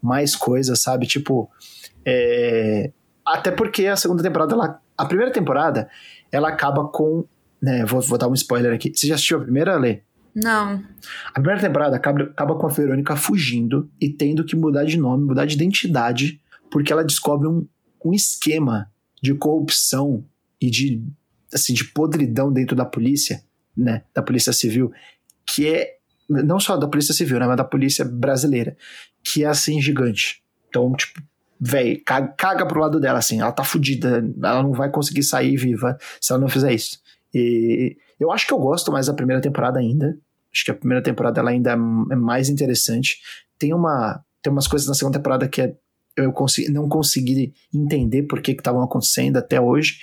mais 0.00 0.36
coisas, 0.36 0.80
sabe? 0.80 1.04
Tipo, 1.04 1.50
é... 2.06 2.92
até 3.26 3.50
porque 3.50 3.86
a 3.86 3.96
segunda 3.96 4.22
temporada, 4.22 4.54
ela 4.54 4.83
a 4.96 5.04
primeira 5.06 5.32
temporada, 5.32 5.88
ela 6.30 6.48
acaba 6.48 6.86
com. 6.88 7.24
Né, 7.60 7.84
vou, 7.84 8.00
vou 8.00 8.18
dar 8.18 8.28
um 8.28 8.34
spoiler 8.34 8.74
aqui. 8.74 8.92
Você 8.94 9.06
já 9.06 9.14
assistiu 9.14 9.38
a 9.38 9.42
primeira, 9.42 9.76
Lê? 9.76 10.02
Não. 10.34 10.84
A 11.28 11.34
primeira 11.34 11.60
temporada 11.60 11.96
acaba, 11.96 12.24
acaba 12.24 12.56
com 12.56 12.66
a 12.66 12.70
Verônica 12.70 13.14
fugindo 13.16 13.90
e 14.00 14.10
tendo 14.10 14.44
que 14.44 14.56
mudar 14.56 14.84
de 14.84 14.98
nome, 14.98 15.24
mudar 15.24 15.46
de 15.46 15.54
identidade, 15.54 16.40
porque 16.70 16.92
ela 16.92 17.04
descobre 17.04 17.46
um, 17.46 17.66
um 18.04 18.12
esquema 18.12 18.90
de 19.22 19.32
corrupção 19.34 20.24
e 20.60 20.68
de, 20.68 21.02
assim, 21.52 21.72
de 21.72 21.84
podridão 21.84 22.52
dentro 22.52 22.76
da 22.76 22.84
polícia, 22.84 23.42
né? 23.76 24.02
Da 24.12 24.22
polícia 24.22 24.52
civil, 24.52 24.92
que 25.46 25.68
é. 25.68 25.94
Não 26.28 26.58
só 26.58 26.76
da 26.76 26.88
polícia 26.88 27.14
civil, 27.14 27.38
né? 27.38 27.46
Mas 27.46 27.56
da 27.56 27.64
polícia 27.64 28.04
brasileira, 28.04 28.76
que 29.22 29.44
é 29.44 29.46
assim 29.46 29.80
gigante. 29.80 30.42
Então, 30.68 30.92
tipo, 30.94 31.22
velho, 31.60 32.00
caga, 32.04 32.28
caga 32.36 32.66
pro 32.66 32.80
lado 32.80 33.00
dela, 33.00 33.18
assim, 33.18 33.40
ela 33.40 33.52
tá 33.52 33.64
fudida, 33.64 34.24
ela 34.42 34.62
não 34.62 34.72
vai 34.72 34.90
conseguir 34.90 35.22
sair 35.22 35.56
viva 35.56 35.96
se 36.20 36.32
ela 36.32 36.40
não 36.40 36.48
fizer 36.48 36.72
isso. 36.72 36.98
E 37.32 37.96
eu 38.18 38.30
acho 38.30 38.46
que 38.46 38.52
eu 38.52 38.58
gosto 38.58 38.92
mais 38.92 39.06
da 39.06 39.14
primeira 39.14 39.42
temporada 39.42 39.78
ainda. 39.78 40.16
Acho 40.52 40.64
que 40.64 40.70
a 40.70 40.74
primeira 40.74 41.02
temporada 41.02 41.40
ela 41.40 41.50
ainda 41.50 41.72
é 41.72 41.76
mais 42.16 42.48
interessante. 42.48 43.18
Tem 43.58 43.74
uma 43.74 44.22
tem 44.40 44.52
umas 44.52 44.68
coisas 44.68 44.86
na 44.86 44.94
segunda 44.94 45.18
temporada 45.18 45.48
que 45.48 45.62
é, 45.62 45.74
eu 46.16 46.30
consegui, 46.30 46.70
não 46.70 46.88
consegui 46.88 47.54
entender 47.74 48.24
por 48.24 48.40
que 48.42 48.52
estavam 48.52 48.82
acontecendo 48.82 49.38
até 49.38 49.60
hoje. 49.60 49.98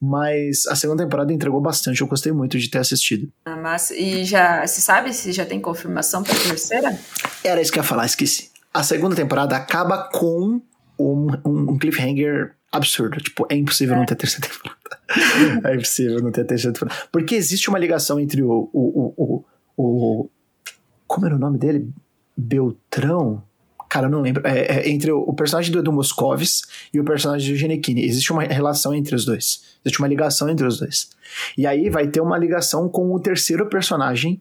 Mas 0.00 0.66
a 0.66 0.74
segunda 0.74 1.04
temporada 1.04 1.32
entregou 1.32 1.60
bastante. 1.60 2.00
Eu 2.00 2.08
gostei 2.08 2.32
muito 2.32 2.58
de 2.58 2.68
ter 2.68 2.78
assistido. 2.78 3.30
Ah, 3.44 3.54
mas, 3.54 3.92
e 3.92 4.24
já 4.24 4.66
se 4.66 4.80
sabe 4.80 5.14
se 5.14 5.30
já 5.30 5.44
tem 5.44 5.60
confirmação 5.60 6.24
pra 6.24 6.34
terceira? 6.34 6.98
Era 7.44 7.60
isso 7.60 7.70
que 7.70 7.78
eu 7.78 7.82
ia 7.82 7.88
falar, 7.88 8.06
esqueci. 8.06 8.50
A 8.74 8.82
segunda 8.82 9.14
temporada 9.14 9.54
acaba 9.54 10.08
com 10.10 10.60
um, 11.02 11.28
um 11.44 11.78
cliffhanger 11.78 12.54
absurdo. 12.70 13.18
Tipo, 13.20 13.46
é 13.50 13.56
impossível 13.56 13.94
é. 13.94 13.98
não 13.98 14.06
ter 14.06 14.16
terceira 14.16 14.48
temporada. 14.52 15.68
é 15.68 15.74
impossível 15.74 16.22
não 16.22 16.32
ter 16.32 16.44
terceira 16.44 16.72
temporada. 16.72 17.08
Porque 17.10 17.34
existe 17.34 17.68
uma 17.68 17.78
ligação 17.78 18.18
entre 18.18 18.42
o. 18.42 18.70
o, 18.72 19.14
o, 19.16 19.44
o, 19.76 20.22
o 20.22 20.30
como 21.06 21.26
era 21.26 21.36
o 21.36 21.38
nome 21.38 21.58
dele? 21.58 21.90
Beltrão? 22.36 23.42
Cara, 23.88 24.06
eu 24.06 24.10
não 24.10 24.22
lembro. 24.22 24.46
É, 24.46 24.78
é 24.78 24.88
entre 24.88 25.12
o, 25.12 25.20
o, 25.20 25.34
personagem 25.34 25.70
do 25.70 25.78
Edu 25.78 25.92
Moscovis 25.92 26.62
e 26.94 26.98
o 26.98 27.04
personagem 27.04 27.52
do 27.52 27.58
Genequini. 27.58 28.06
Existe 28.06 28.32
uma 28.32 28.42
relação 28.42 28.94
entre 28.94 29.14
os 29.14 29.26
dois. 29.26 29.76
Existe 29.84 29.98
uma 29.98 30.08
ligação 30.08 30.48
entre 30.48 30.66
os 30.66 30.78
dois. 30.78 31.10
E 31.58 31.66
aí 31.66 31.90
vai 31.90 32.08
ter 32.08 32.22
uma 32.22 32.38
ligação 32.38 32.88
com 32.88 33.12
o 33.12 33.20
terceiro 33.20 33.68
personagem 33.68 34.40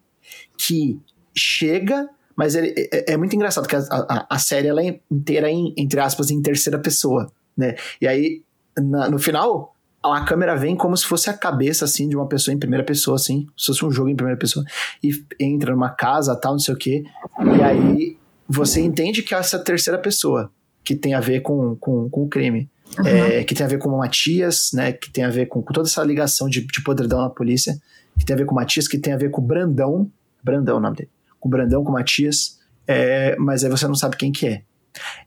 que 0.57 0.97
chega 1.35 2.09
mas 2.35 2.55
ele, 2.55 2.73
é, 2.77 3.13
é, 3.13 3.17
muito 3.17 3.35
engraçado 3.35 3.67
que 3.67 3.75
a, 3.75 3.79
a, 3.79 4.27
a, 4.29 4.39
série 4.39 4.67
ela 4.67 4.81
é 4.81 4.99
inteira 5.09 5.49
em, 5.49 5.73
entre 5.77 5.99
aspas, 5.99 6.31
em 6.31 6.41
terceira 6.41 6.79
pessoa, 6.79 7.31
né? 7.57 7.75
E 7.99 8.07
aí, 8.07 8.41
na, 8.77 9.09
no 9.09 9.19
final, 9.19 9.75
a 10.03 10.21
câmera 10.23 10.55
vem 10.55 10.75
como 10.75 10.95
se 10.95 11.05
fosse 11.05 11.29
a 11.29 11.33
cabeça, 11.33 11.85
assim, 11.85 12.07
de 12.07 12.15
uma 12.15 12.27
pessoa 12.27 12.53
em 12.53 12.59
primeira 12.59 12.83
pessoa, 12.83 13.15
assim, 13.15 13.47
se 13.57 13.67
fosse 13.67 13.85
um 13.85 13.91
jogo 13.91 14.09
em 14.09 14.15
primeira 14.15 14.39
pessoa, 14.39 14.65
e 15.03 15.11
entra 15.39 15.71
numa 15.71 15.89
casa, 15.89 16.35
tal, 16.35 16.53
não 16.53 16.59
sei 16.59 16.73
o 16.73 16.77
quê, 16.77 17.03
e 17.39 17.61
aí 17.61 18.17
você 18.47 18.81
entende 18.81 19.21
que 19.21 19.35
é 19.35 19.37
essa 19.37 19.59
terceira 19.59 19.99
pessoa, 19.99 20.51
que 20.83 20.95
tem 20.95 21.13
a 21.13 21.19
ver 21.19 21.41
com, 21.41 21.75
com, 21.75 22.09
com 22.09 22.23
o 22.23 22.27
crime. 22.27 22.69
Uhum. 22.99 23.07
É, 23.07 23.43
que 23.45 23.55
tem 23.55 23.65
a 23.65 23.69
ver 23.69 23.77
com 23.77 23.87
o 23.87 23.97
Matias, 23.97 24.71
né? 24.73 24.91
Que 24.91 25.09
tem 25.09 25.23
a 25.23 25.29
ver 25.29 25.45
com, 25.45 25.61
com 25.61 25.71
toda 25.71 25.87
essa 25.87 26.03
ligação 26.03 26.49
de, 26.49 26.59
de 26.67 26.83
podridão 26.83 27.21
na 27.21 27.29
polícia, 27.29 27.79
que 28.19 28.25
tem 28.25 28.33
a 28.33 28.37
ver 28.37 28.45
com 28.45 28.51
o 28.51 28.55
Matias, 28.55 28.85
que 28.85 28.97
tem 28.97 29.13
a 29.13 29.17
ver 29.17 29.31
com 29.31 29.39
o 29.39 29.45
Brandão. 29.45 30.11
Brandão 30.43 30.75
é 30.75 30.77
o 30.77 30.81
nome 30.81 30.97
dele 30.97 31.09
com 31.41 31.49
o 31.49 31.51
Brandão, 31.51 31.83
com 31.83 31.89
o 31.89 31.93
Matias, 31.93 32.57
é, 32.87 33.35
mas 33.35 33.63
aí 33.63 33.69
você 33.69 33.85
não 33.87 33.95
sabe 33.95 34.15
quem 34.15 34.31
que 34.31 34.47
é. 34.47 34.61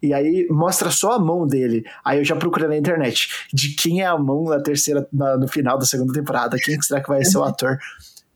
E 0.02 0.12
aí 0.12 0.46
mostra 0.50 0.90
só 0.90 1.12
a 1.12 1.18
mão 1.18 1.46
dele. 1.46 1.84
Aí 2.04 2.18
eu 2.18 2.24
já 2.24 2.36
procurei 2.36 2.68
na 2.68 2.76
internet 2.76 3.28
de 3.52 3.74
quem 3.74 4.00
é 4.00 4.06
a 4.06 4.16
mão 4.16 4.44
na 4.44 4.60
terceira, 4.60 5.06
na, 5.12 5.36
no 5.36 5.48
final 5.48 5.78
da 5.78 5.84
segunda 5.84 6.12
temporada. 6.12 6.56
Quem 6.58 6.80
será 6.80 7.02
que 7.02 7.08
vai 7.08 7.24
ser 7.24 7.38
o 7.38 7.44
ator? 7.44 7.78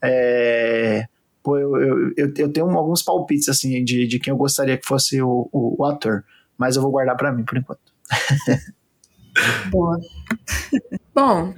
É, 0.03 1.07
pô, 1.43 1.59
eu, 1.59 1.77
eu, 1.77 2.13
eu, 2.17 2.35
eu, 2.37 2.53
tenho 2.53 2.71
alguns 2.71 3.03
palpites 3.03 3.49
assim 3.49 3.85
de, 3.85 4.07
de 4.07 4.19
quem 4.19 4.31
eu 4.31 4.37
gostaria 4.37 4.77
que 4.77 4.87
fosse 4.87 5.21
o, 5.21 5.49
o, 5.53 5.83
o 5.83 5.85
ator, 5.85 6.25
mas 6.57 6.77
eu 6.77 6.83
vou 6.83 6.91
guardar 6.91 7.17
para 7.17 7.33
mim 7.33 7.45
por 7.45 7.59
enquanto. 7.59 7.81
Boa. 9.71 10.01
Bom, 11.15 11.55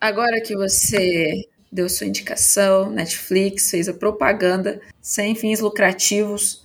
agora 0.00 0.40
que 0.40 0.56
você 0.56 1.46
deu 1.70 1.88
sua 1.88 2.06
indicação, 2.06 2.90
Netflix 2.90 3.70
fez 3.70 3.88
a 3.88 3.94
propaganda 3.94 4.80
sem 5.00 5.34
fins 5.34 5.60
lucrativos, 5.60 6.62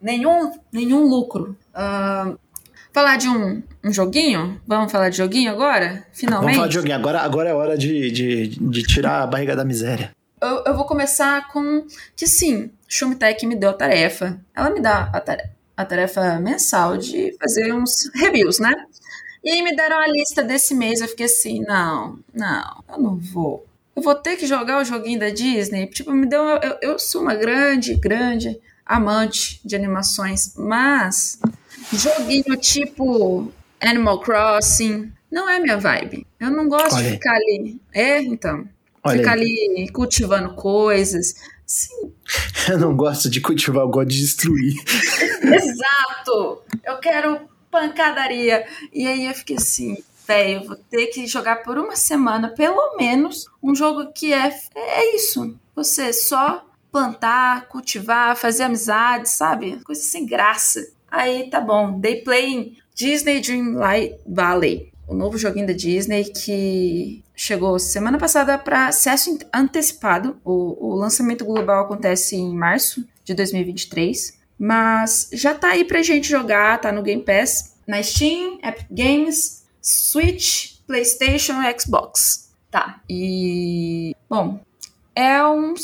nenhum, 0.00 0.52
nenhum 0.72 1.04
lucro. 1.08 1.56
Uh, 1.74 2.38
falar 2.92 3.16
de 3.16 3.28
um, 3.28 3.62
um 3.82 3.92
joguinho? 3.92 4.60
Vamos 4.66 4.90
falar 4.90 5.08
de 5.08 5.16
joguinho 5.16 5.50
agora? 5.50 6.06
Finalmente? 6.12 6.42
Vamos 6.44 6.56
falar 6.56 6.68
de 6.68 6.74
joguinho. 6.74 6.96
Agora, 6.96 7.20
agora 7.20 7.50
é 7.50 7.54
hora 7.54 7.76
de, 7.76 8.10
de, 8.10 8.46
de 8.48 8.82
tirar 8.82 9.22
a 9.22 9.26
barriga 9.26 9.56
da 9.56 9.64
miséria. 9.64 10.12
Eu, 10.40 10.62
eu 10.66 10.76
vou 10.76 10.84
começar 10.84 11.48
com 11.48 11.86
que 12.14 12.26
sim, 12.26 12.70
Shumtech 12.86 13.46
me 13.46 13.56
deu 13.56 13.70
a 13.70 13.74
tarefa. 13.74 14.38
Ela 14.54 14.70
me 14.70 14.80
dá 14.80 15.10
a 15.12 15.20
tarefa, 15.20 15.50
a 15.76 15.84
tarefa 15.84 16.38
mensal 16.38 16.96
de 16.96 17.36
fazer 17.40 17.72
uns 17.72 18.10
reviews, 18.14 18.58
né? 18.58 18.72
E 19.42 19.50
aí 19.50 19.62
me 19.62 19.74
deram 19.76 19.98
a 19.98 20.06
lista 20.06 20.42
desse 20.42 20.74
mês, 20.74 21.00
eu 21.00 21.08
fiquei 21.08 21.26
assim, 21.26 21.60
não, 21.60 22.18
não, 22.32 22.84
eu 22.88 22.98
não 22.98 23.16
vou. 23.16 23.66
Eu 23.94 24.02
vou 24.02 24.14
ter 24.14 24.36
que 24.36 24.46
jogar 24.46 24.80
o 24.80 24.84
joguinho 24.84 25.18
da 25.18 25.30
Disney. 25.30 25.86
Tipo, 25.86 26.12
me 26.12 26.26
deu. 26.26 26.42
Eu, 26.42 26.78
eu 26.82 26.98
sou 26.98 27.22
uma 27.22 27.34
grande, 27.34 27.94
grande 27.94 28.58
amante 28.84 29.60
de 29.64 29.74
animações, 29.74 30.54
mas 30.56 31.38
joguinho 31.92 32.56
tipo 32.56 33.50
Animal 33.80 34.20
Crossing 34.20 35.12
não 35.30 35.48
é 35.48 35.58
minha 35.58 35.78
vibe. 35.78 36.26
Eu 36.38 36.50
não 36.50 36.68
gosto 36.68 36.96
Olha. 36.96 37.04
de 37.04 37.10
ficar 37.12 37.34
ali. 37.34 37.80
É, 37.92 38.20
então. 38.20 38.68
Olha 39.02 39.18
ficar 39.18 39.32
aí. 39.32 39.40
ali 39.40 39.88
cultivando 39.90 40.54
coisas. 40.54 41.34
Sim. 41.66 42.12
Eu 42.68 42.78
não 42.78 42.96
gosto 42.96 43.28
de 43.28 43.40
cultivar, 43.40 43.82
eu 43.82 43.88
gosto 43.88 44.08
de 44.08 44.20
destruir. 44.20 44.74
Exato! 45.42 46.62
Eu 46.82 46.98
quero 46.98 47.40
pancadaria. 47.70 48.66
E 48.92 49.06
aí 49.06 49.26
eu 49.26 49.34
fiquei 49.34 49.56
assim, 49.56 49.96
velho, 50.26 50.60
eu 50.60 50.66
vou 50.66 50.76
ter 50.76 51.06
que 51.08 51.26
jogar 51.26 51.62
por 51.62 51.78
uma 51.78 51.96
semana, 51.96 52.48
pelo 52.48 52.96
menos, 52.96 53.46
um 53.62 53.74
jogo 53.74 54.12
que 54.12 54.32
é, 54.32 54.52
é 54.74 55.16
isso. 55.16 55.56
Você 55.74 56.12
só 56.12 56.64
plantar, 56.90 57.68
cultivar, 57.68 58.36
fazer 58.36 58.64
amizade, 58.64 59.28
sabe? 59.28 59.80
Coisa 59.84 60.02
sem 60.02 60.24
graça. 60.24 60.86
Aí 61.10 61.50
tá 61.50 61.60
bom. 61.60 61.98
Day 61.98 62.22
Playing 62.22 62.76
Disney 62.94 63.40
Dreamlight 63.40 64.16
Valley. 64.26 64.92
O 65.06 65.14
novo 65.14 65.36
joguinho 65.36 65.66
da 65.66 65.72
Disney 65.72 66.24
que 66.24 67.22
chegou 67.34 67.78
semana 67.78 68.16
passada 68.16 68.56
para 68.56 68.88
acesso 68.88 69.36
antecipado. 69.52 70.36
O, 70.44 70.92
o 70.92 70.94
lançamento 70.94 71.44
global 71.44 71.84
acontece 71.84 72.36
em 72.36 72.54
março 72.54 73.04
de 73.24 73.34
2023. 73.34 74.38
Mas 74.56 75.28
já 75.32 75.52
tá 75.52 75.70
aí 75.70 75.84
pra 75.84 76.00
gente 76.02 76.28
jogar, 76.28 76.80
tá 76.80 76.92
no 76.92 77.02
Game 77.02 77.22
Pass, 77.22 77.74
na 77.86 78.00
Steam, 78.02 78.60
Epic 78.62 78.86
Games, 78.90 79.63
Switch, 79.84 80.78
PlayStation 80.86 81.62
e 81.62 81.78
Xbox. 81.78 82.50
Tá. 82.70 83.00
E. 83.08 84.16
Bom, 84.28 84.60
é 85.14 85.44
um, 85.46 85.74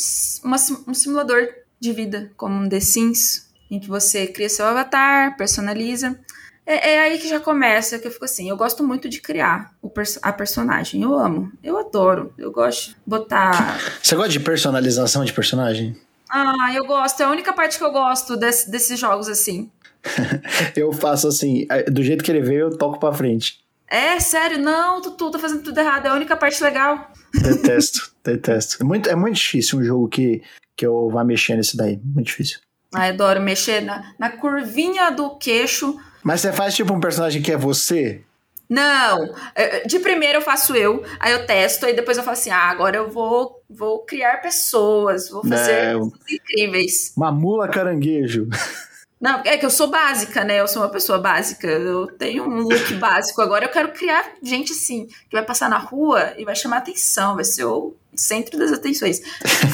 uma, 0.43 0.57
um 0.89 0.95
simulador 0.95 1.47
de 1.79 1.93
vida, 1.93 2.33
como 2.37 2.55
um 2.55 2.69
The 2.69 2.81
Sims, 2.81 3.49
em 3.71 3.79
que 3.79 3.89
você 3.89 4.27
cria 4.27 4.49
seu 4.49 4.67
avatar, 4.67 5.37
personaliza. 5.37 6.19
É, 6.67 6.95
é, 6.95 7.01
aí 7.01 7.19
que 7.19 7.29
já 7.29 7.41
começa, 7.41 7.99
que 7.99 8.07
eu 8.07 8.11
fico 8.11 8.25
assim, 8.25 8.49
eu 8.49 8.57
gosto 8.57 8.83
muito 8.87 9.09
de 9.09 9.21
criar 9.21 9.73
o, 9.83 9.91
a 10.23 10.33
personagem. 10.33 11.03
Eu 11.03 11.19
amo, 11.19 11.53
eu 11.63 11.79
adoro, 11.79 12.33
eu 12.39 12.51
gosto 12.51 12.91
de 12.91 12.97
botar. 13.07 13.79
Você 14.03 14.17
gosta 14.17 14.31
de 14.31 14.41
personalização 14.41 15.25
de 15.25 15.33
personagem? 15.33 15.97
Ah, 16.31 16.73
eu 16.75 16.85
gosto. 16.87 17.21
É 17.21 17.25
a 17.25 17.31
única 17.31 17.53
parte 17.53 17.77
que 17.77 17.85
eu 17.85 17.91
gosto 17.91 18.37
desse, 18.37 18.71
desses 18.71 18.99
jogos 18.99 19.29
assim. 19.29 19.71
eu 20.77 20.93
faço 20.93 21.29
assim, 21.29 21.67
do 21.91 22.03
jeito 22.03 22.25
que 22.25 22.31
ele 22.31 22.41
veio, 22.41 22.61
eu 22.61 22.79
toco 22.79 22.99
pra 22.99 23.13
frente. 23.13 23.60
É, 23.91 24.21
sério, 24.21 24.59
não, 24.59 25.01
tu 25.03 25.31
tá 25.33 25.39
fazendo 25.39 25.65
tudo 25.65 25.79
errado. 25.79 26.07
É 26.07 26.11
a 26.11 26.15
única 26.15 26.37
parte 26.37 26.63
legal. 26.63 27.11
Detesto, 27.35 28.13
detesto. 28.25 28.77
É 28.81 28.85
muito, 28.85 29.09
é 29.11 29.17
muito 29.17 29.35
difícil 29.35 29.81
um 29.81 29.85
jogo 29.85 30.09
que, 30.09 30.43
que 30.77 30.87
eu 30.87 31.11
vá 31.11 31.25
mexer 31.25 31.57
nisso 31.57 31.77
daí. 31.77 32.01
Muito 32.05 32.29
difícil. 32.29 32.61
Ah, 32.95 33.09
eu 33.09 33.15
adoro 33.15 33.41
mexer 33.41 33.81
na, 33.81 34.15
na 34.17 34.31
curvinha 34.31 35.11
do 35.11 35.37
queixo. 35.37 35.99
Mas 36.23 36.41
você 36.41 36.53
faz 36.53 36.75
tipo 36.75 36.93
um 36.93 37.01
personagem 37.01 37.43
que 37.43 37.51
é 37.51 37.57
você? 37.57 38.23
Não, 38.69 39.35
é, 39.57 39.85
de 39.85 39.99
primeiro 39.99 40.39
eu 40.39 40.43
faço 40.43 40.77
eu, 40.77 41.05
aí 41.19 41.33
eu 41.33 41.45
testo, 41.45 41.87
aí 41.87 41.93
depois 41.93 42.17
eu 42.17 42.23
falo 42.23 42.37
assim: 42.37 42.51
ah, 42.51 42.71
agora 42.71 42.97
eu 42.97 43.11
vou, 43.11 43.61
vou 43.69 44.05
criar 44.05 44.41
pessoas, 44.41 45.29
vou 45.29 45.45
fazer 45.45 45.95
Não. 45.95 46.13
incríveis. 46.31 47.13
Uma 47.17 47.33
mula 47.33 47.67
caranguejo. 47.69 48.49
Não, 49.21 49.43
é 49.45 49.59
que 49.59 49.67
eu 49.67 49.71
sou 49.71 49.89
básica, 49.89 50.43
né? 50.45 50.61
Eu 50.61 50.67
sou 50.67 50.83
uma 50.83 50.89
pessoa 50.89 51.19
básica. 51.19 51.67
Eu 51.67 52.07
tenho 52.07 52.45
um 52.45 52.63
look 52.63 52.95
básico. 52.97 53.43
Agora 53.43 53.67
eu 53.67 53.69
quero 53.69 53.93
criar 53.93 54.33
gente 54.43 54.73
assim, 54.73 55.07
que 55.07 55.37
vai 55.37 55.45
passar 55.45 55.69
na 55.69 55.77
rua 55.77 56.33
e 56.39 56.45
vai 56.45 56.57
chamar 56.57 56.79
atenção, 56.79 57.35
vai 57.35 57.45
ser 57.45 57.65
o 57.65 57.95
centro 58.15 58.59
das 58.59 58.73
atenções. 58.73 59.21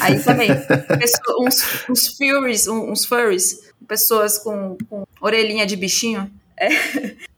Aí 0.01 0.21
também, 0.21 0.49
pessoas, 0.99 1.37
uns, 1.39 1.89
uns 1.89 2.07
furries, 2.17 2.67
uns 2.67 3.05
furries, 3.05 3.71
pessoas 3.87 4.37
com, 4.37 4.77
com 4.89 5.05
orelhinha 5.21 5.65
de 5.65 5.77
bichinho. 5.77 6.29
É. 6.57 6.67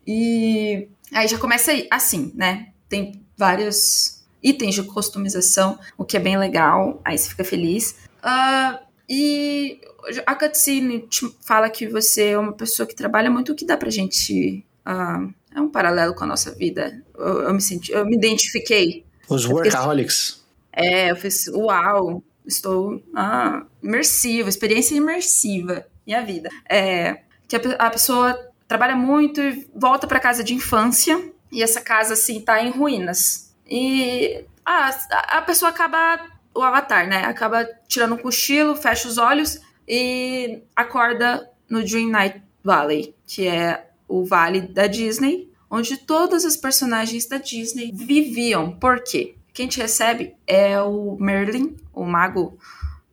E 0.06 0.88
aí 1.12 1.28
já 1.28 1.38
começa 1.38 1.70
assim, 1.90 2.32
né? 2.34 2.68
Tem 2.88 3.24
vários 3.36 4.20
itens 4.42 4.74
de 4.74 4.82
customização, 4.82 5.78
o 5.96 6.04
que 6.04 6.16
é 6.16 6.20
bem 6.20 6.36
legal. 6.36 7.00
Aí 7.04 7.16
você 7.16 7.28
fica 7.28 7.44
feliz. 7.44 7.94
Uh, 8.24 8.89
e 9.10 9.80
a 10.24 10.36
cutscene 10.36 11.08
fala 11.40 11.68
que 11.68 11.88
você 11.88 12.28
é 12.28 12.38
uma 12.38 12.52
pessoa 12.52 12.86
que 12.86 12.94
trabalha 12.94 13.28
muito, 13.28 13.50
o 13.50 13.54
que 13.56 13.66
dá 13.66 13.76
pra 13.76 13.90
gente. 13.90 14.64
Uh, 14.86 15.34
é 15.52 15.60
um 15.60 15.68
paralelo 15.68 16.14
com 16.14 16.22
a 16.22 16.26
nossa 16.28 16.52
vida. 16.52 17.02
Eu, 17.18 17.42
eu 17.42 17.52
me 17.52 17.60
senti, 17.60 17.90
eu 17.90 18.06
me 18.06 18.16
identifiquei. 18.16 19.04
Os 19.28 19.46
workaholics. 19.46 20.44
é, 20.72 21.10
eu 21.10 21.16
fiz, 21.16 21.48
uau, 21.48 22.22
estou 22.46 23.02
ah, 23.14 23.64
imersiva, 23.82 24.48
experiência 24.48 24.94
imersiva, 24.94 25.84
minha 26.06 26.24
vida. 26.24 26.48
É, 26.68 27.22
que 27.48 27.56
a, 27.56 27.60
a 27.78 27.90
pessoa 27.90 28.38
trabalha 28.68 28.94
muito 28.94 29.40
e 29.40 29.68
volta 29.74 30.06
para 30.06 30.20
casa 30.20 30.44
de 30.44 30.54
infância, 30.54 31.32
e 31.50 31.62
essa 31.62 31.80
casa, 31.80 32.14
assim, 32.14 32.40
tá 32.40 32.62
em 32.62 32.70
ruínas. 32.70 33.52
E 33.68 34.44
ah, 34.64 34.90
a 35.30 35.42
pessoa 35.42 35.70
acaba, 35.70 36.20
o 36.60 36.62
avatar, 36.62 37.08
né, 37.08 37.24
acaba 37.24 37.68
tirando 37.88 38.14
um 38.14 38.18
cochilo, 38.18 38.76
fecha 38.76 39.08
os 39.08 39.18
olhos 39.18 39.60
e 39.88 40.62
acorda 40.76 41.48
no 41.68 41.84
Dream 41.84 42.10
Night 42.10 42.42
Valley, 42.62 43.14
que 43.26 43.46
é 43.46 43.86
o 44.06 44.24
vale 44.24 44.60
da 44.60 44.86
Disney, 44.86 45.50
onde 45.70 45.96
todas 45.96 46.44
as 46.44 46.56
personagens 46.56 47.26
da 47.26 47.38
Disney 47.38 47.92
viviam. 47.92 48.72
Por 48.72 49.02
quê? 49.02 49.34
Quem 49.52 49.68
te 49.68 49.80
recebe 49.80 50.34
é 50.46 50.80
o 50.80 51.16
Merlin, 51.18 51.76
o 51.92 52.04
mago 52.04 52.58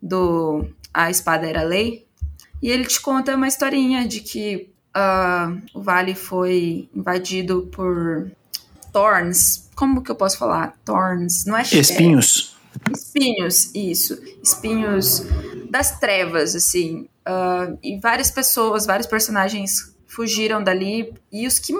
do 0.01 0.67
A 0.93 1.09
Espada 1.09 1.47
Era 1.47 1.63
Lei, 1.63 2.05
e 2.61 2.69
ele 2.69 2.85
te 2.85 2.99
conta 2.99 3.35
uma 3.35 3.47
historinha 3.47 4.07
de 4.07 4.19
que 4.21 4.69
uh, 4.95 5.61
o 5.73 5.81
vale 5.81 6.15
foi 6.15 6.89
invadido 6.93 7.69
por 7.71 8.31
Thorns. 8.91 9.69
Como 9.75 10.01
que 10.01 10.09
eu 10.09 10.15
posso 10.15 10.37
falar? 10.37 10.75
Thorns, 10.83 11.45
não 11.45 11.55
é 11.55 11.61
Espinhos. 11.61 12.56
Espinhos, 12.91 13.73
isso. 13.73 14.21
Espinhos 14.43 15.23
das 15.69 15.99
trevas, 15.99 16.55
assim. 16.55 17.07
Uh, 17.27 17.77
e 17.83 17.99
várias 17.99 18.31
pessoas, 18.31 18.85
vários 18.85 19.07
personagens 19.07 19.95
fugiram 20.05 20.63
dali. 20.63 21.13
E 21.31 21.45
os 21.45 21.59
que 21.59 21.73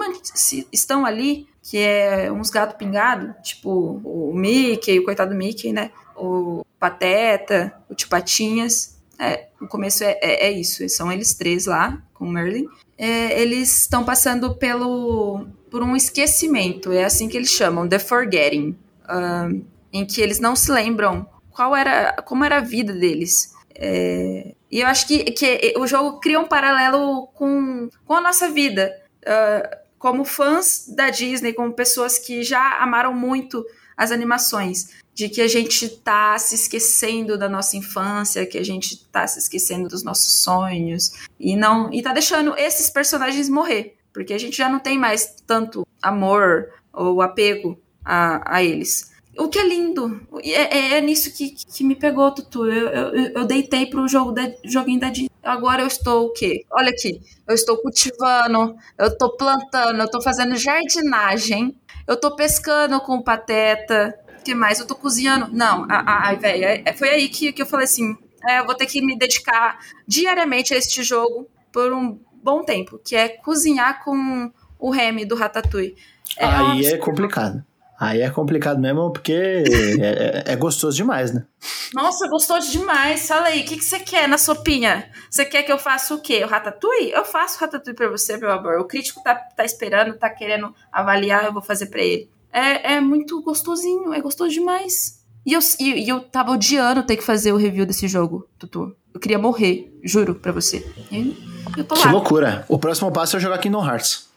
estão 0.72 1.04
ali, 1.04 1.48
que 1.62 1.78
é 1.78 2.30
uns 2.30 2.50
gato 2.50 2.76
pingado, 2.76 3.34
tipo 3.42 4.00
o 4.04 4.32
Mickey, 4.34 4.98
o 4.98 5.04
coitado 5.04 5.34
Mickey, 5.34 5.72
né? 5.72 5.90
O 6.16 6.64
Pateta, 6.78 7.74
o 7.88 7.94
Tio 7.94 8.08
Patinhas. 8.08 8.96
É, 9.18 9.48
no 9.60 9.66
começo 9.66 10.04
é, 10.04 10.16
é, 10.22 10.46
é, 10.46 10.52
isso, 10.52 10.88
são 10.88 11.10
eles 11.10 11.34
três 11.34 11.66
lá, 11.66 12.00
com 12.14 12.26
o 12.26 12.30
Merlin. 12.30 12.66
É, 12.96 13.40
eles 13.40 13.80
estão 13.80 14.04
passando 14.04 14.54
pelo 14.54 15.46
por 15.70 15.82
um 15.82 15.94
esquecimento, 15.94 16.92
é 16.92 17.04
assim 17.04 17.28
que 17.28 17.36
eles 17.36 17.50
chamam, 17.50 17.86
the 17.86 17.98
forgetting, 17.98 18.74
uh, 19.04 19.62
em 19.92 20.04
que 20.04 20.20
eles 20.20 20.40
não 20.40 20.54
se 20.54 20.70
lembram 20.70 21.28
qual 21.50 21.74
era, 21.74 22.12
como 22.22 22.44
era 22.44 22.58
a 22.58 22.60
vida 22.60 22.92
deles. 22.92 23.54
É, 23.74 24.54
e 24.70 24.80
eu 24.80 24.86
acho 24.86 25.06
que, 25.06 25.24
que 25.24 25.74
o 25.76 25.86
jogo 25.86 26.20
cria 26.20 26.38
um 26.38 26.46
paralelo 26.46 27.28
com, 27.28 27.88
com 28.04 28.14
a 28.14 28.20
nossa 28.20 28.48
vida. 28.48 28.94
Uh, 29.22 29.88
como 29.98 30.24
fãs 30.24 30.86
da 30.88 31.10
Disney, 31.10 31.52
como 31.52 31.72
pessoas 31.72 32.18
que 32.18 32.42
já 32.42 32.78
amaram 32.78 33.12
muito 33.12 33.64
as 33.96 34.12
animações, 34.12 34.90
de 35.12 35.28
que 35.28 35.40
a 35.40 35.48
gente 35.48 35.88
tá 35.88 36.38
se 36.38 36.54
esquecendo 36.54 37.36
da 37.36 37.48
nossa 37.48 37.76
infância, 37.76 38.46
que 38.46 38.56
a 38.56 38.64
gente 38.64 39.04
tá 39.08 39.26
se 39.26 39.40
esquecendo 39.40 39.88
dos 39.88 40.04
nossos 40.04 40.40
sonhos 40.42 41.12
e 41.40 41.56
não 41.56 41.92
e 41.92 42.00
tá 42.00 42.12
deixando 42.12 42.56
esses 42.56 42.88
personagens 42.88 43.48
morrer, 43.48 43.96
porque 44.12 44.32
a 44.32 44.38
gente 44.38 44.56
já 44.56 44.68
não 44.68 44.78
tem 44.78 44.96
mais 44.96 45.42
tanto 45.44 45.84
amor 46.00 46.72
ou 46.92 47.20
apego 47.20 47.76
a, 48.04 48.58
a 48.58 48.62
eles. 48.62 49.10
O 49.38 49.48
que 49.48 49.58
é 49.58 49.66
lindo. 49.66 50.20
É, 50.42 50.78
é, 50.78 50.98
é 50.98 51.00
nisso 51.00 51.32
que, 51.32 51.50
que 51.50 51.84
me 51.84 51.94
pegou, 51.94 52.30
Tutu. 52.32 52.66
Eu, 52.66 52.88
eu, 52.88 53.14
eu 53.34 53.44
deitei 53.44 53.86
pro 53.86 54.08
jogo 54.08 54.32
da, 54.32 54.50
joguinho 54.64 54.98
da 54.98 55.10
Disney. 55.10 55.30
Agora 55.42 55.82
eu 55.82 55.86
estou 55.86 56.26
o 56.26 56.32
quê? 56.32 56.64
Olha 56.70 56.90
aqui. 56.90 57.20
Eu 57.46 57.54
estou 57.54 57.78
cultivando, 57.78 58.76
eu 58.98 59.06
estou 59.06 59.36
plantando, 59.36 59.98
eu 59.98 60.04
estou 60.04 60.20
fazendo 60.20 60.56
jardinagem, 60.56 61.74
eu 62.06 62.14
estou 62.14 62.34
pescando 62.34 63.00
com 63.00 63.22
pateta. 63.22 64.18
O 64.40 64.42
que 64.42 64.54
mais? 64.54 64.78
Eu 64.78 64.82
estou 64.84 64.96
cozinhando. 64.96 65.48
Não, 65.52 65.86
ai, 65.88 66.36
velho. 66.36 66.64
É, 66.64 66.82
é, 66.84 66.92
foi 66.92 67.10
aí 67.10 67.28
que, 67.28 67.52
que 67.52 67.62
eu 67.62 67.66
falei 67.66 67.84
assim: 67.84 68.16
é, 68.46 68.58
eu 68.58 68.66
vou 68.66 68.74
ter 68.74 68.86
que 68.86 69.00
me 69.00 69.16
dedicar 69.16 69.78
diariamente 70.06 70.74
a 70.74 70.76
este 70.76 71.02
jogo 71.02 71.48
por 71.72 71.92
um 71.92 72.18
bom 72.42 72.64
tempo, 72.64 72.98
que 72.98 73.14
é 73.14 73.28
cozinhar 73.28 74.02
com 74.02 74.50
o 74.78 74.90
Remy 74.90 75.24
do 75.24 75.34
Ratatouille. 75.34 75.96
É 76.36 76.44
Aí 76.44 76.86
é 76.86 76.96
complicado. 76.98 77.64
Aí 77.98 78.20
é 78.20 78.30
complicado 78.30 78.78
mesmo 78.78 79.12
porque 79.12 79.32
é, 79.32 80.00
é, 80.00 80.52
é, 80.52 80.56
gostoso 80.56 80.96
demais, 80.96 81.34
né? 81.34 81.44
Nossa, 81.92 82.28
gostoso 82.28 82.70
demais. 82.70 83.26
Fala 83.26 83.48
aí, 83.48 83.62
o 83.62 83.64
que, 83.64 83.76
que 83.76 83.84
você 83.84 83.98
quer 83.98 84.28
na 84.28 84.38
sopinha? 84.38 85.10
Você 85.28 85.44
quer 85.44 85.64
que 85.64 85.72
eu 85.72 85.78
faça 85.78 86.14
o 86.14 86.20
quê? 86.20 86.44
O 86.44 86.46
ratatouille? 86.46 87.10
Eu 87.10 87.24
faço 87.24 87.56
o 87.56 87.60
ratatouille 87.60 87.96
pra 87.96 88.08
você, 88.08 88.36
meu 88.36 88.52
amor. 88.52 88.78
O 88.78 88.84
crítico 88.84 89.20
tá, 89.24 89.34
tá 89.34 89.64
esperando, 89.64 90.16
tá 90.16 90.30
querendo 90.30 90.72
avaliar, 90.92 91.44
eu 91.44 91.52
vou 91.52 91.60
fazer 91.60 91.86
pra 91.86 92.00
ele. 92.00 92.30
É, 92.52 92.94
é 92.94 93.00
muito 93.00 93.42
gostosinho, 93.42 94.14
é 94.14 94.20
gostoso 94.20 94.50
demais. 94.50 95.18
E 95.44 95.52
eu, 95.52 95.60
e, 95.80 96.04
e 96.04 96.08
eu 96.08 96.20
tava 96.20 96.52
odiando 96.52 97.02
ter 97.02 97.16
que 97.16 97.24
fazer 97.24 97.52
o 97.52 97.56
review 97.56 97.84
desse 97.84 98.06
jogo, 98.06 98.48
Tutu. 98.58 98.94
Eu 99.12 99.18
queria 99.18 99.38
morrer, 99.40 99.92
juro 100.04 100.36
pra 100.36 100.52
você. 100.52 100.86
E 101.10 101.36
eu 101.76 101.84
tô 101.84 101.96
lá. 101.96 102.02
Que 102.02 102.08
loucura. 102.08 102.64
O 102.68 102.78
próximo 102.78 103.10
passo 103.10 103.36
é 103.36 103.40
jogar 103.40 103.58
Kingdom 103.58 103.84
Hearts. 103.84 104.28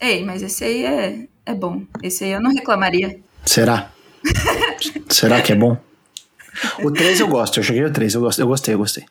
Ei, 0.00 0.24
mas 0.24 0.42
esse 0.42 0.62
aí 0.62 0.84
é, 0.84 1.28
é 1.48 1.54
bom. 1.54 1.82
Esse 2.02 2.24
aí 2.24 2.32
eu 2.32 2.40
não 2.42 2.52
reclamaria. 2.52 3.18
Será? 3.44 3.90
Será 5.08 5.40
que 5.40 5.52
é 5.52 5.54
bom? 5.54 5.78
O 6.84 6.90
3 6.90 7.20
eu 7.20 7.28
gosto, 7.28 7.58
eu 7.58 7.62
joguei 7.62 7.84
o 7.84 7.92
3, 7.92 8.14
eu, 8.14 8.20
gosto, 8.20 8.38
eu 8.38 8.46
gostei, 8.46 8.74
eu 8.74 8.78
gostei. 8.78 9.06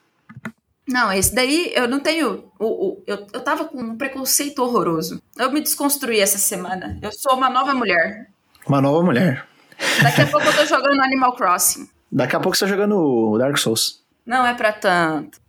Não, 0.87 1.11
esse 1.11 1.33
daí 1.33 1.73
eu 1.75 1.87
não 1.87 1.99
tenho. 1.99 2.45
O, 2.59 2.65
o, 2.65 3.03
eu, 3.07 3.25
eu 3.33 3.41
tava 3.41 3.65
com 3.65 3.79
um 3.79 3.97
preconceito 3.97 4.59
horroroso. 4.59 5.21
Eu 5.37 5.51
me 5.51 5.61
desconstruí 5.61 6.19
essa 6.19 6.37
semana. 6.37 6.97
Eu 7.01 7.11
sou 7.11 7.35
uma 7.35 7.49
nova 7.49 7.73
mulher. 7.73 8.29
Uma 8.67 8.81
nova 8.81 9.03
mulher. 9.03 9.45
Daqui 10.01 10.21
a 10.21 10.27
pouco 10.27 10.45
eu 10.45 10.55
tô 10.55 10.65
jogando 10.65 11.01
Animal 11.01 11.35
Crossing. 11.35 11.89
Daqui 12.11 12.35
a 12.35 12.39
pouco 12.39 12.55
você 12.55 12.65
tá 12.65 12.69
jogando 12.69 13.37
Dark 13.37 13.57
Souls. 13.57 14.01
Não 14.25 14.45
é 14.45 14.53
pra 14.53 14.71
tanto. 14.71 15.39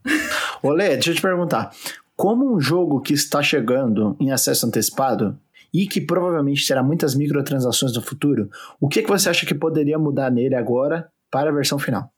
Olê, 0.62 0.90
deixa 0.90 1.10
eu 1.10 1.14
te 1.14 1.22
perguntar. 1.22 1.70
Como 2.16 2.52
um 2.52 2.60
jogo 2.60 3.00
que 3.00 3.12
está 3.12 3.42
chegando 3.42 4.16
em 4.18 4.32
acesso 4.32 4.66
antecipado, 4.66 5.38
e 5.72 5.86
que 5.86 6.00
provavelmente 6.00 6.66
terá 6.66 6.82
muitas 6.82 7.14
microtransações 7.14 7.94
no 7.94 8.02
futuro, 8.02 8.50
o 8.80 8.88
que, 8.88 9.02
que 9.02 9.08
você 9.08 9.28
acha 9.28 9.46
que 9.46 9.54
poderia 9.54 9.98
mudar 9.98 10.30
nele 10.30 10.54
agora 10.54 11.10
para 11.30 11.50
a 11.50 11.52
versão 11.52 11.78
final? 11.78 12.10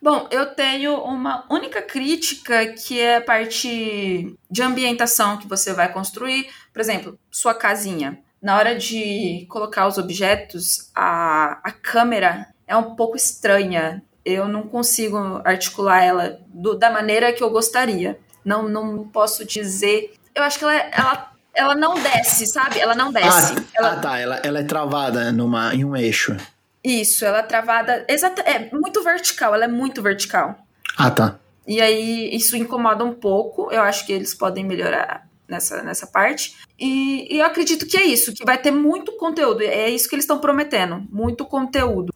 Bom, 0.00 0.28
eu 0.30 0.46
tenho 0.54 0.98
uma 1.02 1.44
única 1.50 1.80
crítica 1.80 2.66
que 2.66 3.00
é 3.00 3.16
a 3.16 3.20
parte 3.20 4.36
de 4.50 4.62
ambientação 4.62 5.38
que 5.38 5.48
você 5.48 5.72
vai 5.72 5.92
construir. 5.92 6.48
Por 6.72 6.80
exemplo, 6.80 7.18
sua 7.30 7.54
casinha. 7.54 8.18
Na 8.40 8.56
hora 8.56 8.76
de 8.76 9.46
colocar 9.48 9.86
os 9.88 9.98
objetos, 9.98 10.90
a, 10.94 11.58
a 11.64 11.72
câmera 11.72 12.46
é 12.66 12.76
um 12.76 12.94
pouco 12.94 13.16
estranha. 13.16 14.02
Eu 14.24 14.46
não 14.46 14.68
consigo 14.68 15.40
articular 15.44 16.02
ela 16.02 16.38
do, 16.48 16.74
da 16.74 16.90
maneira 16.90 17.32
que 17.32 17.42
eu 17.42 17.50
gostaria. 17.50 18.18
Não, 18.44 18.68
não 18.68 19.08
posso 19.08 19.44
dizer. 19.44 20.14
Eu 20.34 20.42
acho 20.42 20.58
que 20.58 20.64
ela, 20.64 20.74
ela 20.74 21.35
ela 21.56 21.74
não 21.74 21.94
desce, 21.94 22.46
sabe? 22.46 22.78
Ela 22.78 22.94
não 22.94 23.10
desce. 23.10 23.54
Ah, 23.56 23.64
ela... 23.74 23.92
ah 23.92 23.96
tá. 23.96 24.18
Ela, 24.18 24.36
ela 24.44 24.58
é 24.60 24.64
travada 24.64 25.32
numa, 25.32 25.74
em 25.74 25.84
um 25.84 25.96
eixo. 25.96 26.36
Isso, 26.84 27.24
ela 27.24 27.38
é 27.38 27.42
travada. 27.42 28.04
Exata, 28.08 28.42
é 28.42 28.70
muito 28.72 29.02
vertical, 29.02 29.54
ela 29.54 29.64
é 29.64 29.68
muito 29.68 30.00
vertical. 30.00 30.56
Ah, 30.96 31.10
tá. 31.10 31.38
E 31.66 31.80
aí 31.80 32.30
isso 32.32 32.56
incomoda 32.56 33.04
um 33.04 33.12
pouco. 33.12 33.72
Eu 33.72 33.82
acho 33.82 34.06
que 34.06 34.12
eles 34.12 34.32
podem 34.34 34.64
melhorar 34.64 35.26
nessa, 35.48 35.82
nessa 35.82 36.06
parte. 36.06 36.54
E, 36.78 37.34
e 37.34 37.40
eu 37.40 37.46
acredito 37.46 37.86
que 37.86 37.96
é 37.96 38.04
isso, 38.04 38.32
que 38.32 38.44
vai 38.44 38.58
ter 38.58 38.70
muito 38.70 39.12
conteúdo. 39.16 39.62
É 39.62 39.88
isso 39.88 40.08
que 40.08 40.14
eles 40.14 40.24
estão 40.24 40.38
prometendo, 40.38 41.04
muito 41.10 41.44
conteúdo. 41.44 42.14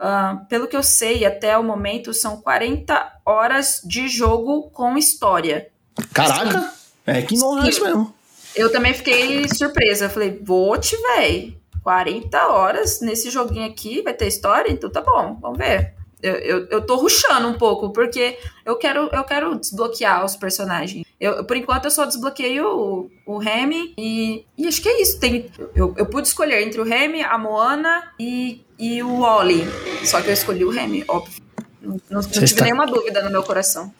Uh, 0.00 0.44
pelo 0.48 0.66
que 0.66 0.76
eu 0.76 0.82
sei, 0.82 1.24
até 1.24 1.56
o 1.56 1.62
momento 1.62 2.12
são 2.12 2.40
40 2.40 3.20
horas 3.24 3.80
de 3.84 4.08
jogo 4.08 4.70
com 4.70 4.98
história. 4.98 5.68
Caraca! 6.12 6.60
Sim. 6.60 6.68
É 7.06 7.22
que 7.22 7.36
não 7.36 7.62
é 7.62 7.68
isso 7.68 7.82
mesmo. 7.82 8.14
Eu 8.54 8.70
também 8.70 8.94
fiquei 8.94 9.48
surpresa. 9.48 10.08
falei, 10.08 10.38
vou 10.42 10.76
te, 10.78 10.96
véi. 10.96 11.56
40 11.82 12.46
horas 12.46 13.00
nesse 13.00 13.28
joguinho 13.28 13.66
aqui, 13.66 14.02
vai 14.02 14.14
ter 14.14 14.28
história? 14.28 14.70
Então 14.70 14.88
tá 14.88 15.00
bom, 15.00 15.36
vamos 15.40 15.58
ver. 15.58 15.94
Eu, 16.22 16.34
eu, 16.34 16.66
eu 16.68 16.80
tô 16.82 16.94
ruxando 16.94 17.48
um 17.48 17.54
pouco, 17.54 17.90
porque 17.90 18.38
eu 18.64 18.76
quero, 18.76 19.08
eu 19.12 19.24
quero 19.24 19.56
desbloquear 19.56 20.24
os 20.24 20.36
personagens. 20.36 21.04
Eu, 21.20 21.44
por 21.44 21.56
enquanto 21.56 21.86
eu 21.86 21.90
só 21.90 22.04
desbloqueio 22.04 22.64
o, 22.66 23.10
o 23.26 23.38
Remy 23.38 23.92
e, 23.98 24.46
e 24.56 24.68
acho 24.68 24.80
que 24.80 24.88
é 24.88 25.02
isso. 25.02 25.18
Tem, 25.18 25.50
eu, 25.74 25.92
eu 25.98 26.06
pude 26.06 26.28
escolher 26.28 26.62
entre 26.62 26.80
o 26.80 26.84
Remy, 26.84 27.22
a 27.22 27.36
Moana 27.36 28.12
e, 28.20 28.64
e 28.78 29.02
o 29.02 29.20
Wally. 29.20 29.64
Só 30.04 30.22
que 30.22 30.28
eu 30.28 30.32
escolhi 30.32 30.64
o 30.64 30.70
Remy, 30.70 31.04
óbvio. 31.08 31.42
Não, 31.80 32.00
não, 32.08 32.20
não 32.20 32.22
tive 32.22 32.44
está... 32.44 32.64
nenhuma 32.64 32.86
dúvida 32.86 33.20
no 33.24 33.30
meu 33.30 33.42
coração. 33.42 33.92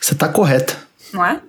Você 0.00 0.16
tá 0.16 0.28
correta. 0.28 0.76
Não 1.12 1.24
é? 1.24 1.40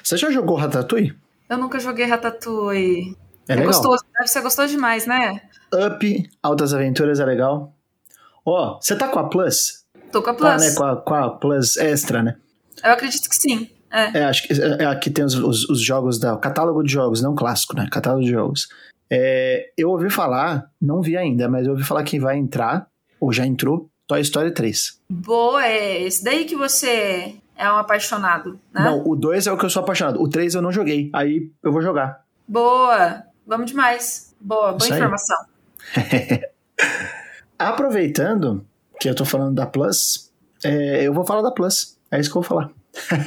Você 0.00 0.16
já 0.16 0.30
jogou 0.30 0.56
Ratatouille? 0.56 1.16
Eu 1.50 1.58
nunca 1.58 1.80
joguei 1.80 2.06
Ratatouille. 2.06 3.16
É, 3.48 3.54
é 3.54 3.64
gostoso, 3.64 4.04
deve 4.16 4.28
ser 4.28 4.40
gostoso 4.40 4.68
demais, 4.68 5.04
né? 5.04 5.42
Up, 5.74 6.30
Altas 6.40 6.72
Aventuras 6.72 7.18
é 7.18 7.24
legal. 7.24 7.74
Ó, 8.46 8.76
oh, 8.76 8.80
você 8.80 8.96
tá 8.96 9.08
com 9.08 9.18
a 9.18 9.28
Plus? 9.28 9.84
Tô 10.12 10.22
com 10.22 10.30
a 10.30 10.34
Plus. 10.34 10.48
Tá, 10.48 10.56
né? 10.58 10.74
Com 10.76 10.84
a, 10.84 10.96
com 10.96 11.14
a 11.14 11.30
Plus 11.30 11.76
Extra, 11.76 12.22
né? 12.22 12.36
Eu 12.84 12.92
acredito 12.92 13.28
que 13.28 13.34
sim. 13.34 13.68
É, 13.90 14.20
é 14.20 14.24
acho 14.26 14.46
que 14.46 14.52
é, 14.52 14.84
é, 14.84 14.86
aqui 14.86 15.10
tem 15.10 15.24
os, 15.24 15.34
os, 15.34 15.68
os, 15.68 15.82
jogos 15.82 16.20
da. 16.20 16.34
O 16.34 16.38
catálogo 16.38 16.84
de 16.84 16.92
jogos, 16.92 17.20
não 17.20 17.34
clássico, 17.34 17.74
né? 17.74 17.88
Catálogo 17.90 18.24
de 18.24 18.30
jogos. 18.30 18.68
É, 19.10 19.72
eu 19.76 19.90
ouvi 19.90 20.08
falar, 20.08 20.70
não 20.80 21.02
vi 21.02 21.16
ainda, 21.16 21.48
mas 21.48 21.66
eu 21.66 21.72
ouvi 21.72 21.82
falar 21.82 22.04
que 22.04 22.20
vai 22.20 22.38
entrar, 22.38 22.86
ou 23.18 23.32
já 23.32 23.44
entrou, 23.44 23.90
Toy 24.06 24.20
Story 24.20 24.54
3. 24.54 25.00
Boa, 25.10 25.66
é 25.66 26.02
esse 26.02 26.22
daí 26.22 26.44
que 26.44 26.54
você 26.54 27.34
é 27.60 27.70
um 27.70 27.76
apaixonado, 27.76 28.58
né? 28.72 28.84
Não, 28.84 29.06
o 29.06 29.14
2 29.14 29.46
é 29.46 29.52
o 29.52 29.58
que 29.58 29.66
eu 29.66 29.70
sou 29.70 29.82
apaixonado. 29.82 30.20
O 30.20 30.28
3 30.28 30.54
eu 30.54 30.62
não 30.62 30.72
joguei. 30.72 31.10
Aí 31.12 31.50
eu 31.62 31.70
vou 31.70 31.82
jogar. 31.82 32.24
Boa! 32.48 33.22
Vamos 33.46 33.70
demais. 33.70 34.34
Boa, 34.40 34.72
boa 34.72 34.78
Isso 34.78 34.94
informação. 34.94 35.36
Aproveitando 37.58 38.64
que 38.98 39.10
eu 39.10 39.14
tô 39.14 39.26
falando 39.26 39.54
da 39.54 39.66
Plus, 39.66 40.32
é, 40.64 41.06
eu 41.06 41.12
vou 41.12 41.24
falar 41.24 41.42
da 41.42 41.50
Plus. 41.50 41.98
É 42.10 42.18
isso 42.18 42.30
que 42.30 42.38
eu 42.38 42.42
vou 42.42 42.48
falar. 42.48 42.70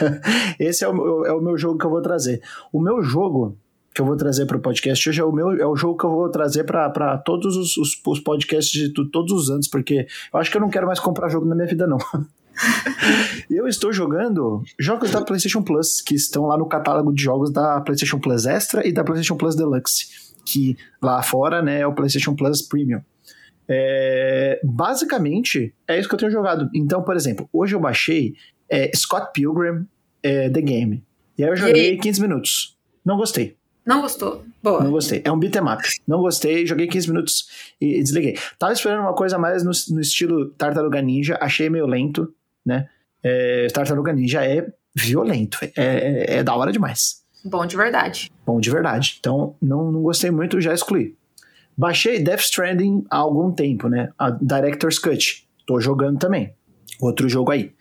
Esse 0.60 0.84
é 0.84 0.90
o, 0.90 1.26
é 1.26 1.32
o 1.32 1.40
meu 1.40 1.56
jogo 1.56 1.78
que 1.78 1.86
eu 1.86 1.92
vou 1.92 2.02
trazer. 2.02 2.42
O 2.72 2.82
meu 2.82 3.04
jogo 3.04 3.56
que 3.94 4.02
eu 4.02 4.06
vou 4.06 4.18
trazer 4.18 4.48
para 4.48 4.58
o 4.58 4.60
podcast 4.60 5.08
hoje 5.08 5.22
é 5.22 5.24
o 5.24 5.32
meu 5.32 5.52
é 5.52 5.68
o 5.68 5.76
jogo 5.76 5.96
que 5.96 6.06
eu 6.06 6.10
vou 6.10 6.28
trazer 6.30 6.64
para 6.64 7.18
todos 7.20 7.56
os, 7.56 7.78
os, 7.78 8.02
os, 8.04 8.20
podcasts 8.20 8.72
de 8.72 8.92
todos 8.92 9.32
os 9.32 9.52
anos, 9.52 9.68
porque 9.68 10.08
eu 10.34 10.40
acho 10.40 10.50
que 10.50 10.58
eu 10.58 10.62
não 10.62 10.70
quero 10.70 10.88
mais 10.88 11.00
comprar 11.00 11.30
jogo 11.30 11.46
na 11.46 11.54
minha 11.54 11.68
vida, 11.68 11.86
não. 11.86 12.00
eu 13.50 13.68
estou 13.68 13.92
jogando 13.92 14.64
jogos 14.80 15.12
da 15.12 15.22
PlayStation 15.22 15.62
Plus, 15.62 16.02
que 16.02 16.16
estão 16.16 16.46
lá 16.46 16.58
no 16.58 16.66
catálogo 16.66 17.14
de 17.14 17.24
jogos 17.24 17.52
da 17.52 17.82
PlayStation 17.82 18.20
Plus 18.20 18.46
Extra 18.46 18.88
e 18.88 18.92
da 18.92 19.04
PlayStation 19.04 19.36
Plus 19.36 19.56
Deluxe, 19.56 20.08
que 20.46 20.78
lá 21.02 21.22
fora 21.22 21.62
né, 21.62 21.82
é 21.82 21.88
o 21.88 21.94
PlayStation 21.94 22.36
Plus 22.36 22.62
Premium. 22.62 23.02
É, 23.68 24.60
basicamente, 24.64 25.74
é 25.88 26.00
isso 26.00 26.08
que 26.08 26.16
eu 26.16 26.20
tenho 26.20 26.32
jogado. 26.32 26.70
Então, 26.74 27.02
por 27.02 27.16
exemplo, 27.16 27.48
hoje 27.52 27.76
eu 27.76 27.80
baixei 27.80 28.36
é, 28.70 28.92
Scott 28.96 29.32
Pilgrim 29.34 29.86
é, 30.22 30.50
The 30.50 30.62
Game. 30.62 31.04
E 31.38 31.44
aí 31.44 31.50
eu 31.50 31.56
joguei 31.56 31.98
15 31.98 32.22
minutos. 32.22 32.78
Não 33.04 33.18
gostei. 33.18 33.58
Não 33.86 34.02
gostou? 34.02 34.44
Boa. 34.62 34.82
Não 34.84 34.92
gostei. 34.92 35.22
É 35.26 35.32
um 35.32 35.38
beat'em 35.38 35.62
up. 35.62 35.84
Não 36.08 36.20
gostei, 36.20 36.66
joguei 36.66 36.88
15 36.88 37.10
minutos 37.10 37.48
e, 37.82 38.00
e 38.00 38.04
desliguei. 38.04 38.38
Tava 38.58 38.72
esperando 38.72 39.02
uma 39.02 39.14
coisa 39.14 39.38
mais 39.38 39.64
no, 39.64 39.72
no, 39.90 40.00
estilo 40.00 40.50
Tartaruga 40.52 41.02
Ninja, 41.02 41.38
achei 41.42 41.70
meio 41.70 41.86
lento 41.86 42.34
né? 42.66 42.88
É, 43.24 43.68
Tartaruga 43.74 44.12
Ninja 44.14 44.46
é 44.46 44.68
violento, 44.96 45.58
é, 45.62 45.72
é, 45.76 46.38
é, 46.38 46.44
da 46.44 46.56
hora 46.56 46.72
demais. 46.72 47.24
Bom 47.44 47.66
de 47.66 47.76
verdade. 47.76 48.32
Bom 48.46 48.60
de 48.60 48.70
verdade. 48.70 49.18
Então, 49.20 49.56
não, 49.62 49.92
não 49.92 50.02
gostei 50.02 50.32
muito, 50.32 50.62
já 50.62 50.74
excluí. 50.74 51.16
Baixei 51.76 52.20
Death 52.20 52.42
Stranding 52.42 53.04
há 53.10 53.18
algum 53.18 53.52
tempo, 53.52 53.90
né? 53.90 54.10
A 54.18 54.30
Director's 54.30 55.00
Cut. 55.00 55.48
Tô 55.66 55.80
jogando 55.80 56.20
também. 56.20 56.54
Outro 57.02 57.28
jogo 57.28 57.52
aí. 57.52 57.74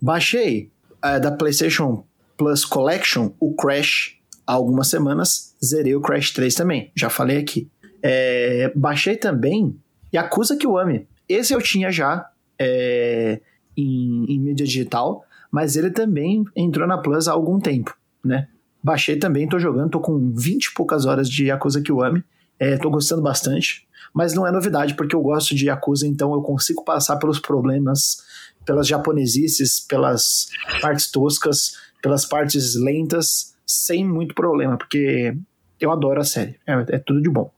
Baixei 0.00 0.70
uh, 1.04 1.20
da 1.20 1.32
PlayStation 1.32 2.04
Plus 2.36 2.64
Collection 2.64 3.30
o 3.40 3.54
Crash 3.54 4.18
há 4.46 4.52
algumas 4.52 4.88
semanas. 4.88 5.54
Zerei 5.64 5.94
o 5.94 6.00
Crash 6.00 6.32
3 6.32 6.54
também. 6.54 6.92
Já 6.94 7.08
falei 7.08 7.38
aqui. 7.38 7.70
É, 8.02 8.70
baixei 8.74 9.16
também 9.16 9.76
Yakuza 10.12 10.56
Kiwami. 10.56 11.08
Esse 11.28 11.54
eu 11.54 11.62
tinha 11.62 11.90
já. 11.90 12.28
É, 12.58 13.40
em, 13.76 14.24
em 14.28 14.38
mídia 14.38 14.66
digital, 14.66 15.24
mas 15.50 15.76
ele 15.76 15.90
também 15.90 16.44
entrou 16.56 16.86
na 16.86 16.98
Plus 16.98 17.28
há 17.28 17.32
algum 17.32 17.60
tempo, 17.60 17.96
né? 18.24 18.48
Baixei 18.82 19.16
também, 19.16 19.48
tô 19.48 19.58
jogando, 19.58 19.90
tô 19.90 20.00
com 20.00 20.32
20 20.34 20.64
e 20.64 20.74
poucas 20.74 21.06
horas 21.06 21.28
de 21.28 21.46
Yakuza 21.46 21.80
Kiwami, 21.80 22.24
é, 22.58 22.76
tô 22.76 22.90
gostando 22.90 23.22
bastante, 23.22 23.86
mas 24.12 24.34
não 24.34 24.46
é 24.46 24.50
novidade, 24.50 24.94
porque 24.94 25.14
eu 25.14 25.22
gosto 25.22 25.54
de 25.54 25.66
Yakuza, 25.66 26.06
então 26.06 26.32
eu 26.32 26.42
consigo 26.42 26.84
passar 26.84 27.16
pelos 27.16 27.38
problemas, 27.38 28.24
pelas 28.64 28.86
japonesices, 28.86 29.80
pelas 29.80 30.48
partes 30.80 31.10
toscas, 31.10 31.76
pelas 32.02 32.26
partes 32.26 32.74
lentas, 32.74 33.54
sem 33.64 34.04
muito 34.04 34.34
problema, 34.34 34.76
porque 34.76 35.36
eu 35.80 35.90
adoro 35.90 36.20
a 36.20 36.24
série, 36.24 36.58
é, 36.66 36.96
é 36.96 36.98
tudo 36.98 37.22
de 37.22 37.30
bom. 37.30 37.50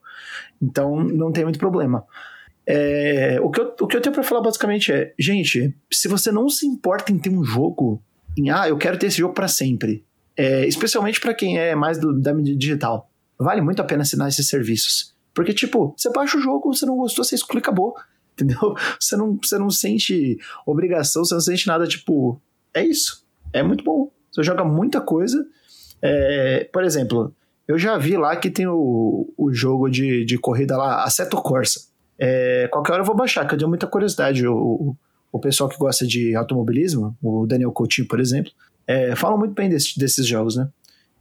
Então 0.60 1.02
não 1.02 1.32
tem 1.32 1.44
muito 1.44 1.58
problema. 1.58 2.04
É, 2.66 3.38
o, 3.42 3.50
que 3.50 3.60
eu, 3.60 3.74
o 3.80 3.86
que 3.86 3.96
eu 3.96 4.00
tenho 4.00 4.14
para 4.14 4.22
falar 4.22 4.40
basicamente 4.40 4.90
é, 4.90 5.12
gente, 5.18 5.74
se 5.92 6.08
você 6.08 6.32
não 6.32 6.48
se 6.48 6.66
importa 6.66 7.12
em 7.12 7.18
ter 7.18 7.30
um 7.30 7.44
jogo, 7.44 8.02
em 8.36 8.50
ah, 8.50 8.68
eu 8.68 8.78
quero 8.78 8.98
ter 8.98 9.06
esse 9.06 9.18
jogo 9.18 9.34
para 9.34 9.48
sempre, 9.48 10.04
é, 10.36 10.66
especialmente 10.66 11.20
para 11.20 11.34
quem 11.34 11.58
é 11.58 11.74
mais 11.74 11.98
do, 11.98 12.18
da 12.18 12.32
mídia 12.32 12.56
digital, 12.56 13.10
vale 13.38 13.60
muito 13.60 13.80
a 13.80 13.84
pena 13.84 14.02
assinar 14.02 14.28
esses 14.28 14.48
serviços. 14.48 15.14
Porque, 15.34 15.52
tipo, 15.52 15.94
você 15.96 16.10
baixa 16.10 16.38
o 16.38 16.40
jogo, 16.40 16.72
você 16.72 16.86
não 16.86 16.96
gostou, 16.96 17.24
você 17.24 17.34
exclui, 17.34 17.60
acabou. 17.60 17.94
Entendeu? 18.34 18.74
Você 18.98 19.16
não, 19.16 19.38
você 19.40 19.58
não 19.58 19.70
sente 19.70 20.38
obrigação, 20.66 21.24
você 21.24 21.34
não 21.34 21.40
sente 21.40 21.66
nada, 21.66 21.86
tipo, 21.86 22.40
é 22.72 22.84
isso. 22.84 23.24
É 23.52 23.62
muito 23.62 23.84
bom. 23.84 24.10
Você 24.32 24.42
joga 24.42 24.64
muita 24.64 25.00
coisa. 25.00 25.44
É, 26.02 26.68
por 26.72 26.82
exemplo, 26.82 27.32
eu 27.68 27.78
já 27.78 27.96
vi 27.96 28.16
lá 28.16 28.34
que 28.36 28.50
tem 28.50 28.66
o, 28.66 29.32
o 29.36 29.52
jogo 29.52 29.88
de, 29.88 30.24
de 30.24 30.36
corrida 30.36 30.76
lá, 30.76 31.04
Assetto 31.04 31.36
Corsa. 31.36 31.93
É, 32.18 32.68
qualquer 32.70 32.92
hora 32.92 33.02
eu 33.02 33.06
vou 33.06 33.16
baixar, 33.16 33.46
que 33.46 33.54
eu 33.54 33.58
tenho 33.58 33.68
muita 33.68 33.86
curiosidade. 33.86 34.46
O, 34.46 34.96
o 35.34 35.38
pessoal 35.40 35.68
que 35.68 35.76
gosta 35.76 36.06
de 36.06 36.34
automobilismo, 36.36 37.16
o 37.20 37.44
Daniel 37.44 37.72
Coutinho, 37.72 38.06
por 38.06 38.20
exemplo, 38.20 38.52
é, 38.86 39.12
muito 39.36 39.52
bem 39.52 39.68
desse, 39.68 39.98
desses 39.98 40.24
jogos, 40.26 40.56
né? 40.56 40.68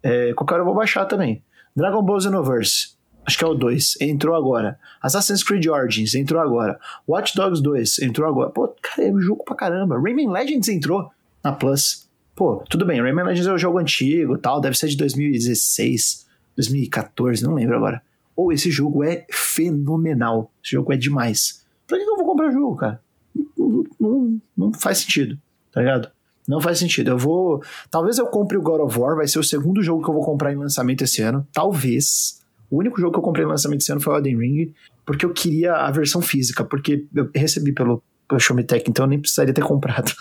É, 0.03 0.33
qualquer 0.33 0.55
hora 0.55 0.61
eu 0.61 0.65
vou 0.67 0.75
baixar 0.75 1.05
também. 1.05 1.41
Dragon 1.75 2.03
Ball 2.03 2.21
Xenoverse, 2.21 2.89
acho 3.25 3.37
que 3.37 3.43
é 3.43 3.47
o 3.47 3.55
2, 3.55 4.01
entrou 4.01 4.35
agora. 4.35 4.77
Assassin's 5.01 5.43
Creed 5.43 5.65
Origins, 5.65 6.13
entrou 6.13 6.39
agora. 6.39 6.79
Watch 7.07 7.35
Dogs 7.35 7.61
2, 7.63 7.99
entrou 7.99 8.29
agora. 8.29 8.51
Pô, 8.51 8.67
cara, 8.81 9.07
é 9.07 9.11
um 9.11 9.19
jogo 9.19 9.43
pra 9.43 9.55
caramba. 9.55 9.99
Rayman 9.99 10.29
Legends 10.29 10.67
entrou 10.67 11.09
na 11.43 11.51
Plus. 11.51 12.07
Pô, 12.35 12.63
tudo 12.69 12.85
bem, 12.85 13.01
Rayman 13.01 13.25
Legends 13.25 13.47
é 13.47 13.53
um 13.53 13.57
jogo 13.57 13.79
antigo 13.79 14.37
tal, 14.37 14.61
deve 14.61 14.77
ser 14.77 14.89
de 14.89 14.97
2016, 14.97 16.27
2014, 16.55 17.43
não 17.43 17.55
lembro 17.55 17.77
agora. 17.77 18.01
Ou 18.35 18.51
esse 18.51 18.71
jogo 18.71 19.03
é 19.03 19.25
fenomenal. 19.31 20.51
Esse 20.63 20.73
jogo 20.73 20.91
é 20.93 20.97
demais. 20.97 21.63
Pra 21.87 21.97
que 21.97 22.03
eu 22.03 22.15
vou 22.15 22.25
comprar 22.25 22.49
o 22.49 22.51
jogo, 22.51 22.75
cara? 22.75 23.01
Não, 23.57 23.83
não, 23.99 24.41
não 24.57 24.73
faz 24.73 24.99
sentido, 24.99 25.37
tá 25.71 25.81
ligado? 25.81 26.09
Não 26.47 26.59
faz 26.59 26.79
sentido. 26.79 27.11
Eu 27.11 27.17
vou. 27.17 27.63
Talvez 27.89 28.17
eu 28.17 28.27
compre 28.27 28.57
o 28.57 28.61
God 28.61 28.81
of 28.81 28.99
War, 28.99 29.15
vai 29.15 29.27
ser 29.27 29.39
o 29.39 29.43
segundo 29.43 29.81
jogo 29.81 30.03
que 30.03 30.09
eu 30.09 30.13
vou 30.13 30.23
comprar 30.23 30.51
em 30.51 30.57
lançamento 30.57 31.03
esse 31.03 31.21
ano. 31.21 31.47
Talvez. 31.53 32.41
O 32.69 32.79
único 32.79 32.99
jogo 32.99 33.13
que 33.13 33.19
eu 33.19 33.23
comprei 33.23 33.45
em 33.45 33.47
lançamento 33.47 33.81
esse 33.81 33.91
ano 33.91 34.01
foi 34.01 34.13
o 34.13 34.17
Elden 34.17 34.37
Ring, 34.37 34.73
porque 35.05 35.25
eu 35.25 35.31
queria 35.31 35.75
a 35.75 35.91
versão 35.91 36.21
física, 36.21 36.63
porque 36.63 37.05
eu 37.13 37.29
recebi 37.35 37.71
pelo, 37.71 38.01
pelo 38.27 38.63
Tech, 38.63 38.83
então 38.89 39.05
eu 39.05 39.09
nem 39.09 39.19
precisaria 39.19 39.53
ter 39.53 39.61
comprado. 39.63 40.11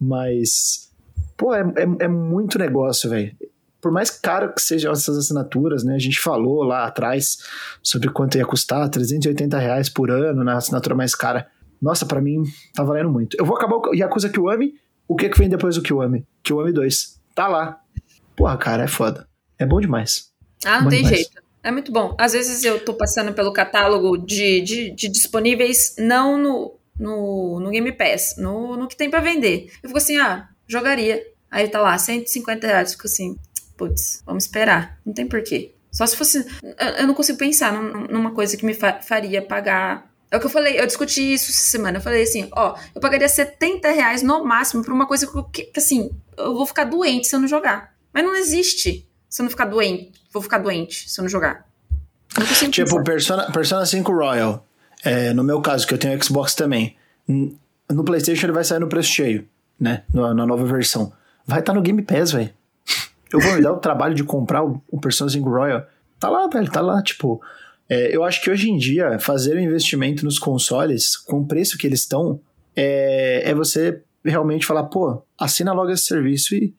Mas. 0.00 0.90
Pô, 1.36 1.54
é, 1.54 1.60
é, 1.76 2.04
é 2.04 2.08
muito 2.08 2.58
negócio, 2.58 3.10
velho. 3.10 3.36
Por 3.80 3.92
mais 3.92 4.10
caro 4.10 4.52
que 4.52 4.60
sejam 4.60 4.92
essas 4.92 5.16
assinaturas, 5.16 5.84
né? 5.84 5.94
A 5.94 5.98
gente 5.98 6.18
falou 6.18 6.62
lá 6.64 6.84
atrás 6.84 7.38
sobre 7.82 8.10
quanto 8.10 8.36
ia 8.36 8.44
custar, 8.44 8.88
380 8.88 9.58
reais 9.58 9.88
por 9.88 10.10
ano 10.10 10.42
na 10.42 10.56
assinatura 10.56 10.94
mais 10.94 11.14
cara. 11.14 11.46
Nossa, 11.80 12.04
para 12.04 12.20
mim 12.20 12.42
tá 12.74 12.82
valendo 12.82 13.10
muito. 13.10 13.36
Eu 13.38 13.44
vou 13.44 13.56
acabar 13.56 13.76
o 13.76 13.94
Yakuza 13.94 14.28
Kiwami. 14.28 14.74
O 15.06 15.14
que 15.14 15.28
que 15.28 15.38
vem 15.38 15.48
depois 15.48 15.76
do 15.76 15.82
Kiwami? 15.82 16.26
Kiwami 16.42 16.72
2. 16.72 17.20
Tá 17.34 17.46
lá. 17.46 17.80
Porra, 18.36 18.56
cara, 18.56 18.84
é 18.84 18.88
foda. 18.88 19.28
É 19.58 19.64
bom 19.64 19.80
demais. 19.80 20.30
Ah, 20.64 20.78
não 20.78 20.84
bom 20.84 20.90
tem 20.90 21.02
demais. 21.04 21.16
jeito. 21.16 21.42
É 21.62 21.70
muito 21.70 21.92
bom. 21.92 22.14
Às 22.18 22.32
vezes 22.32 22.64
eu 22.64 22.84
tô 22.84 22.94
passando 22.94 23.32
pelo 23.32 23.52
catálogo 23.52 24.16
de, 24.16 24.60
de, 24.60 24.90
de 24.90 25.08
disponíveis, 25.08 25.94
não 25.98 26.38
no, 26.38 26.78
no, 26.98 27.60
no 27.60 27.70
Game 27.70 27.92
Pass, 27.92 28.34
no, 28.38 28.76
no 28.76 28.88
que 28.88 28.96
tem 28.96 29.10
pra 29.10 29.20
vender. 29.20 29.70
Eu 29.82 29.88
fico 29.88 29.98
assim, 29.98 30.16
ah, 30.18 30.48
jogaria. 30.66 31.22
Aí 31.50 31.68
tá 31.68 31.80
lá, 31.80 31.96
150 31.96 32.66
reais. 32.66 32.92
Fico 32.92 33.06
assim, 33.06 33.36
putz, 33.78 34.22
vamos 34.26 34.44
esperar. 34.44 34.98
Não 35.06 35.14
tem 35.14 35.26
porquê. 35.26 35.72
Só 35.90 36.04
se 36.04 36.16
fosse. 36.16 36.44
Eu 36.98 37.06
não 37.06 37.14
consigo 37.14 37.38
pensar 37.38 37.72
numa 37.72 38.32
coisa 38.32 38.56
que 38.56 38.66
me 38.66 38.74
faria 38.74 39.40
pagar. 39.40 40.06
É 40.30 40.36
o 40.36 40.40
que 40.40 40.44
eu 40.44 40.50
falei, 40.50 40.78
eu 40.78 40.86
discuti 40.86 41.32
isso 41.32 41.50
essa 41.50 41.70
semana. 41.70 41.96
Eu 41.96 42.02
falei 42.02 42.22
assim: 42.22 42.48
ó, 42.52 42.76
eu 42.94 43.00
pagaria 43.00 43.28
70 43.28 43.90
reais 43.90 44.22
no 44.22 44.44
máximo 44.44 44.84
por 44.84 44.92
uma 44.92 45.06
coisa 45.06 45.26
que, 45.50 45.70
assim, 45.74 46.10
eu 46.36 46.52
vou 46.52 46.66
ficar 46.66 46.84
doente 46.84 47.28
se 47.28 47.34
eu 47.34 47.40
não 47.40 47.48
jogar. 47.48 47.94
Mas 48.12 48.24
não 48.24 48.36
existe 48.36 49.08
se 49.28 49.40
eu 49.40 49.44
não 49.44 49.50
ficar 49.50 49.64
doente. 49.64 50.12
Vou 50.30 50.42
ficar 50.42 50.58
doente 50.58 51.08
se 51.08 51.18
eu 51.18 51.22
não 51.22 51.28
jogar. 51.28 51.66
Não 52.38 52.44
Tipo, 52.70 52.90
pensar. 52.90 53.04
Persona, 53.04 53.52
Persona 53.52 53.86
5 53.86 54.12
Royal. 54.12 54.66
É, 55.02 55.32
no 55.32 55.42
meu 55.42 55.60
caso, 55.62 55.86
que 55.86 55.94
eu 55.94 55.98
tenho 55.98 56.22
Xbox 56.22 56.54
também. 56.54 56.96
No 57.26 58.04
PlayStation 58.04 58.46
ele 58.46 58.52
vai 58.52 58.64
sair 58.64 58.80
no 58.80 58.88
preço 58.88 59.08
cheio, 59.08 59.48
né? 59.80 60.02
Na, 60.12 60.34
na 60.34 60.44
nova 60.46 60.64
versão. 60.66 61.12
Vai 61.46 61.60
estar 61.60 61.72
no 61.72 61.80
Game 61.80 62.02
Pass, 62.02 62.32
velho. 62.32 62.50
Eu 63.32 63.40
vou 63.40 63.54
me 63.54 63.62
dar 63.62 63.72
o 63.72 63.78
trabalho 63.78 64.14
de 64.14 64.24
comprar 64.24 64.64
o, 64.64 64.82
o 64.90 65.00
Persona 65.00 65.30
5 65.30 65.48
Royal. 65.48 65.86
Tá 66.18 66.28
lá, 66.28 66.46
velho, 66.48 66.70
tá 66.70 66.80
lá. 66.80 67.02
Tipo, 67.02 67.40
é, 67.88 68.14
eu 68.14 68.24
acho 68.24 68.42
que 68.42 68.50
hoje 68.50 68.70
em 68.70 68.76
dia, 68.76 69.18
fazer 69.18 69.56
o 69.56 69.60
investimento 69.60 70.24
nos 70.24 70.38
consoles, 70.38 71.16
com 71.16 71.40
o 71.40 71.46
preço 71.46 71.78
que 71.78 71.86
eles 71.86 72.00
estão, 72.00 72.40
é, 72.74 73.50
é 73.50 73.54
você 73.54 74.02
realmente 74.24 74.66
falar, 74.66 74.84
pô, 74.84 75.22
assina 75.38 75.72
logo 75.72 75.90
esse 75.90 76.04
serviço 76.04 76.54
e, 76.54 76.74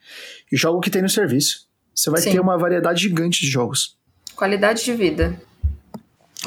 e 0.51 0.57
joga 0.57 0.77
o 0.77 0.81
que 0.81 0.89
tem 0.89 1.01
no 1.01 1.09
serviço. 1.09 1.67
Você 1.93 2.09
vai 2.09 2.21
Sim. 2.21 2.31
ter 2.31 2.39
uma 2.39 2.57
variedade 2.57 3.01
gigante 3.01 3.41
de 3.41 3.47
jogos. 3.47 3.97
Qualidade 4.35 4.83
de 4.83 4.93
vida. 4.93 5.39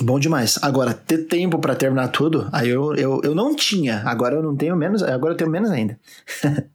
Bom 0.01 0.19
demais. 0.19 0.59
Agora, 0.63 0.95
ter 0.95 1.27
tempo 1.27 1.59
pra 1.59 1.75
terminar 1.75 2.09
tudo, 2.09 2.49
aí 2.51 2.71
eu, 2.71 2.95
eu, 2.95 3.21
eu 3.23 3.35
não 3.35 3.55
tinha. 3.55 4.03
Agora 4.07 4.37
eu 4.37 4.43
não 4.43 4.57
tenho 4.57 4.75
menos, 4.75 5.03
agora 5.03 5.35
eu 5.35 5.37
tenho 5.37 5.51
menos 5.51 5.71
ainda. 5.71 5.99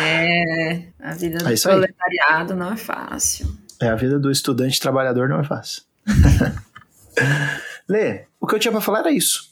É, 0.00 0.82
a 1.00 1.14
vida 1.14 1.38
do 1.38 1.48
É 1.48 1.56
proletariado 1.56 2.54
não 2.54 2.72
é 2.72 2.76
fácil. 2.76 3.56
É, 3.80 3.88
a 3.88 3.94
vida 3.94 4.18
do 4.18 4.30
estudante 4.30 4.80
trabalhador 4.80 5.28
não 5.28 5.40
é 5.40 5.44
fácil. 5.44 5.82
Lê, 7.88 8.26
o 8.40 8.46
que 8.46 8.54
eu 8.54 8.58
tinha 8.58 8.72
pra 8.72 8.80
falar 8.80 9.00
era 9.00 9.10
isso. 9.10 9.50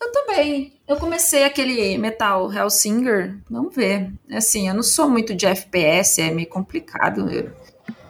Eu 0.00 0.12
também. 0.12 0.78
Eu 0.86 0.96
comecei 0.96 1.44
aquele 1.44 1.96
Metal 1.96 2.52
Hellsinger. 2.52 3.38
Vamos 3.48 3.74
ver. 3.74 4.12
Assim, 4.30 4.68
eu 4.68 4.74
não 4.74 4.82
sou 4.82 5.08
muito 5.08 5.34
de 5.34 5.46
FPS, 5.46 6.20
é 6.20 6.30
meio 6.30 6.48
complicado. 6.48 7.30
Eu, 7.30 7.50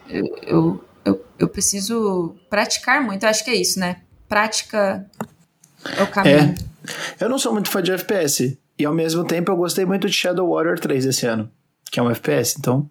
eu, 0.09 0.37
eu, 0.45 0.85
eu, 1.05 1.25
eu 1.39 1.47
preciso 1.47 2.35
praticar 2.49 3.01
muito. 3.01 3.23
Eu 3.23 3.29
acho 3.29 3.43
que 3.43 3.51
é 3.51 3.55
isso, 3.55 3.79
né? 3.79 4.01
Prática 4.27 5.05
é 5.97 6.03
o 6.03 6.07
caminho. 6.07 6.55
É. 7.19 7.23
Eu 7.23 7.29
não 7.29 7.39
sou 7.39 7.53
muito 7.53 7.69
fã 7.69 7.81
de 7.81 7.91
FPS. 7.91 8.57
E 8.77 8.85
ao 8.85 8.93
mesmo 8.93 9.23
tempo 9.23 9.51
eu 9.51 9.55
gostei 9.55 9.85
muito 9.85 10.07
de 10.07 10.13
Shadow 10.13 10.49
Warrior 10.53 10.79
3 10.79 11.05
esse 11.05 11.25
ano. 11.25 11.49
Que 11.91 11.99
é 11.99 12.03
um 12.03 12.09
FPS, 12.11 12.55
então. 12.59 12.89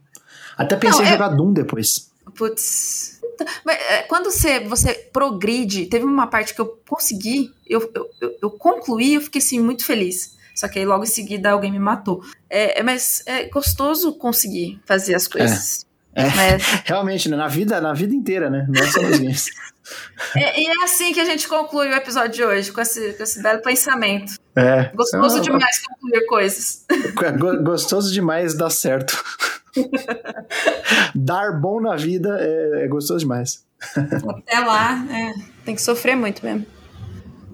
Até 0.57 0.77
pensei 0.77 1.01
Não, 1.01 1.05
em 1.07 1.09
é- 1.09 1.13
jogar 1.13 1.29
Doom 1.29 1.53
depois. 1.53 2.11
Putz. 2.37 3.21
É, 3.69 4.03
quando 4.03 4.31
você, 4.31 4.61
você 4.61 4.95
progride, 5.13 5.87
teve 5.87 6.05
uma 6.05 6.27
parte 6.29 6.55
que 6.55 6.61
eu 6.61 6.79
consegui, 6.89 7.53
eu, 7.67 7.91
eu, 8.21 8.35
eu, 8.41 8.51
concluí, 8.51 9.15
eu 9.15 9.21
fiquei 9.21 9.41
assim, 9.41 9.61
muito 9.61 9.85
feliz. 9.85 10.37
Só 10.55 10.69
que 10.69 10.79
aí 10.79 10.85
logo 10.87 11.03
em 11.03 11.09
seguida 11.09 11.51
alguém 11.51 11.73
me 11.73 11.81
matou. 11.81 12.23
É, 12.49 12.79
é, 12.79 12.83
mas 12.83 13.23
é 13.27 13.49
gostoso 13.49 14.13
conseguir 14.15 14.81
fazer 14.87 15.15
as 15.17 15.27
coisas. 15.27 15.85
É. 16.15 16.23
Mas- 16.31 16.63
Realmente, 16.87 17.29
né? 17.29 17.37
na 17.37 17.49
vida, 17.49 17.81
na 17.81 17.93
vida 17.93 18.15
inteira, 18.15 18.49
né? 18.49 18.67
Não 18.69 18.81
é 18.83 18.91
só 18.91 19.03
nos 19.03 19.19
games. 19.19 19.47
É, 20.37 20.61
e 20.61 20.67
é 20.67 20.85
assim 20.85 21.13
que 21.13 21.21
a 21.21 21.25
gente 21.25 21.47
conclui 21.49 21.89
o 21.89 21.95
episódio 21.95 22.31
de 22.33 22.43
hoje, 22.45 22.73
com 22.73 22.81
esse, 22.81 23.13
com 23.15 23.23
esse 23.23 23.43
belo 23.43 23.61
pensamento. 23.63 24.35
É. 24.57 24.91
Gostoso 24.95 25.39
Ah, 25.39 25.41
demais 25.41 25.83
concluir 25.87 26.27
coisas. 26.27 26.85
Go- 27.39 27.63
Gostoso 27.63 28.13
demais 28.13 28.55
dar 28.57 28.71
certo. 28.71 29.23
Dar 31.15 31.53
bom 31.61 31.81
na 31.81 31.97
vida 31.97 32.39
é, 32.41 32.85
é 32.85 32.89
gostoso 32.89 33.21
demais. 33.21 33.65
Até 33.97 34.59
lá, 34.61 35.05
é, 35.11 35.33
tem 35.65 35.75
que 35.75 35.83
sofrer 35.83 36.17
muito 36.17 36.45
mesmo. 36.45 36.65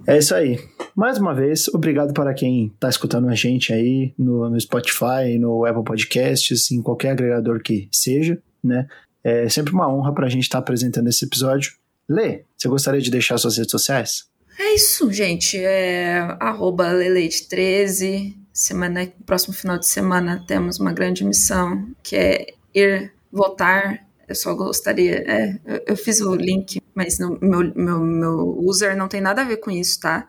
É 0.06 0.18
isso 0.18 0.34
aí. 0.34 0.58
Mais 0.96 1.18
uma 1.18 1.34
vez, 1.34 1.68
obrigado 1.68 2.12
para 2.12 2.32
quem 2.34 2.74
tá 2.80 2.88
escutando 2.88 3.28
a 3.28 3.34
gente 3.34 3.72
aí 3.72 4.12
no, 4.18 4.48
no 4.48 4.60
Spotify, 4.60 5.38
no 5.38 5.64
Apple 5.64 5.84
Podcasts, 5.84 6.70
em 6.70 6.82
qualquer 6.82 7.10
agregador 7.12 7.60
que 7.62 7.88
seja, 7.92 8.38
né? 8.62 8.86
É 9.22 9.48
sempre 9.50 9.72
uma 9.74 9.92
honra 9.92 10.14
pra 10.14 10.28
gente 10.28 10.44
estar 10.44 10.58
apresentando 10.58 11.08
esse 11.08 11.24
episódio. 11.24 11.72
Lê, 12.11 12.42
você 12.58 12.68
gostaria 12.68 13.00
de 13.00 13.08
deixar 13.08 13.38
suas 13.38 13.56
redes 13.56 13.70
sociais? 13.70 14.24
É 14.58 14.74
isso, 14.74 15.12
gente. 15.12 15.56
É 15.56 16.18
arroba 16.40 16.90
Leleite13. 16.90 18.34
Semana, 18.52 19.11
próximo 19.24 19.54
final 19.54 19.78
de 19.78 19.86
semana 19.86 20.44
temos 20.44 20.80
uma 20.80 20.92
grande 20.92 21.24
missão 21.24 21.88
que 22.02 22.16
é 22.16 22.46
ir 22.74 23.12
votar. 23.30 24.04
Eu 24.26 24.34
só 24.34 24.52
gostaria. 24.54 25.24
é, 25.24 25.61
eu, 25.64 25.82
eu 25.86 25.96
fiz 25.96 26.20
o 26.20 26.34
link, 26.34 26.82
mas 26.94 27.20
no, 27.20 27.38
meu, 27.40 27.72
meu, 27.76 28.00
meu 28.00 28.58
user 28.64 28.96
não 28.96 29.06
tem 29.06 29.20
nada 29.20 29.42
a 29.42 29.44
ver 29.44 29.58
com 29.58 29.70
isso, 29.70 30.00
tá? 30.00 30.26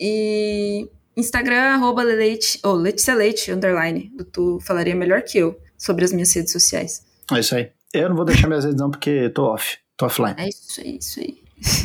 E 0.00 0.88
Instagram, 1.14 1.74
arroba 1.74 2.02
Leleite, 2.02 2.58
ou 2.64 2.74
Letícia 2.74 3.14
Leite, 3.14 3.52
underline. 3.52 4.10
Tu 4.32 4.58
falaria 4.62 4.94
melhor 4.94 5.20
que 5.22 5.36
eu 5.36 5.60
sobre 5.76 6.06
as 6.06 6.12
minhas 6.12 6.32
redes 6.32 6.52
sociais. 6.52 7.04
É 7.30 7.38
isso 7.38 7.54
aí. 7.54 7.70
Eu 7.92 8.08
não 8.08 8.16
vou 8.16 8.24
deixar 8.24 8.48
minhas 8.48 8.64
redes 8.64 8.80
não, 8.80 8.90
porque 8.90 9.10
eu 9.10 9.32
tô 9.32 9.44
off, 9.44 9.78
tô 9.98 10.06
offline. 10.06 10.34
É 10.38 10.48
isso 10.48 10.80
aí, 10.80 10.96
isso 10.98 11.20
aí. 11.20 11.42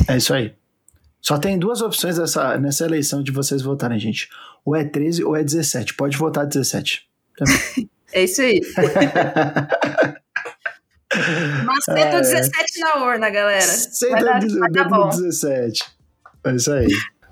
É 0.08 0.16
isso 0.16 0.32
aí. 0.32 0.54
Só 1.20 1.36
tem 1.38 1.58
duas 1.58 1.82
opções 1.82 2.16
nessa, 2.18 2.56
nessa 2.58 2.84
eleição 2.86 3.22
de 3.22 3.30
vocês 3.32 3.60
votarem, 3.60 3.98
gente. 3.98 4.28
Ou 4.64 4.74
é 4.76 4.84
13 4.84 5.22
ou 5.24 5.36
é 5.36 5.42
17. 5.44 5.94
Pode 5.94 6.16
votar 6.16 6.46
17. 6.46 7.06
É 8.16 8.22
isso 8.22 8.42
aí. 8.42 8.60
Maceto 11.64 11.90
Ah, 11.90 12.00
é. 12.00 12.20
17 12.20 12.80
na 12.80 13.04
urna, 13.04 13.30
galera. 13.30 13.60
Senta 13.62 14.12
Vai 14.12 14.24
dar- 14.24 14.44
o 14.44 14.58
vai 14.58 14.70
dar 14.70 14.82
dedo 14.84 14.90
no 14.94 15.02
bom. 15.04 15.08
17. 15.08 15.84
É 16.44 16.54
isso 16.54 16.72
aí. 16.72 16.86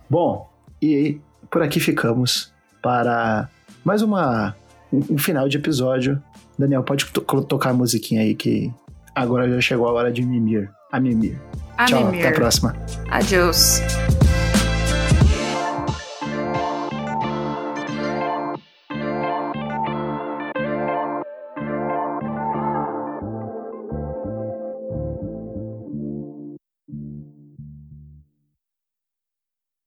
Bom, 0.09 0.51
e 0.81 1.21
por 1.51 1.63
aqui 1.63 1.79
ficamos 1.81 2.53
para 2.81 3.49
mais 3.85 4.03
uma 4.03 4.57
um, 4.93 5.15
um 5.15 5.19
final 5.19 5.49
de 5.49 5.57
episódio. 5.57 6.23
Daniel, 6.59 6.83
pode 6.83 7.07
to- 7.07 7.21
tocar 7.45 7.71
a 7.71 7.75
musiquinha 7.75 8.23
aí 8.23 8.35
que 8.35 8.73
agora 9.15 9.49
já 9.49 9.61
chegou 9.61 9.89
a 9.89 9.93
hora 9.93 10.13
de 10.13 10.23
mimir. 10.23 10.71
a 10.91 11.01
Mimir. 11.01 11.41
A 11.79 11.87
Tchau, 11.87 12.05
Mimir. 12.07 12.21
até 12.21 12.29
a 12.29 12.33
próxima. 12.33 12.77
Adiós. 13.11 13.81